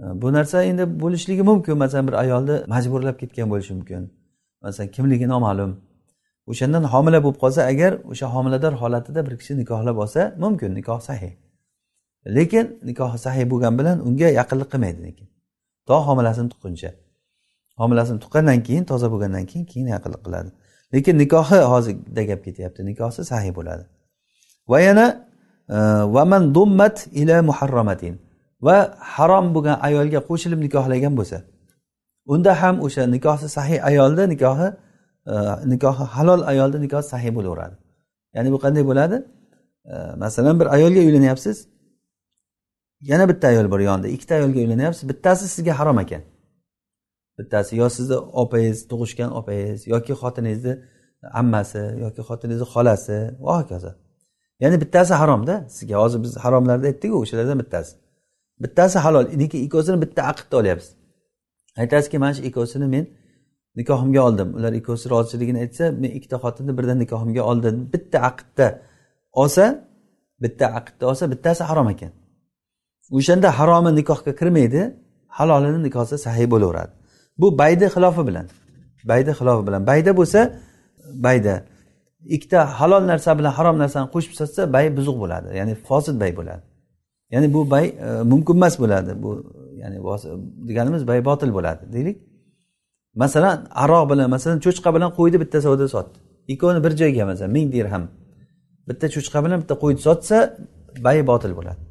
e, 0.00 0.04
bu 0.22 0.32
narsa 0.32 0.62
endi 0.62 0.84
bo'lishligi 1.02 1.42
mumkin. 1.50 1.78
Masalan 1.82 2.06
bir 2.08 2.12
ayolni 2.24 2.56
majburlab 2.74 3.16
ketgan 3.22 3.50
bo'lishi 3.52 3.72
mumkin. 3.78 4.02
Masalan 4.62 4.90
kimligi 4.96 5.26
noma'lum. 5.34 5.72
O'shandan 6.50 6.84
homila 6.92 7.18
bo'lib 7.24 7.38
qolsa 7.42 7.60
agar 7.72 7.92
o'sha 8.12 8.26
homilador 8.34 8.72
holatida 8.82 9.20
bir 9.26 9.34
kishi 9.40 9.52
nikohlab 9.60 9.96
olsa 10.04 10.20
mumkin 10.44 10.70
nikoh 10.74 11.00
sahih. 11.10 11.45
Lekin 12.36 12.78
nikohi 12.84 13.18
sahiy 13.18 13.50
bo'lgani 13.50 13.78
bilan 13.78 13.96
unga 14.08 14.28
yaqinlik 14.40 14.68
qilmaydi 14.72 15.00
lekin. 15.06 15.26
To 15.88 15.96
homilasini 16.06 16.48
tuqquncha. 16.52 16.90
Homilasini 17.80 18.18
tuqqandan 18.24 18.58
keyin 18.66 18.84
toza 18.90 19.06
bo'lgandan 19.12 19.44
keyin 19.50 19.64
keyin 19.72 19.88
yaqinlik 19.94 20.22
qiladi. 20.26 20.50
Lekin 20.94 21.14
nikohi 21.18 21.58
hozirda 21.72 22.22
gap 22.30 22.40
ketyapti. 22.46 22.80
Nikohi 22.90 23.24
sahiy 23.32 23.52
bo'ladi. 23.58 23.84
Va 24.70 24.78
yana 24.80 25.06
e, 25.68 25.76
va 25.76 26.06
vaman 26.14 26.54
dummat 26.54 26.96
ila 27.20 27.36
muharramatin. 27.42 28.14
Va 28.66 28.76
harom 29.14 29.46
bo'lgan 29.54 29.76
ayolga 29.88 30.20
qo'shilib 30.28 30.60
nikohlagan 30.66 31.14
bo'lsa 31.18 31.38
unda 32.32 32.52
ham 32.62 32.74
o'sha 32.86 33.02
nikohi 33.14 33.46
sahiy 33.56 33.78
ayolni 33.90 34.24
nikohi 34.34 34.68
nikohi 35.72 36.04
halol 36.14 36.40
ayolni 36.52 36.78
nikohi 36.84 37.04
sahiy 37.12 37.32
bo'laveradi. 37.38 37.76
Ya'ni 38.34 38.48
bu 38.54 38.58
qanday 38.64 38.84
bo'ladi? 38.90 39.16
E, 39.92 39.94
masalan 40.22 40.54
bir 40.60 40.66
ayolga 40.76 41.00
uylanyapsiz 41.08 41.56
yana 43.10 43.24
bitta 43.30 43.46
ayol 43.52 43.66
bor 43.72 43.80
yonida. 43.88 44.08
Ikkita 44.16 44.34
ayolga 44.38 44.58
uylanyapsiz 44.64 45.08
bittasi 45.10 45.44
sizga 45.54 45.72
harom 45.80 45.98
ekan. 46.04 46.22
Bittasi 47.38 47.72
yo 47.80 47.88
sizni 47.96 48.16
opangiz 48.42 48.78
tug'ishgan 48.90 49.30
opangiz 49.38 49.86
yoki 49.92 50.12
xotiningizni 50.22 50.72
ammasi 51.40 51.82
yoki 52.04 52.22
xotiningizni 52.28 52.66
xolasi. 52.74 53.18
Va 53.46 53.52
hokazo 53.60 53.92
ya'ni 54.62 54.76
bittasi 54.82 55.14
haromda 55.22 55.54
sizga. 55.76 55.96
Hozir 56.02 56.18
biz 56.24 56.32
haromlarda 56.44 56.86
aytdikku 56.92 57.16
o'shalardan 57.22 57.58
bittasi. 57.62 57.92
Bittasi 58.64 58.98
halol. 59.04 59.24
Lekin 59.40 59.60
ikkovsini 59.66 59.98
bitta 60.04 60.22
aqdda 60.32 60.54
olyapsiz. 60.60 60.92
Aytasizki 61.82 62.18
mana 62.22 62.34
shu 62.36 62.42
ikkovsini 62.48 62.86
men 62.94 63.04
nikohimga 63.78 64.20
oldim. 64.28 64.48
Ular 64.58 64.72
ikkovsi 64.80 65.06
rozichiligini 65.12 65.58
aytsa 65.64 65.84
men 66.02 66.10
ikkita 66.18 66.36
xotinni 66.44 66.72
birdan 66.78 66.98
nikohimga 67.04 67.42
oldim. 67.50 67.76
Bitta 67.92 68.18
aqdda 68.30 68.66
olsa 69.42 69.64
bitta 70.44 70.66
aqdda 70.78 71.04
olsa 71.10 71.24
bittasi 71.32 71.62
harom 71.70 71.88
ekan. 71.94 72.12
O'shanda 73.10 73.48
haromi 73.58 73.90
nikohga 74.00 74.32
kirmaydi 74.40 74.82
halolini 75.38 75.82
nikohsa 75.86 76.18
sahiy 76.18 76.50
bo'laveradi. 76.50 76.92
Bu 77.38 77.58
bayda 77.58 77.86
xilofi 77.94 78.26
bilan 78.28 78.46
bayda 79.06 79.32
xilofi 79.38 79.66
bilan. 79.66 79.86
Bayda 79.86 80.16
bo'lsa 80.16 80.40
bayda. 81.26 81.54
Ikkita 82.24 82.60
halol 82.80 83.02
narsa 83.06 83.38
bilan 83.38 83.52
harom 83.58 83.78
narsani 83.78 84.10
qo'shib 84.14 84.34
sotsa 84.40 84.72
bay 84.72 84.86
buzuq 84.96 85.16
bo'ladi 85.22 85.48
ya'ni 85.58 85.74
fosil 85.88 86.20
bay 86.20 86.32
bo'ladi. 86.38 86.62
Ya'ni 87.34 87.54
bu 87.54 87.70
bay 87.70 87.86
e, 87.86 88.22
mumkin 88.32 88.54
emas 88.60 88.74
bo'ladi 88.82 89.12
bu 89.22 89.30
ya'ni 89.82 89.98
deganimiz 90.68 91.02
bay 91.10 91.24
botil 91.24 91.50
bo'ladi 91.56 91.82
deylik. 91.94 92.16
Masalan 93.22 93.56
aroq 93.84 94.04
bilan 94.10 94.30
masalan 94.34 94.58
cho'chqa 94.64 94.90
bilan 94.96 95.10
qo'yni 95.18 95.38
bitta 95.42 95.58
savdo 95.66 95.86
sotdi. 95.94 96.16
Ikkovini 96.52 96.80
bir 96.84 96.92
joyga 97.00 97.24
masalan 97.30 97.50
ming 97.56 97.68
dirham. 97.74 98.04
Bitta 98.88 99.06
cho'chqa 99.14 99.38
bilan 99.44 99.58
bitta 99.62 99.74
qo'yni 99.82 100.00
sotsa 100.06 100.36
bay 101.06 101.18
botil 101.30 101.52
bo'ladi. 101.58 101.85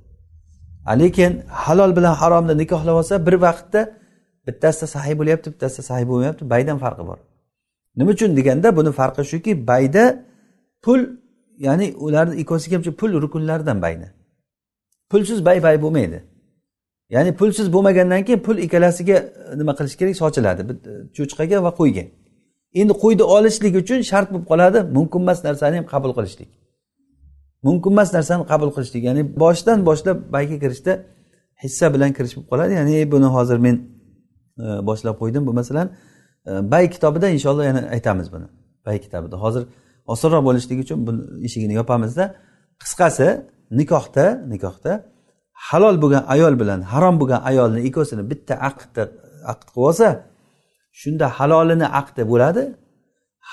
Lekin 0.94 1.42
halol 1.50 1.96
bilan 1.96 2.14
haromni 2.14 2.58
nikohlab 2.58 2.96
olsa 2.96 3.26
bir 3.26 3.34
vaqtda 3.34 3.82
bittasida 4.48 4.88
sahiy 4.88 5.20
bo'lyapti 5.20 5.48
bittasida 5.54 5.82
sahiy 5.82 6.08
bo'lmayapti 6.08 6.50
baydan 6.50 6.78
farqi 6.78 7.08
bor. 7.08 7.18
Nima 7.98 8.12
uchun 8.12 8.38
deganda 8.38 8.78
buni 8.78 8.92
farqi 8.92 9.24
shuki 9.32 9.68
bayda 9.68 10.26
pul 10.82 11.00
ya'ni 11.58 11.94
ularni 11.98 12.36
ikkovsi 12.36 12.92
pul 12.92 13.22
rukunlaridan 13.22 13.82
bayni. 13.82 14.08
Pulsiz 15.10 15.46
bay 15.46 15.64
bay 15.64 15.82
bo'lmaydi. 15.82 16.24
Ya'ni 17.10 17.36
pulsiz 17.36 17.74
bo'lmagandan 17.74 18.24
keyin 18.24 18.40
pul 18.40 18.58
ikkalasiga 18.58 19.14
e, 19.14 19.58
nima 19.58 19.76
qilish 19.76 19.96
kerak? 20.00 20.16
Sochiladi. 20.16 20.62
E, 20.62 20.92
cho'chqaga 21.18 21.64
va 21.64 21.72
qo'yga 21.80 22.06
endi 22.76 22.94
qo'yni 23.04 23.24
olishlik 23.36 23.76
uchun 23.82 24.02
shart 24.12 24.28
bo'lib 24.32 24.46
qoladi. 24.52 24.80
Mumkin 24.98 25.20
emas 25.26 25.40
narsani 25.48 25.76
ham 25.80 25.86
qabul 25.94 26.12
qilishlik. 26.18 26.50
Mumkin 27.68 27.91
emas 27.95 28.09
narsani 28.18 28.43
qabul 28.51 28.70
qilishlik 28.76 29.03
ya'ni 29.09 29.22
boshidan 29.43 29.80
boshlab 29.89 30.18
bayga 30.36 30.57
kirishda 30.63 30.93
hissa 31.63 31.86
bilan 31.93 32.11
kirish 32.18 32.34
bo'lib 32.36 32.47
qoladi. 32.51 32.74
Ya'ni 32.80 32.95
buni 33.13 33.28
hozir 33.36 33.57
men 33.66 33.76
e, 34.63 34.66
boshlab 34.89 35.16
qo'ydim. 35.22 35.43
Bu 35.47 35.53
masalan 35.59 35.88
e, 36.49 36.51
bay 36.72 36.84
kitobida 36.95 37.28
inshaalloh 37.36 37.66
yana 37.70 37.82
aytamiz 37.95 38.28
buni. 38.34 38.47
Bay 38.86 38.97
kitobida 39.05 39.36
hozir 39.43 39.63
osonroq 40.13 40.43
bo'lishligi 40.47 40.82
uchun 40.86 40.99
buni 41.07 41.22
eshigini 41.47 41.74
yopamizda. 41.82 42.26
Qisqasi 42.84 43.28
nikohda 43.80 44.26
nikohda 44.53 44.91
halol 45.68 45.95
bo'lgan 46.03 46.24
ayol 46.34 46.53
bilan 46.61 46.80
harom 46.91 47.16
bo'lgan 47.22 47.41
ayolni 47.49 47.80
ikkovsini 47.88 48.24
bitta 48.32 48.53
aqdda 48.70 49.03
aqd 49.51 49.68
qilib 49.70 49.86
olsa 49.89 50.07
shunda 51.01 51.26
halolini 51.38 51.88
aqdi 52.01 52.22
bo'ladi 52.32 52.63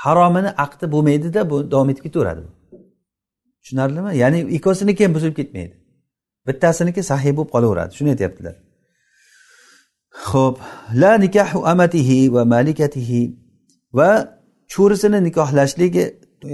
haromini 0.02 0.50
aqdi 0.64 0.84
bo'lmaydida 0.94 1.40
bu 1.50 1.56
davom 1.72 1.88
etib 1.92 2.04
ketaveradi. 2.06 2.42
Tushunarlimi? 3.62 4.16
Ya'ni 4.22 4.40
ikkovsiniki 4.56 5.04
ham 5.04 5.14
buzilib 5.14 5.36
ketmaydi. 5.40 5.74
Bittasiniki 6.46 7.02
sahiy 7.10 7.32
bo'lib 7.36 7.50
qolaveradi. 7.54 7.92
Shuni 7.98 8.10
aytyaptilar. 8.14 8.54
Ho'p 10.28 10.56
la 11.02 11.12
nikahu 11.24 11.58
amatihi 11.72 12.18
va 12.34 12.42
malikatihi 12.54 13.22
va 13.98 14.10
cho'risini 14.74 15.18
nikohlashligi 15.28 16.04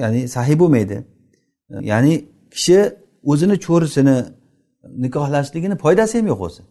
ya'ni 0.03 0.21
sahiy 0.35 0.57
bo'lmaydi. 0.63 0.97
Ya'ni 1.91 2.15
kishi 2.55 2.79
o'zini 3.31 3.57
cho'risini 3.67 4.17
nikohlashligini 5.05 5.77
foydasi 5.85 6.19
ham 6.19 6.27
yo'q 6.33 6.41
o'zi. 6.49 6.63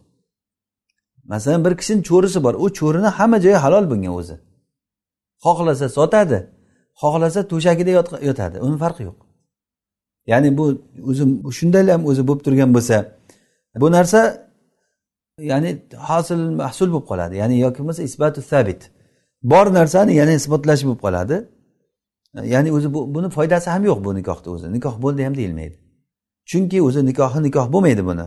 Masalan 1.32 1.64
bir 1.64 1.74
kishini 1.80 2.02
cho'risi 2.10 2.38
bor. 2.44 2.54
U 2.64 2.66
cho'rini 2.78 3.10
hamma 3.18 3.38
joyi 3.44 3.58
halol 3.64 3.84
bunga 3.90 4.10
o'zi. 4.20 4.36
Xohlasa 5.44 5.86
sotadi 5.98 6.38
xohlasa 7.02 7.40
to'shagida 7.52 7.90
yotadi. 8.28 8.56
Uni 8.66 8.76
farqi 8.84 9.02
yo'q. 9.08 9.27
Ya'ni 10.30 10.48
bu 10.58 10.64
o'zi 11.10 11.24
shunday 11.58 11.82
ham 11.94 12.02
o'zi 12.10 12.22
bo'lib 12.28 12.42
turgan 12.46 12.70
bo'lsa 12.76 12.96
bu 13.82 13.88
narsa 13.96 14.20
ya'ni 15.50 15.70
hosil 16.08 16.40
mahsul 16.62 16.88
bo'lib 16.92 17.06
qoladi. 17.10 17.34
Ya'ni 17.42 17.56
yoki 17.64 17.78
bo'lmasa 17.80 18.02
isbatu 18.08 18.40
sabit 18.42 18.80
bor 19.42 19.66
narsani 19.78 20.12
yana 20.20 20.32
isbotlash 20.40 20.82
bo'lib 20.86 21.00
qoladi. 21.06 21.36
Ya'ni 22.54 22.72
o'zi 22.76 22.88
bu 22.94 23.00
buni 23.14 23.28
foydasi 23.36 23.70
ham 23.74 23.82
yo'q 23.90 23.98
bu 24.06 24.10
nikohda 24.18 24.48
o'zi. 24.50 24.66
Nikoh 24.76 24.94
bo'ldi 25.04 25.20
ham 25.26 25.34
deyilmaydi. 25.40 25.76
Chunki 26.50 26.78
o'zi 26.88 27.00
nikohi 27.10 27.38
nikoh 27.46 27.66
bo'lmaydi 27.74 28.02
buni. 28.10 28.26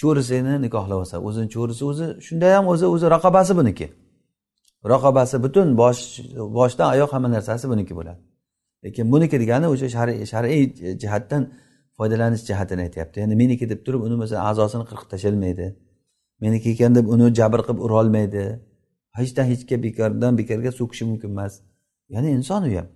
Cho'risini 0.00 0.54
nikohlab 0.66 0.98
olsa 1.02 1.16
o'zini 1.28 1.48
cho'risi 1.54 1.82
o'zi 1.90 2.06
shunda 2.26 2.46
ham 2.56 2.64
o'zi 2.72 2.86
o'zi 2.94 3.06
raqobasi 3.14 3.52
buniki. 3.58 3.86
Raqobasi 4.92 5.36
butun 5.44 5.68
bosh 5.82 6.00
boshdan 6.58 6.86
oyoq 6.94 7.10
hamma 7.14 7.28
narsasi 7.36 7.64
buniki 7.72 7.92
bo'ladi. 7.98 8.20
Lekin 8.84 9.12
buniki 9.12 9.36
degani 9.42 9.66
o'sha 9.74 9.88
shar'iy 10.32 10.62
jihatdan 11.02 11.42
foydalanish 11.98 12.44
jihatini 12.48 12.80
aytyapti. 12.86 13.20
Ya'ni 13.20 13.34
meniki 13.42 13.68
deb 13.72 13.80
turib 13.86 14.00
uni 14.06 14.16
masalan 14.22 14.42
a'zosini 14.50 14.84
qirqib 14.90 15.08
tashlamadi 15.14 15.66
meniki 16.44 16.68
ekan 16.74 16.94
deb 16.98 17.06
uni 17.14 17.34
jabr 17.40 17.60
qilib 17.66 17.80
urolmaydi. 17.86 18.44
Hechdan 19.18 19.46
hechga 19.52 19.76
bekordan 19.86 20.32
bekorga 20.40 20.70
so'kishi 20.78 21.04
mumkin 21.10 21.30
emas. 21.36 21.52
Ya'ni 22.14 22.28
inson 22.38 22.62
u 22.68 22.70
ham 22.78 22.86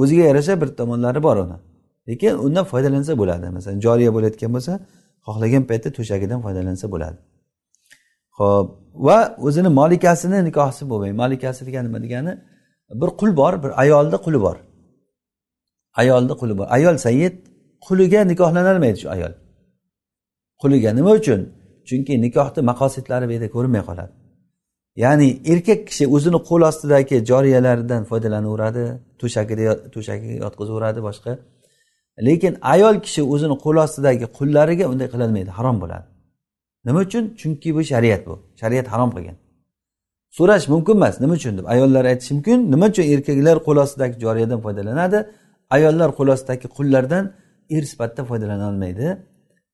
o'ziga 0.00 0.24
yarasha 0.30 0.60
bir 0.60 0.68
tomonlari 0.80 1.22
bor 1.22 1.36
uni. 1.44 1.56
Lekin 2.08 2.32
undan 2.46 2.64
foydalansa 2.72 3.12
bo'ladi. 3.20 3.46
Masalan 3.56 3.80
joriya 3.86 4.10
bo'layotgan 4.16 4.50
bo'lsa 4.56 4.72
xohlagan 5.26 5.64
paytda 5.70 5.88
to'shagidan 5.98 6.40
foydalansa 6.46 6.86
bo'ladi. 6.94 7.18
Ho'p 8.38 8.66
va 9.06 9.18
o'zini 9.46 9.70
molikasini 9.80 10.38
nikohsi 10.48 10.82
bo'lmaydi 10.90 11.16
molikasi 11.22 11.60
degani 11.68 11.86
nima 11.88 12.00
degani? 12.06 12.32
Bir 13.00 13.10
qul 13.20 13.30
bor 13.40 13.54
bir 13.62 13.70
ayolni 13.82 14.18
quli 14.26 14.40
bor. 14.46 14.56
Ayolni 16.02 16.34
quli 16.40 16.54
bor. 16.58 16.66
Ayol 16.76 16.96
sayyid 17.06 17.34
quliga 17.86 18.20
nikohlanolmaydi 18.30 18.98
shu 19.02 19.08
ayol? 19.16 19.32
Quliga 20.62 20.90
nima 20.98 21.12
uchun? 21.20 21.40
Chunki 21.88 22.14
nikohni 22.26 22.60
maqosidlari 22.70 23.24
bu 23.28 23.32
yerda 23.36 23.48
ko'rinmay 23.56 23.82
qoladi. 23.88 24.12
Ya'ni 25.04 25.28
erkak 25.52 25.80
kishi 25.88 26.04
o'zini 26.16 26.38
qo'l 26.48 26.62
ostidagi 26.70 27.16
joriyalaridan 27.30 28.02
foydalanaveradi 28.10 28.84
to'shagida 29.20 29.72
to'shagiga 29.94 30.36
yotqizaveradi 30.44 31.00
boshqa. 31.08 31.32
Lekin 32.26 32.52
ayol 32.74 32.96
kishi 33.06 33.22
o'zini 33.32 33.56
qo'l 33.64 33.76
ostidagi 33.84 34.26
qullariga 34.38 34.84
unday 34.92 35.08
qilolmaydi 35.14 35.50
harom 35.58 35.76
bo'ladi. 35.82 36.06
Nima 36.86 37.00
uchun? 37.06 37.24
Chunki 37.40 37.68
bu 37.76 37.82
shariat 37.92 38.22
bu. 38.28 38.34
Shariat 38.60 38.86
harom 38.92 39.10
qilgan. 39.16 39.36
So'rash 40.36 40.66
mumkin 40.72 40.94
emas. 41.00 41.14
Nima 41.22 41.34
uchun 41.40 41.52
deb 41.58 41.66
ayollar 41.74 42.04
aytishi 42.12 42.32
mumkin? 42.36 42.58
Nima 42.72 42.86
uchun 42.92 43.04
erkaklar 43.14 43.56
qo'l 43.66 43.78
ostidagi 43.84 44.16
joriyadan 44.24 44.60
foydalanadi? 44.64 45.18
Ayollar 45.76 46.10
qo'l 46.18 46.28
ostidagi 46.34 46.66
qullardan 46.76 47.24
er 47.76 47.82
sifatida 47.90 48.22
foydalana 48.30 48.64
olmaydi. 48.70 49.06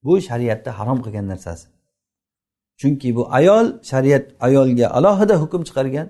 Bu 0.04 0.12
shariatda 0.28 0.70
harom 0.78 0.98
qilgan 1.04 1.26
narsasi. 1.32 1.66
Chunki 2.80 3.08
bu 3.16 3.22
ayol 3.38 3.66
shariat 3.90 4.24
ayolga 4.46 4.86
alohida 4.98 5.34
hukm 5.42 5.62
chiqargan. 5.68 6.08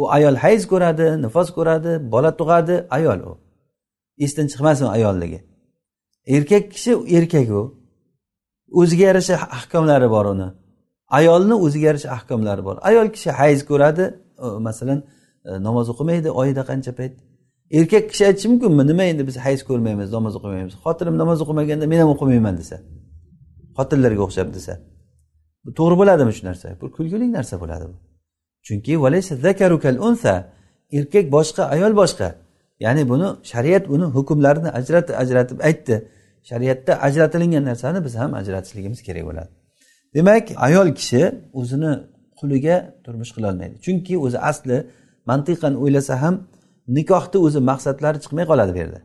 U 0.00 0.02
ayol 0.16 0.36
hayz 0.44 0.62
ko'radi 0.72 1.06
nifos 1.24 1.48
ko'radi 1.56 1.92
bola 2.12 2.30
tug'adi 2.40 2.76
ayol 2.96 3.20
u. 3.30 3.32
Esdan 4.24 4.46
chiqmasin 4.52 4.86
ayolligi 4.96 5.40
erkak 6.26 6.70
kishi 6.72 6.92
erkak 7.16 7.48
u. 7.50 7.62
O'ziga 8.80 9.04
yarasha 9.10 9.34
ahkomlari 9.58 10.10
bor 10.10 10.26
uni. 10.34 10.48
Ayolni 11.08 11.54
o'ziga 11.54 11.86
yarasha 11.90 12.10
ahkomlari 12.16 12.62
bor. 12.64 12.76
Ayol 12.88 13.08
kishi 13.14 13.30
hayz 13.30 13.60
ko'radi 13.70 14.04
masalan 14.66 14.98
e, 15.44 15.50
namoz 15.66 15.86
o'qimaydi 15.92 16.28
oyida 16.40 16.62
qancha 16.70 16.92
payt. 16.98 17.14
Erkak 17.78 18.04
kishi 18.10 18.22
aytishi 18.28 18.48
mumkinmi? 18.52 18.84
Nima 18.90 19.04
endi 19.10 19.22
biz 19.28 19.36
hayz 19.46 19.60
ko'rmaymiz 19.68 20.08
namoz 20.16 20.34
o'qimaymiz? 20.38 20.74
Xotinim 20.84 21.16
namoz 21.22 21.38
o'qimaganda 21.44 21.86
men 21.92 21.98
ham 22.02 22.10
o'qimayman 22.14 22.54
desa 22.60 22.76
xotinlarga 23.78 24.22
o'xshab 24.26 24.48
desa 24.56 24.72
bu 25.64 25.70
to'g'ri 25.78 25.96
bo'ladimi 26.00 26.32
shu 26.36 26.42
narsa? 26.48 26.66
Bu 26.80 26.86
kulgili 26.96 27.26
narsa 27.38 27.54
bo'ladi 27.62 27.84
bu. 27.90 27.96
Chunki 28.66 28.92
erkak 30.98 31.26
boshqa 31.36 31.62
ayol 31.74 31.92
boshqa. 32.00 32.28
Ya'ni 32.84 33.02
buni 33.08 33.28
shariat 33.52 33.84
buni 33.92 34.06
hukmlarini 34.16 34.70
ajratib 34.78 35.14
ajratib 35.22 35.58
aytdi. 35.68 35.96
Shariatda 36.50 36.92
ajratilingan 37.06 37.64
narsani 37.70 37.98
biz 38.06 38.14
ham 38.20 38.30
ajratishligimiz 38.40 39.00
kerak 39.06 39.24
bo'ladi. 39.28 39.50
Demak 40.14 40.44
ayol 40.66 40.88
kishi 40.98 41.22
o'zini 41.60 41.92
quliga 42.38 42.76
turmush 43.04 43.32
qilolmaydi 43.36 43.74
chunki 43.84 44.14
o'zi 44.26 44.38
asli 44.50 44.76
mantiqan 45.30 45.74
o'ylasa 45.82 46.14
ham 46.22 46.34
nikohni 46.88 47.38
o'zi 47.46 47.60
maqsadlari 47.70 48.18
chiqmay 48.24 48.44
qoladi 48.50 48.72
bu 48.74 48.78
yerda. 48.78 49.00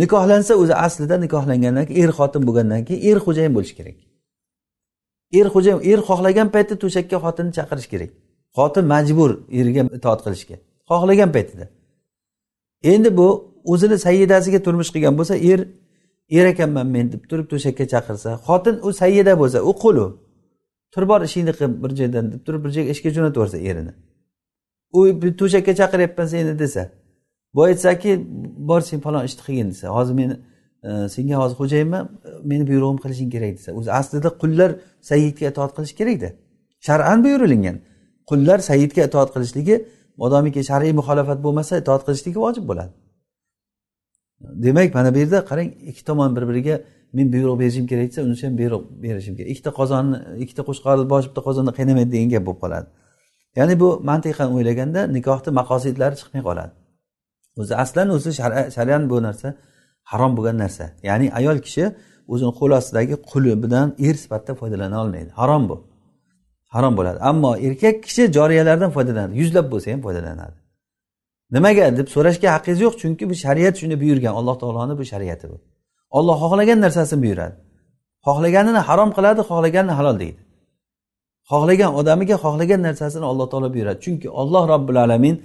Nikohlansa 0.00 0.52
o'zi 0.62 0.74
aslida 0.86 1.16
nikohlangandan 1.24 1.86
keyin 1.88 2.02
er 2.04 2.12
xotin 2.18 2.42
bo'lgandan 2.48 2.84
keyin 2.88 3.02
er 3.10 3.18
xo'jayin 3.26 3.52
bo'lishi 3.56 3.74
kerak. 3.78 3.96
Er 5.38 5.46
xo'jayin 5.54 5.80
er 5.92 6.00
xohlagan 6.08 6.48
paytda 6.54 6.74
to'shakka 6.82 7.16
xotinni 7.24 7.52
chaqirish 7.58 7.88
kerak. 7.92 8.10
Xotin 8.56 8.84
majbur 8.92 9.30
erga 9.60 9.82
itoat 9.98 10.20
qilishga. 10.24 10.56
Xohlagan 10.90 11.30
paytida. 11.36 11.66
Endi 12.92 13.10
bu 13.18 13.28
o'zini 13.72 13.98
sayyidasiga 14.06 14.58
turmush 14.66 14.90
qilgan 14.94 15.14
bo'lsa 15.18 15.34
er 15.52 15.60
er 16.38 16.46
ekanman 16.52 16.86
men 16.94 17.12
deb 17.12 17.22
turib 17.30 17.46
to'shakka 17.52 17.84
chaqirsa 17.92 18.30
xotin 18.46 18.76
u 18.86 18.92
sayyida 19.00 19.32
bo'lsa 19.40 19.58
u 19.70 19.72
qul 19.82 19.96
u 20.04 20.08
tur 20.92 21.04
bor 21.10 21.20
ishingni 21.28 21.52
qil 21.58 21.66
bir 21.82 21.90
joydan 22.00 22.24
deb 22.32 22.40
turib 22.46 22.60
bir 22.64 22.70
joyga 22.76 22.90
ishga 22.94 23.10
jo'natib 23.16 23.36
yuborsa 23.38 23.58
erini. 23.70 23.92
U 24.92 25.00
to'shakka 25.40 25.72
chaqiryapman 25.80 26.26
seni 26.26 26.58
desa. 26.58 26.90
Bu 27.54 27.62
aytsaki 27.62 28.10
bor 28.68 28.80
sen 28.80 29.00
falon 29.00 29.24
ishni 29.24 29.42
qilgin 29.46 29.68
desa. 29.68 29.88
Hozir 29.88 30.14
meni 30.14 30.34
e, 30.88 31.08
senga 31.08 31.36
hozir 31.42 31.56
xo'jayinman 31.60 32.08
meni 32.50 32.64
buyrug'im 32.70 32.98
qilishing 33.04 33.30
kerak 33.34 33.52
desa. 33.58 33.70
O'zi 33.78 33.90
aslida 34.00 34.30
qullar 34.42 34.70
sayyidga 35.10 35.44
itoat 35.52 35.72
qilish 35.76 35.94
kerakda. 36.00 36.28
Shar'an 36.86 37.18
buyurilgan. 37.24 37.76
Qullar 38.30 38.58
sayyidga 38.70 39.02
itoat 39.08 39.30
qilishligi 39.34 39.76
modomiki 40.22 40.60
shar'iy 40.70 40.92
muxolifat 41.00 41.38
bo'lmasa 41.46 41.72
itoat 41.82 42.02
qilishligi 42.06 42.38
vojib 42.44 42.64
bo'ladi. 42.70 42.92
Demak 44.64 44.94
mana 44.94 45.14
bu 45.14 45.18
yerda 45.18 45.38
qarang 45.50 45.68
ikki 45.90 46.02
tomon 46.08 46.36
bir 46.36 46.44
biriga 46.50 46.74
men 47.16 47.32
buyruq 47.32 47.58
berishim 47.60 47.86
kerak 47.86 48.08
desa 48.10 48.22
unisi 48.22 48.46
ham 48.46 48.58
buyruq 48.58 48.82
berishim 49.02 49.34
kerak. 49.36 49.50
Ikkita 49.52 49.70
qozonni 49.80 50.16
ikkita 50.44 50.62
qo'chqorni 50.68 51.04
boshi 51.12 51.26
bitta 51.30 51.42
qozonda 51.48 51.72
qaynamaydi 51.78 52.10
degan 52.14 52.28
gap 52.34 52.42
bo'lib 52.46 52.60
qoladi. 52.64 52.86
Ya'ni 53.58 53.74
bu 53.82 53.88
mantiqan 54.10 54.48
o'ylaganda 54.56 55.00
nikohni 55.16 55.50
maqosidlari 55.60 56.16
chiqmay 56.20 56.42
qoladi. 56.48 56.72
O'zi 57.60 57.74
aslan 57.82 58.08
o'zi 58.16 58.30
shariat 58.76 59.02
bu 59.12 59.16
narsa 59.28 59.48
harom 60.10 60.32
bo'lgan 60.36 60.56
narsa. 60.64 60.84
Ya'ni 61.08 61.26
ayol 61.38 61.58
kishi 61.66 61.84
o'zini 62.32 62.52
qo'l 62.58 62.70
ostidagi 62.78 63.14
quli 63.30 63.52
bilan 63.62 63.88
er 64.06 64.14
sifatida 64.22 64.52
foydalana 64.60 64.96
olmaydi. 65.02 65.30
Harom 65.40 65.62
bu. 65.70 65.76
Harom 66.74 66.96
bo'ladi. 66.98 67.18
Ammo 67.30 67.50
erkak 67.66 67.96
kishi 68.06 68.22
joriyalardan 68.36 68.90
foydalanadi. 68.96 69.32
Yuzlab 69.40 69.66
bo'lsa 69.72 69.88
ham 69.92 70.00
foydalanadi. 70.06 70.56
Nimaga 71.56 71.84
deb 71.98 72.08
so'rashga 72.14 72.48
haqqingiz 72.54 72.80
yo'q 72.86 72.94
chunki 73.02 73.24
bu 73.30 73.34
shariat 73.44 73.74
shuni 73.80 73.96
buyurgan. 74.02 74.32
Alloh 74.38 74.56
taoloni 74.62 74.94
bu 75.00 75.04
shariati 75.12 75.46
bu. 75.52 75.56
Olloh 76.18 76.36
xohlagan 76.42 76.78
narsasini 76.84 77.22
buyuradi. 77.24 77.56
Xohlaganini 78.26 78.80
harom 78.88 79.10
qiladi 79.16 79.40
xohlaganini 79.50 79.94
halol 79.98 80.16
deydi. 80.22 80.40
Xohlagan 81.50 81.90
odamiga 82.00 82.36
xohlagan 82.44 82.80
narsasini 82.88 83.26
alloh 83.30 83.46
taolo 83.52 83.68
buyuradi 83.74 83.98
chunki 84.04 84.28
olloh 84.40 84.64
robbil 84.72 84.98
alamin 85.04 85.36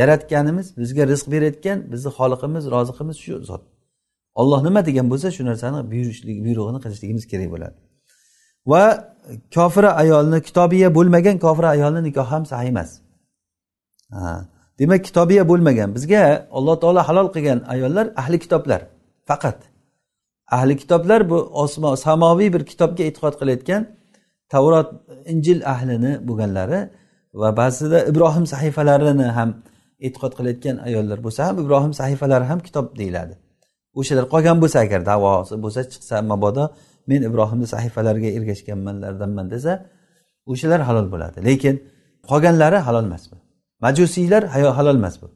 yaratganimiz 0.00 0.66
bizga 0.80 1.04
rizq 1.12 1.26
berayotgan 1.34 1.78
bizni 1.92 2.10
xoliqimiz 2.18 2.64
roziqimiz 2.74 3.16
shu 3.24 3.34
zot. 3.50 3.62
Olloh 4.40 4.60
nima 4.66 4.80
degan 4.88 5.06
bo'lsa 5.12 5.28
shu 5.36 5.42
narsani 5.50 5.78
buyurishlik 5.90 6.38
buyrug'ini 6.46 6.78
qilishligimiz 6.84 7.24
kerak 7.32 7.48
bo'ladi. 7.54 7.76
Va 8.70 8.82
kofira 9.56 9.90
ayolni 10.02 10.38
kitobiya 10.48 10.88
bo'lmagan 10.96 11.36
kofira 11.44 11.68
ayolni 11.76 12.00
nikohi 12.08 12.28
ham 12.32 12.42
sahih 12.52 12.68
emas. 12.74 12.90
Demak 14.78 15.00
kitobiya 15.08 15.42
bo'lmagan. 15.50 15.88
Bizga 15.96 16.22
alloh 16.56 16.76
taolo 16.82 17.00
halol 17.08 17.28
qilgan 17.34 17.58
ayollar 17.74 18.06
ahli 18.22 18.38
kitoblar 18.44 18.80
faqat. 19.28 19.58
Ahli 20.56 20.74
kitoblar 20.82 21.20
bu 21.30 21.38
osmo 21.62 21.90
samoviy 22.06 22.48
bir 22.54 22.62
kitobga 22.70 23.02
e'tiqod 23.08 23.34
qilayotgan 23.40 23.82
tavrot 24.54 24.88
injil 25.32 25.58
ahlini 25.74 26.12
bo'lganlari 26.28 26.80
va 27.40 27.48
ba'zida 27.60 27.98
ibrohim 28.10 28.44
sahifalarini 28.52 29.28
ham 29.38 29.50
e'tiqod 30.06 30.32
qilayotgan 30.38 30.76
ayollar 30.88 31.18
bo'lsa 31.26 31.40
ham 31.48 31.56
ibrohim 31.64 31.92
sahifalari 32.00 32.44
ham 32.50 32.60
kitob 32.66 32.86
deyiladi. 33.00 33.34
O'shalar 33.98 34.24
qolgan 34.32 34.56
bo'lsa 34.62 34.78
agar 34.86 35.00
davosi 35.12 35.54
bo'lsa 35.64 35.80
chiqsa 35.92 36.16
mabodo 36.30 36.64
men 37.10 37.20
ibrohimni 37.28 37.66
sahifalariga 37.74 38.30
ergashganmanlardanman 38.38 39.46
desa 39.54 39.72
o'shalar 40.52 40.80
halol 40.88 41.06
bo'ladi. 41.14 41.38
Lekin 41.48 41.74
qolganlari 42.30 42.78
halol 42.86 43.04
emas 43.10 43.24
bu. 43.30 43.36
Majusiylar 43.84 44.42
halol 44.78 44.96
emas 45.02 45.16
bu. 45.22 45.26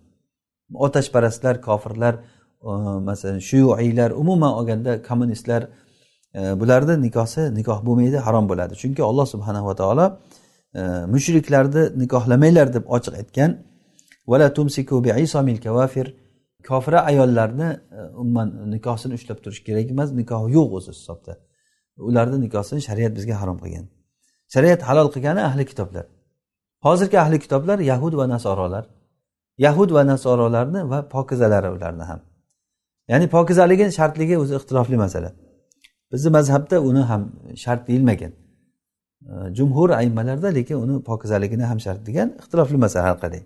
Otashparastlar 0.86 1.54
kofirlar 1.68 2.14
masalan 3.08 3.38
shuyuiylar 3.38 4.11
umuman 4.11 4.52
olganda 4.58 4.92
kommunistlar 5.08 5.62
bularni 6.35 7.03
nikohi 7.03 7.55
nikoh 7.55 7.78
bo'lmaydi 7.87 8.18
harom 8.26 8.49
bo'ladi. 8.49 8.74
Chunki 8.83 9.03
alloh 9.03 9.26
subhanava 9.26 9.74
taolo 9.74 10.07
e, 10.74 10.81
mushriklarni 11.14 11.83
nikohlamanglar 12.03 12.74
deb 12.74 12.85
ochiq 12.97 13.14
aytgan 13.20 13.51
vala 14.26 14.55
tumsiku 14.55 15.03
kavafir 15.64 16.14
kofira 16.68 17.01
ayollarni 17.11 17.68
e, 17.97 18.01
umuman 18.22 18.70
nikohsini 18.70 19.14
ushlab 19.14 19.39
turish 19.45 19.62
kerak 19.64 19.91
emas 19.91 20.12
nikohi 20.12 20.53
yo'q 20.57 20.70
o'zi 20.78 20.91
hisobda. 20.91 21.33
Ularni 22.09 22.39
nikohsini 22.47 22.81
shariat 22.89 23.12
bizga 23.16 23.35
harom 23.43 23.59
qilgan. 23.64 23.87
Shariat 24.55 24.83
halol 24.83 25.09
qilgani 25.14 25.43
ahli 25.49 25.64
kitoblar. 25.70 26.07
Hozirgi 26.87 27.18
ahli 27.24 27.39
kitoblar 27.45 27.78
yahud 27.78 28.14
va 28.20 28.28
nasorolar. 28.35 28.85
Yahud 29.59 29.91
va 29.97 30.03
nasorolarni 30.12 30.91
va 30.91 31.09
pokizalari 31.14 31.68
ularni 31.76 32.05
ham. 32.11 32.20
Ya'ni 33.11 33.26
pokizaligini 33.37 33.93
shartligi 33.99 34.37
o'zi 34.43 34.55
ixtilofli 34.59 34.97
masala. 34.97 35.31
Bizni 36.12 36.30
mazhabda 36.36 36.76
uni 36.88 37.02
ham 37.11 37.22
shart 37.56 37.88
deyilmagan. 37.88 38.32
Jumhur 39.56 39.90
aymalarda 39.90 40.48
lekin 40.58 40.76
uni 40.84 41.02
pokizaligini 41.02 41.64
ham 41.70 41.78
shart 41.80 42.06
degan 42.08 42.28
ixtilofli 42.40 42.76
masala 42.84 43.04
har 43.08 43.18
qalay 43.22 43.42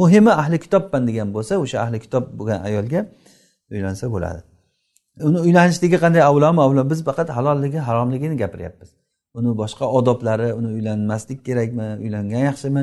muhimi 0.00 0.30
ahli 0.30 0.58
kitobman 0.64 1.06
degan 1.08 1.28
bo'lsa 1.34 1.54
o'sha 1.64 1.78
ahli 1.84 1.98
kitob 2.04 2.24
bo'lgan 2.38 2.60
ayolga 2.68 3.00
uylansa 3.72 4.06
bo'ladi. 4.14 4.40
Uni 5.28 5.38
uylanishligi 5.46 5.98
qanday 6.04 6.22
avlomi 6.30 6.60
avlo 6.66 6.90
biz 6.90 7.00
faqat 7.08 7.28
halolligi 7.36 7.78
haromligini 7.88 8.36
gapiryapmiz. 8.42 8.90
Uni 9.38 9.50
boshqa 9.62 9.84
odoblari 9.98 10.48
uni 10.58 10.68
uylanmaslik 10.76 11.40
kerakmi 11.46 11.86
uylangan 12.04 12.42
yaxshimi? 12.48 12.82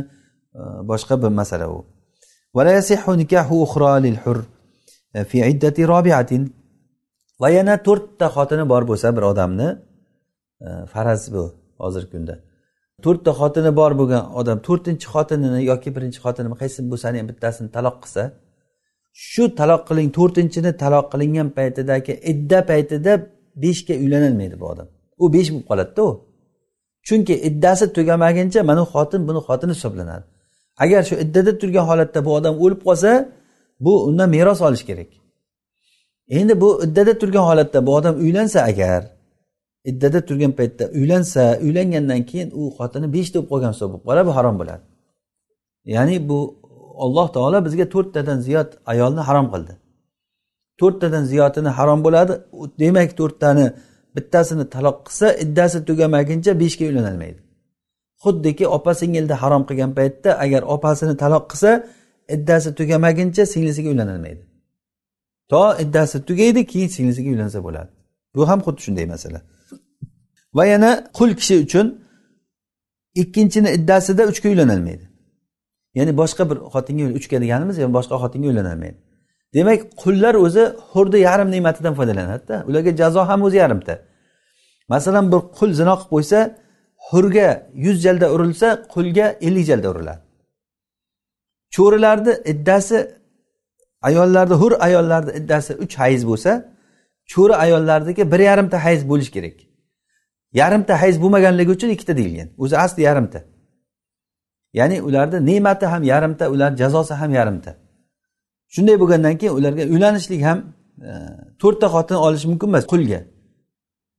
Boshqa 0.91 1.21
bir 1.23 1.31
masala 1.39 1.67
u. 1.75 1.85
va 7.41 7.49
yana 7.57 7.75
to'rtta 7.87 8.27
xotini 8.35 8.65
bor 8.71 8.83
bo'lsa 8.89 9.07
bir 9.17 9.23
odamni 9.31 9.67
e, 10.65 10.69
faraz 10.93 11.21
bu 11.33 11.43
hozirgi 11.83 12.09
kunda. 12.13 12.35
To'rtta 13.05 13.31
xotini 13.39 13.71
bor 13.79 13.91
bo'lgan 13.99 14.23
odam 14.39 14.57
to'rtinchi 14.67 15.07
xotinini 15.13 15.61
yoki 15.71 15.89
birinchi 15.95 16.19
xotinini 16.25 16.55
qaysi 16.61 16.79
bo'lsani 16.91 17.15
ham 17.19 17.27
bittasini 17.31 17.69
taloq 17.77 17.97
qilsa 18.03 18.23
shu 19.29 19.43
taloq 19.59 19.81
qiling 19.89 20.09
to'rtinchini 20.17 20.71
taloq 20.83 21.05
qilingan 21.13 21.47
paytidagi 21.57 22.13
idda 22.31 22.59
paytida 22.71 23.11
beshga 23.63 23.93
uylanolmaydi 24.03 24.55
bu 24.61 24.65
odam. 24.73 24.87
U 25.23 25.25
besh 25.35 25.49
bo'lib 25.51 25.65
qoladida 25.71 26.01
u. 26.09 26.11
Chunki 27.07 27.33
iddasi 27.49 27.85
tugamaguncha 27.97 28.59
mana 28.69 28.83
xotin 28.93 29.21
buni 29.27 29.41
xotini 29.47 29.73
hisoblanadi. 29.77 30.25
Agar 30.83 31.01
shu 31.09 31.15
iddada 31.23 31.51
turgan 31.61 31.85
holatda 31.89 32.19
bu 32.27 32.31
odam 32.37 32.53
o'lib 32.63 32.81
qolsa 32.87 33.09
bu 33.85 33.93
undan 34.07 34.27
meros 34.35 34.59
olish 34.67 34.85
kerak. 34.89 35.09
Endi 36.29 36.61
bu 36.61 36.83
iddada 36.83 37.17
turgan 37.17 37.43
holatda 37.43 37.85
bu 37.85 37.95
odam 37.95 38.15
uylansa 38.15 38.61
agar 38.61 39.03
iddada 39.85 40.25
turgan 40.25 40.51
paytda 40.51 40.87
uylansa 40.87 41.59
uylangandan 41.61 42.23
keyin 42.23 42.51
u 42.51 42.63
xotini 42.77 43.13
beshta 43.13 43.39
bo'lib 43.39 43.49
qolgan 43.51 43.71
hisob 43.73 43.89
bo'lib 43.91 44.05
qoladi 44.07 44.27
bu 44.27 44.35
harom 44.35 44.59
bo'ladi. 44.59 44.83
Ya'ni 45.85 46.29
bu 46.29 46.39
alloh 47.05 47.27
taolo 47.35 47.65
bizga 47.65 47.85
to'rttadan 47.93 48.39
ziyod 48.47 48.69
ayolni 48.85 49.21
harom 49.29 49.47
qildi. 49.53 49.73
To'rttadan 50.79 51.23
ziyodini 51.31 51.71
harom 51.77 51.99
bo'ladi 52.05 52.33
demak 52.79 53.09
to'rttani 53.19 53.65
bittasini 54.15 54.65
taloq 54.75 54.97
qilsa 55.07 55.27
iddasi 55.43 55.77
tugamaguncha 55.87 56.51
beshga 56.61 56.85
uylanolmaydi. 56.89 57.39
Xuddiki 58.23 58.65
opa 58.77 58.91
singilni 59.01 59.35
harom 59.43 59.63
qilgan 59.69 59.91
paytda 59.97 60.29
agar 60.43 60.61
opasini 60.75 61.15
taloq 61.23 61.43
qilsa 61.51 61.71
iddasi 62.35 62.69
tugamaguncha 62.79 63.43
singlisiga 63.53 63.89
uylanolmaydi. 63.93 64.54
To 65.49 65.77
iddasi 65.83 66.25
tugaydi 66.25 66.65
keyin 66.65 66.87
singlisiga 66.87 67.29
uylansa 67.29 67.63
bo'ladi. 67.63 67.89
Bu 68.35 68.47
ham 68.49 68.59
xuddi 68.65 68.81
shunday 68.85 69.05
masala. 69.05 69.41
Va 70.53 70.65
yana 70.65 70.91
qul 71.17 71.29
kishi 71.39 71.55
uchun 71.65 71.87
ikkinchini 73.15 73.69
iddasida 73.77 74.23
uchga 74.31 74.49
uylanolmaydi. 74.49 75.05
Ya'ni 75.97 76.17
boshqa 76.21 76.43
bir 76.49 76.57
xotinga 76.73 77.05
uchga 77.19 77.41
deganimiz 77.41 77.77
yani 77.77 77.93
boshqa 77.97 78.15
xotinga 78.23 78.47
uylanolmaydi. 78.47 78.97
Demak 79.53 79.79
qullar 80.01 80.35
o'zi 80.45 80.63
hurni 80.91 81.19
yarim 81.27 81.49
ne'matidan 81.55 81.93
foydalanadida 81.99 82.55
ularga 82.67 82.91
jazo 83.01 83.21
ham 83.29 83.39
o'zi 83.47 83.57
yarimta. 83.63 83.95
Masalan 84.93 85.25
bir 85.31 85.41
qul 85.57 85.69
zino 85.79 85.93
qilib 85.99 86.09
qo'ysa 86.13 86.39
hurga 87.07 87.49
yuz 87.85 87.97
jalda 88.05 88.27
urilsa 88.35 88.67
qulga 88.93 89.25
ellik 89.47 89.65
jalda 89.69 89.87
uriladi. 89.93 90.21
Cho'rilarni 91.75 92.33
iddasi 92.51 92.97
ayollarda 94.07 94.55
hur 94.61 94.73
ayollarni 94.87 95.31
iddasi 95.39 95.71
uch 95.83 95.93
hayz 96.03 96.21
bo'lsa 96.29 96.51
cho'ri 97.31 97.55
ayollarniki 97.65 98.23
bir 98.31 98.39
yarimta 98.49 98.77
hayz 98.85 99.01
bo'lishi 99.09 99.31
kerak. 99.37 99.57
Yarimta 100.61 101.01
hayz 101.01 101.15
bo'lmaganligi 101.21 101.71
uchun 101.77 101.89
ikkita 101.95 102.13
deyilgan. 102.17 102.49
O'zi 102.57 102.75
asli 102.77 103.01
yarimta. 103.09 103.39
Ya'ni 104.73 105.01
ularni 105.07 105.37
ne'mati 105.49 105.85
ham 105.85 106.03
yarimta 106.03 106.49
ular 106.53 106.71
jazosi 106.81 107.13
ham 107.21 107.31
yarimta. 107.39 107.71
Shunday 108.73 108.95
bo'lgandan 109.01 109.35
keyin 109.39 109.53
ularga 109.59 109.83
uylanishlik 109.93 110.41
ham 110.49 110.59
e, 111.09 111.11
to'rtta 111.61 111.87
xotin 111.95 112.17
olish 112.25 112.45
mumkin 112.49 112.67
emas 112.71 112.85
qulga. 112.91 113.19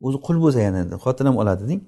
O'zi 0.06 0.18
qul 0.26 0.36
bo'lsa 0.44 0.60
yana 0.66 0.80
xotin 1.04 1.26
ham 1.28 1.36
oladi 1.42 1.64
deng. 1.70 1.80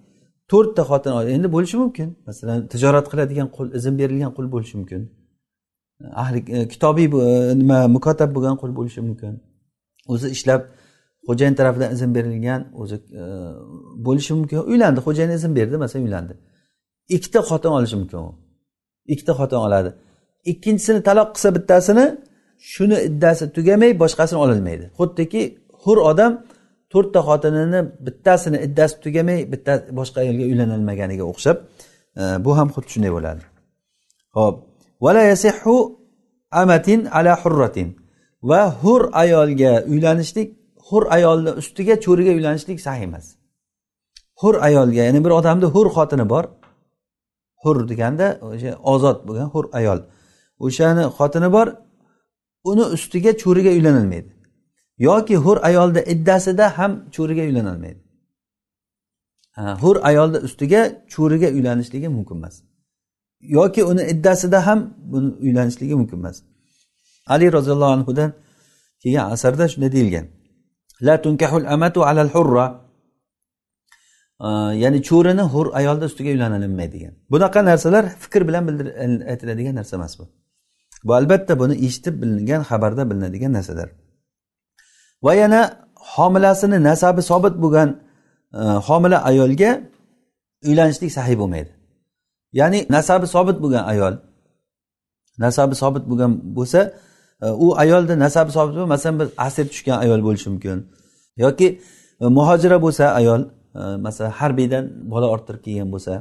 To'rtta 0.50 0.82
xotin 0.90 1.12
endi 1.36 1.48
bo'lishi 1.54 1.76
mumkin. 1.82 2.08
Masalan 2.28 2.58
tijorat 2.72 3.06
qiladigan 3.12 3.48
qul 3.56 3.66
izn 3.78 3.94
berilgan 4.00 4.32
qul 4.36 4.46
bo'lishi 4.54 4.74
mumkin. 4.80 5.00
Ahli 6.14 6.44
e, 6.48 6.68
kitobiy 6.68 7.06
e, 7.06 7.54
nima 7.60 7.78
mukotab 7.88 8.34
bo'lgan 8.36 8.56
qul 8.60 8.70
bo'lishi 8.78 9.00
mumkin. 9.08 9.32
O'zi 10.12 10.28
ishlab 10.36 10.62
xo'jayin 11.28 11.54
tarafidan 11.58 11.92
izn 11.96 12.10
berilgan 12.16 12.60
o'zi 12.82 12.96
e, 13.20 13.22
bo'lishi 14.06 14.32
mumkin. 14.38 14.58
Uylandi 14.72 15.00
xo'jayin 15.06 15.32
izn 15.38 15.56
berdi 15.58 15.76
masalan 15.84 16.04
uylandi. 16.06 16.34
Ikkita 17.16 17.40
xotin 17.48 17.70
olishi 17.78 17.96
mumkin 18.00 18.18
u. 18.28 18.30
Ikkita 19.12 19.32
xotin 19.40 19.58
oladi. 19.66 19.90
Ikkinchisini 20.52 21.00
taloq 21.08 21.28
qilsa 21.34 21.48
bittasini 21.56 22.06
shuni 22.72 22.96
iddasi 23.08 23.44
tugamay 23.56 23.90
boshqasini 24.02 24.38
ololmaydi. 24.44 24.84
Xuddiki 24.98 25.42
hur 25.84 25.98
odam 26.10 26.32
to'rtta 26.92 27.20
xotinini 27.28 27.80
bittasini 28.06 28.58
iddasi 28.66 28.94
tugamay 29.04 29.38
bitta 29.52 29.72
boshqa 29.98 30.18
ayolga 30.24 30.44
uylanolmaganiga 30.50 31.24
o'xshab 31.32 31.56
bu 32.44 32.50
ham 32.58 32.68
xuddi 32.74 32.88
shunday 32.94 33.12
bo'ladi. 33.16 33.42
Ho'p 34.36 34.56
vala 35.04 35.22
yasihhu 35.22 35.76
amatin 36.50 37.00
ala 37.06 37.32
hurratin 37.42 37.88
va 38.42 38.60
hur 38.82 39.02
ayolga 39.12 39.72
uylanishlik 39.92 40.48
hur 40.88 41.02
ayolni 41.16 41.50
ustiga 41.60 41.94
cho'riga 42.04 42.32
uylanishlik 42.38 42.78
sahih 42.86 43.02
emas. 43.08 43.26
Hur 44.40 44.54
ayolga 44.68 45.02
ya'ni 45.08 45.20
bir 45.24 45.30
odamni 45.30 45.66
hur 45.74 45.86
xotini 45.96 46.26
bor 46.32 46.44
hur 47.62 47.76
deganda 47.90 48.26
o'sha 48.46 48.72
ozod 48.92 49.18
bo'lgan 49.28 49.48
hur 49.54 49.64
ayol. 49.78 49.98
O'shani 50.66 51.04
xotini 51.18 51.48
bor 51.56 51.66
uni 52.70 52.84
ustiga 52.96 53.32
cho'riga 53.42 53.70
uylanilmaydi. 53.76 54.30
Yoki 55.08 55.36
hur 55.44 55.56
ayolni 55.68 56.00
iddasida 56.12 56.66
ham 56.78 56.92
cho'riga 57.14 57.42
uylanolmaydi 57.48 58.08
hur 59.58 59.96
ayolni 60.02 60.38
ustiga 60.38 60.80
cho'riga 61.08 61.48
uylanishligi 61.56 62.08
mumkin 62.08 62.36
emas. 62.36 62.62
Yoki 63.40 63.84
uni 63.84 64.02
iddasida 64.02 64.66
ham 64.66 64.94
buni 65.12 65.34
uylanishligi 65.44 65.94
mumkin 65.94 66.18
emas. 66.18 66.42
Ali 67.26 67.52
roziyallohu 67.52 67.92
anhudan 67.96 68.32
kelgan 69.02 69.30
asarda 69.30 69.68
shunday 69.68 69.92
deyilgan. 69.92 70.26
La 71.06 71.22
tunkahul 71.22 71.64
amatu 71.74 72.00
alal 72.04 72.28
hurra 72.28 72.66
ya'ni 74.82 75.02
cho'rini 75.08 75.42
hur 75.52 75.66
ayolni 75.78 76.04
ustiga 76.10 76.30
uylanilmaydi 76.30 76.92
degan 76.96 77.14
bunaqa 77.32 77.60
narsalar 77.64 78.04
fikr 78.22 78.42
bilan 78.48 78.62
aytiladigan 79.32 79.74
narsa 79.80 79.96
emas 79.96 80.18
bu. 80.18 80.24
Bu 81.04 81.14
albatta 81.14 81.58
buni 81.60 81.74
eshitib 81.86 82.14
bilingan 82.22 82.62
xabarda 82.70 83.02
bilinadigan 83.10 83.52
narsalar. 83.52 83.88
Va 85.24 85.32
yana 85.34 85.60
homilasini 86.14 86.78
nasabi 86.88 87.22
sobit 87.30 87.54
bo'lgan 87.64 87.88
homila 88.88 89.18
ayolga 89.30 89.70
uylanishlik 90.68 91.12
sahiy 91.18 91.36
bo'lmaydi. 91.42 91.77
Ya'ni 92.52 92.86
nasabi 92.90 93.26
sobit 93.26 93.56
bo'lgan 93.62 93.84
ayol. 93.92 94.14
Nasabi 95.38 95.74
sobit 95.74 96.04
bo'lgan 96.10 96.32
bo'lsa 96.56 96.80
e, 97.42 97.46
u 97.50 97.66
ayolni 97.78 98.18
nasabi 98.18 98.50
sobit 98.52 98.76
masalan 98.94 99.18
bir 99.20 99.28
asir 99.46 99.64
tushgan 99.68 99.98
ayol 100.04 100.20
bo'lishi 100.26 100.48
mumkin. 100.50 100.78
Yoki 101.36 101.68
e, 102.20 102.26
muhojira 102.26 102.82
bo'lsa 102.82 103.04
ayol 103.20 103.40
e, 103.74 103.96
masalan 104.06 104.30
harbiydan 104.30 104.84
bola 105.12 105.26
orttirib 105.34 105.62
kelgan 105.66 105.92
bo'lsa. 105.94 106.12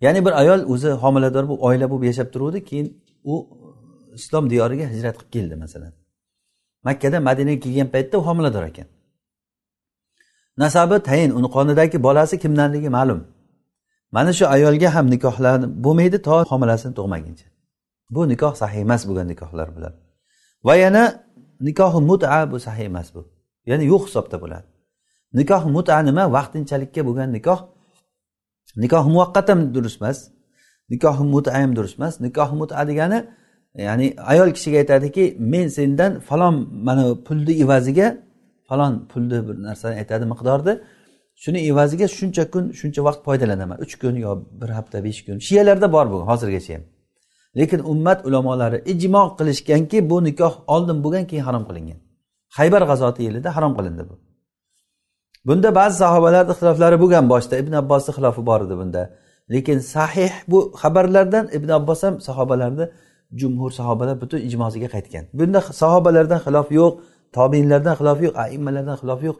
Ya'ni 0.00 0.24
bir 0.26 0.32
ayol 0.42 0.60
o'zi 0.72 0.90
homilador 1.02 1.44
bo'lib 1.48 1.62
oila 1.68 1.86
bo'lib 1.90 2.04
yashab 2.10 2.28
turuvdi 2.34 2.64
keyin 2.64 2.86
u 3.24 3.34
islom 4.18 4.50
diyoriga 4.50 4.86
hijrat 4.94 5.16
qilib 5.18 5.32
keldi 5.36 5.56
masalan. 5.64 5.92
Makkadan 6.86 7.22
madinaga 7.28 7.60
kelgan 7.64 7.88
paytda 7.94 8.14
u 8.18 8.22
homilador 8.28 8.64
ekan. 8.70 8.86
Nasabi 10.62 10.96
tayin 11.08 11.30
uni 11.38 11.48
qonidagi 11.56 12.02
bolasi 12.06 12.38
kimdanligi 12.44 12.88
ma'lum. 12.98 13.20
Mana 14.16 14.32
shu 14.38 14.44
ayolga 14.46 14.88
ham 14.96 15.06
nikohlan 15.14 15.60
bo'lmaydi 15.84 16.18
to 16.26 16.34
homilasini 16.50 16.94
tug'maguncha. 16.98 17.46
Bu 18.14 18.20
nikoh 18.32 18.54
sahiy 18.62 18.80
emas 18.86 19.02
bo'lgan 19.08 19.26
nikohlar 19.32 19.68
bular. 19.76 19.92
Va 20.66 20.74
yana 20.84 21.02
nikohi 21.68 22.00
muta 22.10 22.50
bu 22.52 22.56
sahiy 22.66 22.86
emas 22.92 23.08
bu. 23.14 23.20
Ya'ni 23.70 23.84
yo'q 23.92 24.02
hisobda 24.08 24.36
bo'ladi. 24.42 24.68
Nikoh 25.38 25.62
muta 25.74 26.02
nima? 26.08 26.24
Vaqtinchalikka 26.36 27.00
bo'lgan 27.08 27.28
nikoh. 27.36 27.60
Nikoh 28.82 29.04
muvaqqat 29.14 29.46
ham 29.50 29.60
durust 29.74 29.98
emas. 30.02 30.18
Nikoh 30.92 31.16
muta 31.32 31.50
ham 31.56 31.70
durust 31.76 31.96
emas. 31.98 32.14
Nikoh 32.24 32.50
muta 32.60 32.84
degani 32.90 33.18
ya'ni 33.86 34.06
ayol 34.32 34.50
kishiga 34.56 34.78
aytadiki 34.82 35.36
men 35.52 35.68
sendan 35.68 36.12
falon 36.28 36.54
mana 36.86 37.04
pulni 37.26 37.54
evaziga 37.64 38.08
falon 38.68 38.92
pulni 39.10 39.38
bir 39.48 39.56
narsani 39.68 39.94
aytadi 40.02 40.24
miqdorni 40.32 40.74
shuni 41.42 41.58
evaziga 41.70 42.06
shuncha 42.18 42.44
kun 42.52 42.64
shuncha 42.80 43.00
vaqt 43.08 43.20
foydalanaman. 43.26 43.76
Uch 43.84 43.94
kun 44.02 44.14
yo 44.24 44.30
bir 44.60 44.70
hafta 44.78 44.98
besh 45.06 45.20
kun. 45.26 45.36
Shiyalarda 45.48 45.86
bor 45.96 46.06
bu 46.12 46.18
hozirgacha 46.30 46.74
ham. 46.74 46.82
Lekin 47.58 47.80
ummat 47.92 48.18
ulamolari 48.26 48.78
ijmo 48.92 49.22
qilishganki 49.38 49.98
bu 50.10 50.16
nikoh 50.28 50.54
oldin 50.74 50.98
bo'lgan 51.04 51.24
keyin 51.30 51.44
harom 51.48 51.64
qilingan. 51.68 51.98
Haybar 52.58 52.82
g'azoti 52.90 53.20
yilida 53.26 53.48
harom 53.56 53.72
qilindi 53.78 54.02
bu. 54.10 54.14
Bunda 55.46 55.68
ba'zi 55.78 55.96
sahobalarni 56.04 56.50
ixtiloflari 56.54 56.96
bo'lgan 57.02 57.24
boshida 57.32 57.56
ibn 57.62 57.72
abbosni 57.82 58.12
xilofi 58.16 58.40
bor 58.48 58.60
edi 58.66 58.74
bunda. 58.80 59.02
Lekin 59.54 59.78
sahih 59.94 60.32
bu 60.50 60.58
xabarlardan 60.82 61.44
ibn 61.56 61.68
abbos 61.78 62.00
ham 62.06 62.14
sahobalarni 62.28 62.84
jumhur 63.40 63.70
sahobalar 63.78 64.16
butun 64.22 64.40
ijmosiga 64.48 64.88
qaytgan. 64.94 65.24
Bunda 65.38 65.60
sahobalardan 65.82 66.40
xilof 66.46 66.68
yo'q 66.78 66.92
tobinlardan 67.36 67.94
xilof 68.00 68.18
yo'q 68.26 68.34
aimmalardan 68.44 68.96
xilof 69.02 69.20
yo'q. 69.28 69.36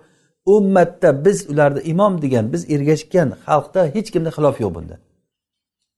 Ummatda 0.54 1.24
biz 1.24 1.38
ularni 1.50 1.80
imom 1.92 2.14
degan 2.24 2.44
biz 2.52 2.62
ergashgan 2.74 3.28
xalqda 3.46 3.80
hech 3.94 4.08
kimda 4.14 4.30
xilof 4.36 4.56
yo'q 4.64 4.72
bunda. 4.76 4.96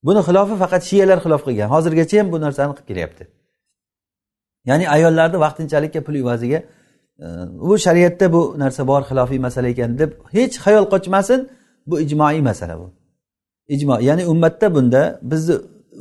Buni 0.07 0.21
xilofi 0.29 0.55
faqat 0.63 0.83
shiyalar 0.91 1.19
xilof 1.25 1.43
qilgan. 1.47 1.69
Hozirgacha 1.75 2.17
ham 2.21 2.29
bu 2.33 2.39
narsani 2.45 2.73
qilib 2.75 2.89
kelyapti. 2.91 3.25
Ya'ni 4.69 4.87
ayollarni 4.97 5.39
vaqtinchalikka 5.45 6.01
pul 6.07 6.15
evaziga 6.23 6.59
e, 7.25 7.27
bu 7.69 7.75
shariatda 7.85 8.27
bu 8.35 8.43
narsa 8.63 8.83
bor 8.91 9.03
xilofiy 9.11 9.39
masala 9.47 9.69
ekan 9.75 9.91
deb 10.01 10.11
hech 10.37 10.55
xayol 10.65 10.87
qochmasin. 10.93 11.41
Bu 11.89 11.95
ijmoiy 12.05 12.41
masala 12.51 12.75
bu. 12.81 12.87
Ijmo 13.75 13.95
ya'ni 14.09 14.25
ummatda 14.33 14.67
bunda 14.75 15.03
bizni 15.31 15.55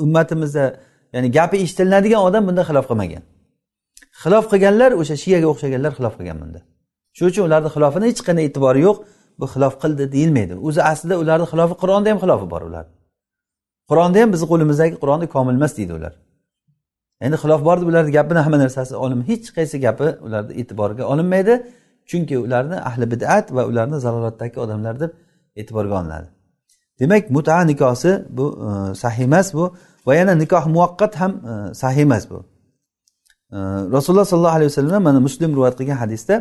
ummatimizda 0.04 0.66
ya'ni 1.14 1.28
gapi 1.38 1.58
eshitilinadigan 1.64 2.22
odam 2.28 2.44
bunda 2.48 2.64
xilof 2.70 2.86
qilmagan. 2.90 3.24
Xilof 4.22 4.46
qilganlar 4.52 4.92
o'sha 5.02 5.16
shiyaga 5.24 5.48
o'xshaganlar 5.54 5.92
xilof 5.98 6.14
qilgan 6.20 6.38
bunda. 6.44 6.60
Shuning 7.20 7.32
uchun 7.34 7.44
ularni 7.50 7.70
xilofini 7.76 8.06
hech 8.12 8.22
qanday 8.28 8.46
e'tibori 8.50 8.82
yo'q 8.88 8.98
bu 9.40 9.46
xilof 9.54 9.74
qildi 9.84 10.04
deyilmaydi. 10.16 10.54
O'zi 10.68 10.82
aslida 10.92 11.16
ularni 11.24 11.46
xilofi 11.52 11.76
qur'onda 11.82 12.08
ham 12.12 12.20
xilofi 12.24 12.48
bor 12.54 12.62
ularni 12.70 12.92
qur'onda 13.90 14.18
ham 14.22 14.30
bizni 14.34 14.48
qo'limizdagi 14.52 14.96
qur'onni 15.02 15.28
komil 15.36 15.56
emas 15.60 15.74
deydi 15.80 15.94
ular. 16.00 16.14
Endi 17.26 17.38
xilof 17.44 17.62
bor 17.68 17.78
deb 17.82 17.88
ularni 17.92 18.12
gapini 18.18 18.42
hamma 18.46 18.58
narsasi 18.64 18.94
olim 19.06 19.22
hech 19.30 19.48
qaysi 19.58 19.78
gapi 19.86 20.08
ularni 20.26 20.52
e'tiborga 20.62 21.04
olinmaydi. 21.14 21.54
Chunki 22.10 22.36
ularni 22.46 22.78
ahli 22.90 23.06
bid'at 23.14 23.46
va 23.56 23.62
ularni 23.72 23.98
zalolatdagi 24.06 24.58
odamlar 24.66 24.96
deb 25.04 25.12
e'tiborga 25.60 25.96
olinadi. 26.02 26.28
Demak 27.00 27.30
muta 27.36 27.62
nikosi 27.72 28.12
bu 28.38 28.46
e, 28.68 28.96
sahih 29.02 29.24
emas 29.30 29.48
bu 29.58 29.66
va 30.08 30.14
yana 30.20 30.34
nikoh 30.44 30.66
muvaqqat 30.76 31.14
ham 31.22 31.32
e, 31.50 31.74
sahih 31.82 32.02
emas 32.08 32.24
bu. 32.32 32.40
E, 33.56 33.58
rasululloh 33.96 34.28
sollallohu 34.32 34.56
alayhi 34.58 34.70
vasallam 34.72 35.02
mana 35.08 35.20
muslim 35.28 35.50
rivoyat 35.56 35.76
qilgan 35.80 35.98
hadisda 36.04 36.36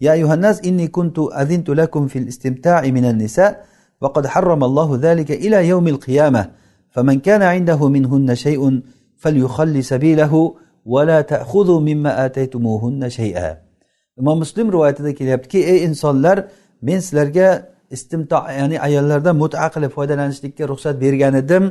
يا 0.00 0.12
أيها 0.12 0.34
الناس 0.34 0.60
إني 0.64 0.88
كنت 0.88 1.18
أذنت 1.18 1.70
لكم 1.70 2.06
في 2.06 2.18
الاستمتاع 2.18 2.82
من 2.82 3.04
النساء 3.04 3.64
وقد 4.00 4.26
حرم 4.26 4.64
الله 4.64 4.98
ذلك 5.02 5.30
إلى 5.30 5.68
يوم 5.68 5.88
القيامة 5.88 6.50
فمن 6.90 7.20
كان 7.20 7.42
عنده 7.42 7.88
منهن 7.88 8.34
شيء 8.34 8.80
فليخل 9.16 9.84
سبيله 9.84 10.54
ولا 10.84 11.20
تأخذوا 11.20 11.80
مما 11.80 12.26
آتيتموهن 12.26 13.10
شيئا 13.10 13.72
imom 14.20 14.38
muslim 14.38 14.72
rivoyatida 14.72 15.14
kelyaptiki 15.14 15.58
ey 15.72 15.84
insonlar 15.84 16.38
men 16.82 16.98
sizlarga 17.00 17.48
istimto 17.96 18.38
ya'ni 18.58 18.76
ayollardan 18.86 19.36
muta 19.42 19.68
qilib 19.74 19.90
foydalanishlikka 19.96 20.68
ruxsat 20.72 20.96
bergan 21.04 21.34
edim 21.42 21.64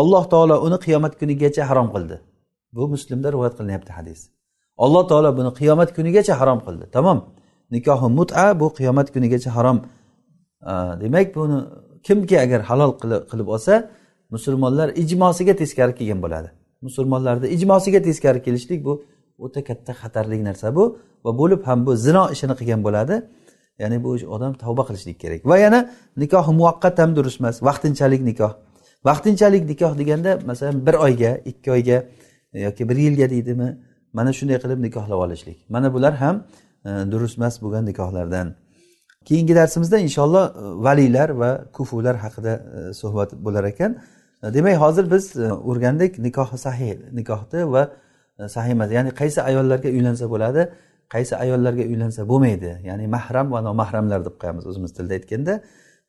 alloh 0.00 0.24
taolo 0.32 0.56
uni 0.66 0.78
qiyomat 0.84 1.14
kunigacha 1.20 1.62
harom 1.70 1.88
qildi 1.94 2.16
bu 2.76 2.82
muslimda 2.94 3.28
rivoyat 3.34 3.54
qilinyapti 3.58 3.92
hadis 3.98 4.20
Alloh 4.83 5.03
taolo 5.09 5.29
buni 5.37 5.51
qiyomat 5.59 5.89
kunigacha 5.97 6.33
harom 6.39 6.59
qildi. 6.65 6.85
Tamom. 6.95 7.19
Nikohi 7.71 8.07
muta 8.17 8.59
bu 8.59 8.67
qiyomat 8.77 9.07
kunigacha 9.13 9.49
harom. 9.57 9.77
Demak 11.01 11.27
buni 11.35 11.57
kimki 12.07 12.35
agar 12.45 12.61
halol 12.69 12.91
qilib 13.31 13.47
olsa 13.55 13.73
musulmonlar 14.33 14.89
ijmosiga 15.03 15.53
teskari 15.61 15.93
kelgan 15.99 16.19
bo'ladi. 16.25 16.49
Musulmonlarni 16.87 17.47
ijmosiga 17.55 17.99
teskari 18.07 18.39
kelishlik 18.45 18.79
bu 18.87 18.93
o'ta 19.45 19.63
katta 19.69 19.91
xatarli 20.01 20.43
narsa 20.49 20.67
bu 20.77 20.83
va 21.25 21.31
bo'lib 21.39 21.61
ham 21.67 21.79
bu 21.87 21.91
zino 22.05 22.23
ishini 22.35 22.55
qilgan 22.59 22.81
bo'ladi. 22.87 23.15
Ya'ni 23.81 23.97
bu 24.05 24.11
odam 24.35 24.53
tavba 24.63 24.83
qilishlik 24.87 25.17
kerak. 25.23 25.41
Va 25.51 25.57
yana 25.65 25.79
nikoh 26.21 26.45
muvaqqat 26.59 26.95
ham 27.01 27.11
durust 27.17 27.39
emas 27.41 27.55
vaqtinchalik 27.67 28.21
nikoh. 28.29 28.51
Vaqtinchalik 29.07 29.63
nikoh 29.71 29.91
deganda 29.99 30.31
masalan 30.49 30.77
bir 30.87 30.95
oyga 31.05 31.31
ikki 31.51 31.69
oyga 31.75 31.97
yoki 32.65 32.83
bir 32.89 32.97
yilga 33.05 33.25
deydimi? 33.33 33.69
Mana 34.17 34.31
shunday 34.37 34.57
qilib 34.63 34.79
nikohlab 34.87 35.19
olishlik. 35.25 35.57
Mana 35.69 35.93
bular 35.95 36.13
ham 36.23 36.35
e, 36.85 36.89
durust 37.11 37.37
emas 37.39 37.55
bo'lgan 37.63 37.83
nikohlardan. 37.91 38.47
Keyingi 39.27 39.53
darsimizda 39.59 39.97
inshaalloh 40.07 40.45
e, 40.49 40.53
valiylar 40.85 41.29
va 41.41 41.49
kufular 41.73 42.15
haqida 42.25 42.53
e, 42.77 42.93
suhbat 43.01 43.29
bo'lar 43.45 43.63
ekan. 43.71 43.91
E, 44.43 44.53
demak 44.53 44.75
hozir 44.83 45.05
biz 45.13 45.25
e, 45.37 45.51
o'rgandik 45.69 46.19
nikoh 46.27 46.49
sahih 46.65 46.89
nikohni 47.19 47.61
va 47.73 47.83
e, 48.39 48.49
sahih 48.55 48.71
emas 48.77 48.89
ya'ni 48.97 49.11
qaysi 49.21 49.39
ayollarga 49.49 49.89
uylansa 49.97 50.25
bo'ladi 50.33 50.61
qaysi 51.13 51.33
ayollarga 51.43 51.83
uylansa 51.91 52.21
bo'lmaydi. 52.31 52.71
Ya'ni 52.89 53.05
mahram 53.15 53.47
va 53.55 53.59
nomahramlar 53.67 54.19
deb 54.27 54.35
qo'yamiz 54.41 54.63
o'zimiz 54.69 54.91
tilda 54.97 55.13
aytganda. 55.19 55.53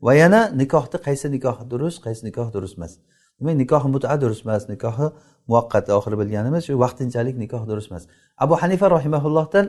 Va 0.06 0.12
yana 0.22 0.40
nikohni 0.62 0.98
qaysi 1.08 1.26
nikoh 1.36 1.58
durust 1.70 1.98
qaysi 2.06 2.22
nikoh 2.28 2.48
durust 2.54 2.76
emas. 2.78 2.92
Demak 3.40 3.56
nikohi 3.62 3.88
muta 3.94 4.20
durust 4.22 4.42
emas 4.46 4.62
nikohi 4.68 5.06
muvaqqat 5.48 5.90
oxiri 5.98 6.16
bilganimiz 6.20 6.62
shu 6.66 6.72
vaqtinchalik 6.84 7.36
nikoh 7.42 7.62
durust 7.68 7.90
emas. 7.90 8.04
Abu 8.44 8.54
hanifa 8.62 8.86
rahimaullohdan 8.96 9.66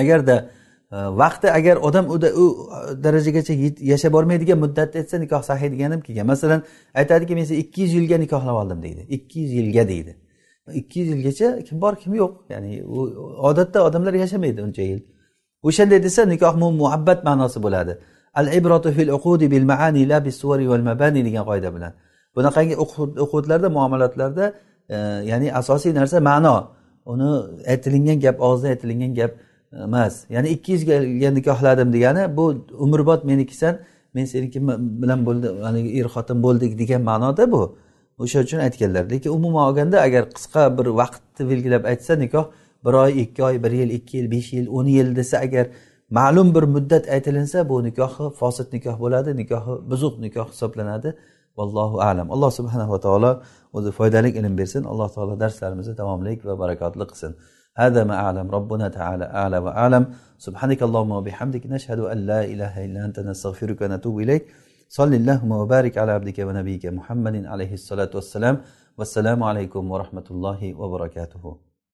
agarda 0.00 0.36
e, 0.92 0.96
vaqti 1.22 1.48
agar 1.58 1.76
odam 1.88 2.04
u 2.10 2.16
darajagacha 3.04 3.52
yashab 3.92 4.12
bormaydigan 4.16 4.58
muddatda 4.64 4.96
aytsa 5.02 5.16
nikoh 5.24 5.42
sahiy 5.50 5.68
degan 5.74 5.90
ham 5.94 6.00
kelgan. 6.06 6.26
Masalan 6.32 6.60
aytadiki 7.00 7.34
men 7.38 7.44
seni 7.44 7.58
ikki 7.64 7.80
yuz 7.82 7.92
yilga 7.98 8.16
nikohlab 8.24 8.56
oldim 8.62 8.82
deydi. 8.86 9.02
Ikki 9.16 9.38
yuz 9.44 9.52
yilga 9.60 9.82
deydi. 9.92 10.12
Ikki 10.80 10.96
yuz 11.00 11.08
yilgacha 11.14 11.48
kim 11.66 11.76
bor 11.80 11.94
kim 12.02 12.12
yo'q? 12.22 12.32
Ya'ni 12.52 12.72
u 12.96 12.98
odatda 13.48 13.78
odamlar 13.88 14.14
yashamaydi 14.24 14.60
uncha 14.66 14.82
yil. 14.90 15.00
O'shanday 15.68 16.00
desa 16.06 16.22
nikoh 16.34 16.54
muhabbat 16.82 17.24
ma'nosi 17.28 17.58
bo'ladi. 17.66 17.92
Al 18.40 18.46
ibratu 18.58 18.88
fil 18.96 19.10
uqudi 19.16 19.46
bil 19.50 19.64
maani 19.72 20.02
la 20.10 20.18
bis 20.24 20.36
suvari 20.40 20.68
val 20.72 20.84
mabani 20.90 21.20
degan 21.28 21.44
qoida 21.50 21.70
bilan. 21.76 21.92
Bunaqangi 22.36 22.74
uqudlarda 23.24 23.68
muomalatlarda 23.76 24.44
ya'ni 25.30 25.54
asosiy 25.54 25.94
narsa 25.94 26.20
ma'no. 26.20 26.70
Uni 27.06 27.30
aytilingan 27.66 28.20
gap 28.20 28.40
og'izdan 28.40 28.70
aytilingan 28.74 29.14
gap 29.14 29.32
e, 29.72 29.82
emas. 29.84 30.24
Ya'ni 30.30 30.48
ikki 30.48 30.72
yuzga 30.72 31.30
nikohladim 31.38 31.92
degani 31.92 32.36
bu 32.36 32.66
umrbod 32.78 33.24
menikisan 33.24 33.78
men 34.14 34.24
seniki 34.24 34.60
bilan 35.02 35.26
bo'ldi 35.26 35.48
haligi 35.62 36.00
er 36.00 36.08
xotin 36.14 36.42
bo'ldik 36.42 36.78
degan 36.78 37.02
ma'noda 37.02 37.52
bu. 37.52 37.76
O'sha 38.18 38.40
uchun 38.40 38.58
aytganlar. 38.58 39.10
Lekin 39.10 39.30
umuman 39.30 39.68
olganda 39.68 40.00
agar 40.00 40.22
qisqa 40.36 40.78
bir 40.78 40.86
vaqtni 41.00 41.50
belgilab 41.50 41.84
aytsa 41.84 42.16
nikoh 42.16 42.46
bir 42.84 42.92
oy 42.92 43.22
ikki 43.22 43.44
oy 43.44 43.62
bir 43.62 43.72
yil 43.80 43.90
ikki 43.90 44.16
yil 44.16 44.30
besh 44.30 44.52
yil 44.52 44.66
o'n 44.68 44.86
yil 44.86 45.16
desa 45.16 45.38
agar 45.38 45.66
ma'lum 46.10 46.54
bir 46.54 46.62
muddat 46.62 47.08
aytilinsa 47.08 47.68
bu 47.68 47.84
nikohi 47.84 48.34
fosit 48.40 48.72
nikoh 48.72 49.00
bo'ladi 49.00 49.36
nikohi 49.36 49.90
buzuq 49.90 50.20
nikoh 50.20 50.48
hisoblanadi. 50.52 51.16
Vallohu 51.58 51.96
alam. 52.10 52.26
Alloh 52.34 52.50
subhanava 52.58 52.96
taolo 53.06 53.30
o'zi 53.76 53.90
foydali 53.98 54.30
ilm 54.38 54.54
bersin. 54.60 54.82
Alloh 54.92 55.08
taolo 55.16 55.34
darslarimizni 55.42 55.94
davomli 56.00 56.32
va 56.48 56.54
barakotli 56.62 57.06
qilsin. 57.12 57.34
هذا 57.76 58.04
ما 58.04 58.14
أعلم 58.14 58.50
ربنا 58.50 58.88
تعالى 58.88 59.24
أعلى 59.24 59.58
وأعلم 59.58 60.04
سبحانك 60.38 60.82
اللهم 60.82 61.10
وبحمدك 61.10 61.66
نشهد 61.66 62.00
أن 62.12 62.18
لا 62.30 62.44
إله 62.44 62.84
إلا 62.84 63.04
أنت 63.04 63.18
نستغفرك 63.20 63.80
ونتوب 63.82 64.20
إليك 64.20 64.42
صل 64.88 65.14
اللهم 65.14 65.52
وبارك 65.52 65.98
على 65.98 66.12
عبدك 66.12 66.38
ونبيك 66.38 66.86
محمد 66.86 67.36
عليه 67.52 67.72
الصلاة 67.72 68.10
والسلام 68.14 68.56
والسلام 68.98 69.42
عليكم 69.42 69.90
ورحمة 69.90 70.26
الله 70.30 70.74
وبركاته 70.74 71.69